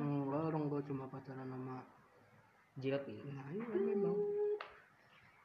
Enggak 0.00 0.50
dong, 0.50 0.66
gua 0.66 0.82
cuma 0.82 1.06
pacaran 1.06 1.46
sama 1.46 1.78
Zilvi 2.74 3.22
Nah, 3.30 3.46
iya 3.52 3.64
memang. 3.70 4.18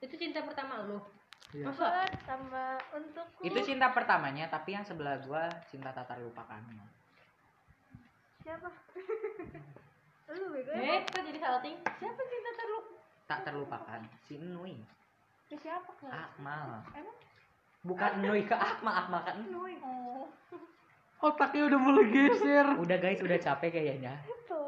itu 0.01 0.15
cinta 0.17 0.41
pertama 0.41 0.85
lu 0.85 0.97
Iya. 1.53 1.69
masa 1.69 2.03
sama 2.25 2.73
untukku. 2.91 3.41
itu 3.41 3.59
cinta 3.63 3.93
pertamanya 3.93 4.49
tapi 4.49 4.73
yang 4.73 4.81
sebelah 4.81 5.21
gua 5.23 5.45
cinta 5.69 5.93
tak 5.93 6.09
terlupakannya 6.09 6.83
siapa? 8.41 8.69
Lu 10.33 10.45
bego 10.49 10.71
eh 10.73 11.05
kok 11.05 11.21
jadi 11.21 11.39
salting 11.39 11.75
siapa 12.01 12.21
cinta 12.25 12.51
terlu 12.57 12.79
tak 13.25 13.39
terlupakan 13.45 14.01
si 14.25 14.37
Nui. 14.37 14.77
Ke 15.49 15.57
siapa? 15.57 15.89
Akmal. 16.09 16.81
Emang? 16.93 17.17
bukan 17.85 18.11
Nui 18.21 18.41
ke 18.45 18.57
Akmal. 18.57 18.93
Akmal 19.05 19.21
kan? 19.25 19.37
Nui. 19.49 19.77
oh. 19.81 20.25
Otaknya 21.21 21.69
udah 21.73 21.79
mulai 21.79 22.05
geser. 22.09 22.67
udah 22.77 22.97
guys 23.01 23.21
udah 23.21 23.37
capek 23.37 23.69
kayaknya. 23.81 24.13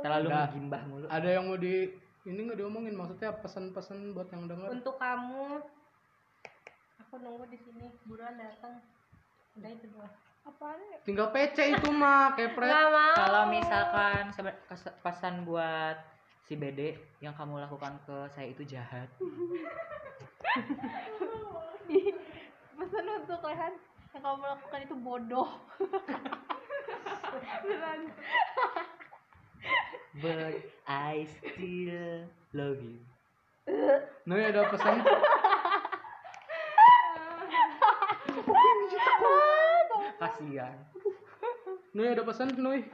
Terlalu 0.02 0.30
Udah. 0.30 0.46
mengimbah 0.54 0.82
mulu. 0.90 1.06
Ada 1.10 1.28
yang 1.38 1.50
mau 1.50 1.58
di 1.58 1.90
ini 2.26 2.40
nggak 2.44 2.60
diomongin? 2.62 2.94
Maksudnya 2.94 3.34
pesan-pesan 3.42 4.14
buat 4.14 4.30
yang 4.34 4.46
denger. 4.46 4.70
untuk 4.74 4.96
kamu. 4.98 5.62
Aku 7.06 7.14
nunggu 7.22 7.46
di 7.50 7.58
sini. 7.62 7.90
Buruan 8.06 8.38
datang. 8.38 8.82
Udah 9.58 9.70
itu 9.74 9.86
doang 9.90 10.14
Apaan? 10.48 10.80
Tinggal 11.04 11.28
PC 11.36 11.76
itu 11.76 11.92
mah, 11.92 12.32
kepret. 12.32 12.72
Gak 12.72 12.88
mau 12.88 13.20
kalau 13.20 13.52
misalkan 13.52 14.32
pesan 15.04 15.44
buat 15.44 16.00
si 16.48 16.56
BD 16.56 16.96
yang 17.20 17.36
kamu 17.36 17.68
lakukan 17.68 18.00
ke 18.08 18.32
saya 18.32 18.48
itu 18.48 18.64
jahat 18.64 19.12
Pesan 22.80 23.04
untuk 23.20 23.44
Lehan 23.44 23.76
yang 24.16 24.24
kamu 24.24 24.48
lakukan 24.48 24.80
itu 24.88 24.96
bodoh. 24.96 25.52
Beneran. 27.68 28.08
but 30.24 30.64
I 30.88 31.28
still 31.28 32.24
love 32.56 32.80
you 32.80 33.04
Nah, 34.24 34.40
ada 34.40 34.64
pesan. 34.72 35.04
Kasihan 40.18 40.76
Nui 41.90 42.08
ada 42.08 42.22
pesan, 42.22 42.54
Nui. 42.54 42.86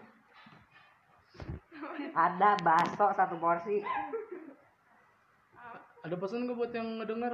ada 2.13 2.55
bakso 2.57 3.05
satu 3.11 3.35
porsi 3.35 3.83
Ada 6.01 6.15
pesan 6.15 6.43
nggak 6.43 6.57
buat 6.57 6.71
yang 6.71 6.99
ngedenger? 6.99 7.33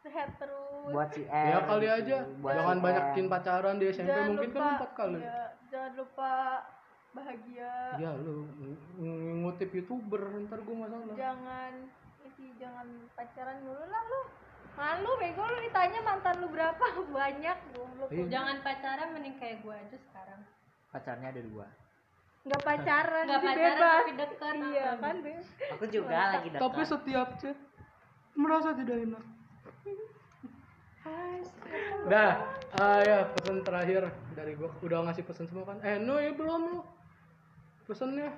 Sehat 0.00 0.34
terus. 0.36 0.86
buat 0.88 1.10
si 1.10 1.22
M 1.24 1.46
Ya 1.48 1.58
kali 1.62 1.86
aja. 1.88 2.16
buat 2.38 2.54
Jangan 2.54 2.76
si 2.76 2.82
banyakin 2.82 3.26
pacaran 3.26 3.74
di 3.76 3.86
SMP 3.88 4.06
Jangan 4.08 4.28
mungkin 4.28 4.48
kan 4.48 4.54
lupa- 4.56 4.74
empat 4.76 4.90
kali. 4.92 5.18
iya, 5.18 5.42
jangan 5.68 5.92
lupa 5.96 6.32
bahagia. 7.12 7.72
Ya 7.96 8.10
lu 8.14 8.34
ng- 8.52 8.78
ng- 8.98 9.36
ngutip 9.42 9.70
youtuber 9.72 10.22
ntar 10.44 10.58
gue 10.60 10.76
masalah. 10.76 11.14
Jangan 11.16 11.72
isi 12.24 12.46
jangan 12.56 12.86
pacaran 13.12 13.58
dulu 13.60 13.84
lah 13.84 14.02
lu. 14.04 14.20
Malu 14.76 15.10
bego 15.16 15.40
lu 15.40 15.58
ditanya 15.64 16.00
mantan 16.04 16.34
lu 16.44 16.48
berapa 16.52 16.84
banyak 17.16 17.56
goblok. 17.72 18.08
Iya. 18.12 18.24
Jangan 18.28 18.56
pacaran 18.60 19.08
mending 19.16 19.36
kayak 19.40 19.64
gue 19.64 19.74
aja 19.74 19.96
sekarang. 19.96 20.40
pacarnya 20.92 21.28
ada 21.28 21.42
dua 21.44 21.66
Nggak 22.46 22.62
pacaran, 22.62 23.24
Nggak 23.26 23.40
jadi 23.42 23.48
pacaran 23.50 23.66
bebas. 23.66 23.90
tapi 23.90 24.12
deket. 24.16 24.54
Iya 24.70 24.88
kan 25.02 25.16
be. 25.18 25.32
aku 25.74 25.84
juga 25.90 26.14
lagi 26.14 26.48
dekat 26.48 26.62
Tapi 26.62 26.82
setiap 26.86 27.28
chat 27.42 27.58
merasa 28.38 28.68
tidak 28.76 28.96
enak. 29.02 29.24
Dah, 32.06 32.32
ah 32.78 32.98
ya 33.02 33.18
pesan 33.34 33.66
terakhir 33.66 34.02
dari 34.38 34.54
gua 34.54 34.70
udah 34.78 35.10
ngasih 35.10 35.24
pesan 35.26 35.46
semua 35.50 35.66
kan? 35.66 35.78
Eh, 35.82 35.98
no 35.98 36.22
ya 36.22 36.30
belum 36.34 36.60
lu. 36.70 36.80
Pesannya 37.86 38.30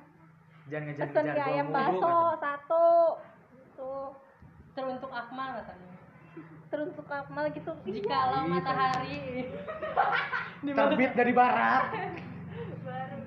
jangan 0.69 0.85
ngejar 0.89 1.05
Pesen 1.09 1.25
ngejar 1.25 1.37
mie 1.37 1.45
gua 1.45 1.53
ayam 1.53 1.69
bakso 1.69 2.13
satu. 2.41 2.87
Tuh. 3.77 4.09
Teruntuk 4.73 5.13
Akmal 5.13 5.61
katanya. 5.61 5.98
Teruntuk 6.69 7.09
Akmal 7.09 7.49
gitu. 7.51 7.73
Jikalau 7.83 8.45
Iya, 8.45 8.51
matahari 8.51 9.17
terbit 10.77 11.13
dari 11.15 11.33
barat. 11.33 11.83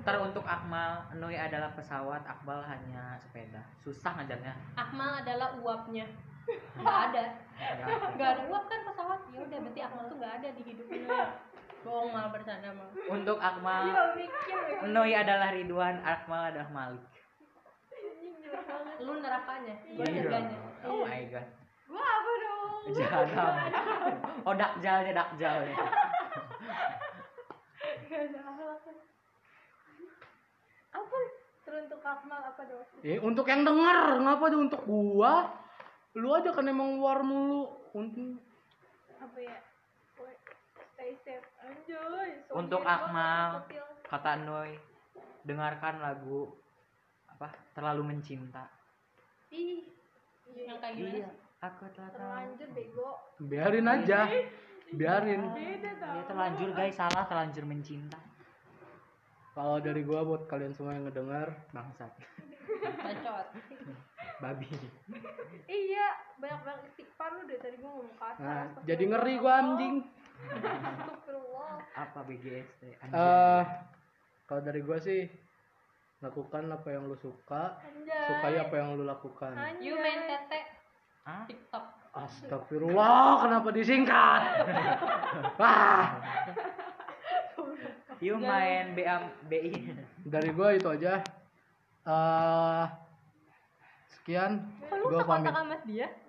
teruntuk 0.01 0.41
Akmal 0.43 1.05
Nui 1.15 1.33
adalah 1.33 1.69
pesawat 1.71 2.21
Akmal 2.23 2.61
hanya 2.61 3.13
sepeda 3.17 3.61
susah 3.77 4.17
ngajarnya 4.17 4.53
Akmal 4.73 5.21
adalah 5.21 5.53
uapnya. 5.55 6.09
Nggak 6.77 6.97
ada. 7.07 7.23
Nggak 8.11 8.29
ada. 8.31 8.41
Uap 8.45 8.65
kan 8.65 8.81
pesawat. 8.83 9.19
Ya 9.29 9.39
udah 9.41 9.57
berarti 9.59 9.81
Akmal 9.81 10.03
tuh 10.05 10.17
nggak 10.17 10.33
ada 10.37 10.47
di 10.51 10.61
hidupnya. 10.63 11.05
Bohong 11.81 12.09
mal 12.09 12.29
bercanda 12.29 12.69
mal. 12.73 12.89
untuk 13.07 13.37
Akmal 13.37 13.89
Iya. 13.89 14.85
Nui 14.85 15.13
adalah 15.13 15.49
Ridwan 15.49 15.97
Akmal 16.01 16.49
adalah 16.49 16.69
Malik 16.69 17.05
Lu 18.99 19.17
nerakanya, 19.17 19.75
gue 19.87 20.05
Iya. 20.05 20.21
surganya. 20.21 20.57
oh 20.83 21.01
my 21.01 21.21
god 21.27 21.47
Jahanam 22.89 23.53
oh 24.47 24.55
dakjalnya 24.57 25.13
dakjalnya 25.13 25.77
Gak 28.11 28.27
ada 28.27 28.39
akhlak. 28.43 28.83
Apa 30.91 31.17
teruntuk 31.63 32.03
Akmal 32.03 32.43
apa 32.43 32.61
dong? 32.67 32.83
Eh, 33.07 33.15
untuk 33.23 33.47
yang 33.47 33.63
denger, 33.63 34.19
ngapa 34.19 34.51
tuh 34.51 34.61
untuk 34.67 34.81
gua? 34.83 35.47
Lu 36.19 36.35
aja 36.35 36.51
kan 36.51 36.67
emang 36.67 36.99
luar 36.99 37.23
mulu. 37.23 37.71
Untuk 37.95 38.35
Apa 39.15 39.37
ya? 39.39 39.63
Stay 40.91 41.15
safe 41.23 41.47
anjoy. 41.63 42.29
So 42.51 42.59
Untuk 42.59 42.83
Akmal. 42.83 43.63
kata 44.11 44.43
Nui 44.43 44.75
dengarkan 45.47 46.03
lagu 46.03 46.51
apa 47.31 47.49
terlalu 47.73 48.13
mencinta 48.13 48.69
Ih, 49.49 49.87
Yang 50.51 50.77
kayak 50.77 50.93
gimana 50.99 51.17
iya? 51.17 51.31
Aku 51.61 51.85
telah 51.93 52.09
tahu 52.09 52.17
terlanjur 52.17 52.69
bego. 52.73 53.09
biarin 53.39 53.85
aja. 53.87 54.25
Biarin. 54.91 55.41
Dia 55.55 56.23
terlanjur 56.25 56.69
guys 56.73 56.97
salah 56.97 57.23
terlanjur 57.23 57.63
mencinta 57.63 58.19
Kalau 59.51 59.77
dari 59.77 60.01
gua 60.01 60.23
buat 60.23 60.47
kalian 60.47 60.71
semua 60.71 60.95
yang 60.95 61.05
ngedengar, 61.05 61.53
bangsat 61.71 62.11
Bacot. 62.81 63.47
babi 64.39 64.67
Iya, 65.65 66.07
banyak-banyak 66.39 66.83
istighfar 66.87 67.29
lu 67.31 67.43
dari 67.45 67.59
tadi 67.61 67.77
gua 67.77 67.91
ngomong 67.93 68.15
kasar. 68.17 68.41
nah, 68.41 68.65
jadi 68.81 69.03
ngeri 69.05 69.35
gua 69.37 69.53
anjing. 69.59 69.95
Apa 71.93 72.19
BGST 72.25 72.81
Eh, 72.81 72.95
anjir 72.97 73.65
kalau 74.43 74.61
dari 74.61 74.81
gua 74.81 74.97
sih 74.97 75.29
lakukan 76.19 76.67
apa 76.67 76.89
yang 76.89 77.05
lu 77.05 77.15
suka, 77.15 77.77
Anjay. 77.79 78.27
sukai 78.27 78.55
apa 78.57 78.73
yang 78.73 78.93
lu 78.93 79.03
lakukan. 79.03 79.53
Anjay. 79.53 79.83
You 79.83 79.95
main 79.95 80.25
tete 80.25 80.59
Hah? 81.21 81.45
TikTok. 81.45 81.85
Astagfirullah, 82.11 83.39
kenapa 83.39 83.71
disingkat? 83.71 84.41
Wah, 85.63 86.19
you 88.19 88.35
main 88.35 88.91
BA 88.91 89.15
BI 89.47 89.95
dari 90.27 90.51
gua 90.51 90.75
itu 90.75 90.91
aja. 90.91 91.23
Eh 92.03 92.83
sekian, 94.11 94.67
Kok 94.91 95.07
lu 95.07 95.07
gua 95.07 95.23
pamit. 95.23 95.47
sekontak 95.47 95.55
sama 95.55 95.77
dia? 95.87 96.11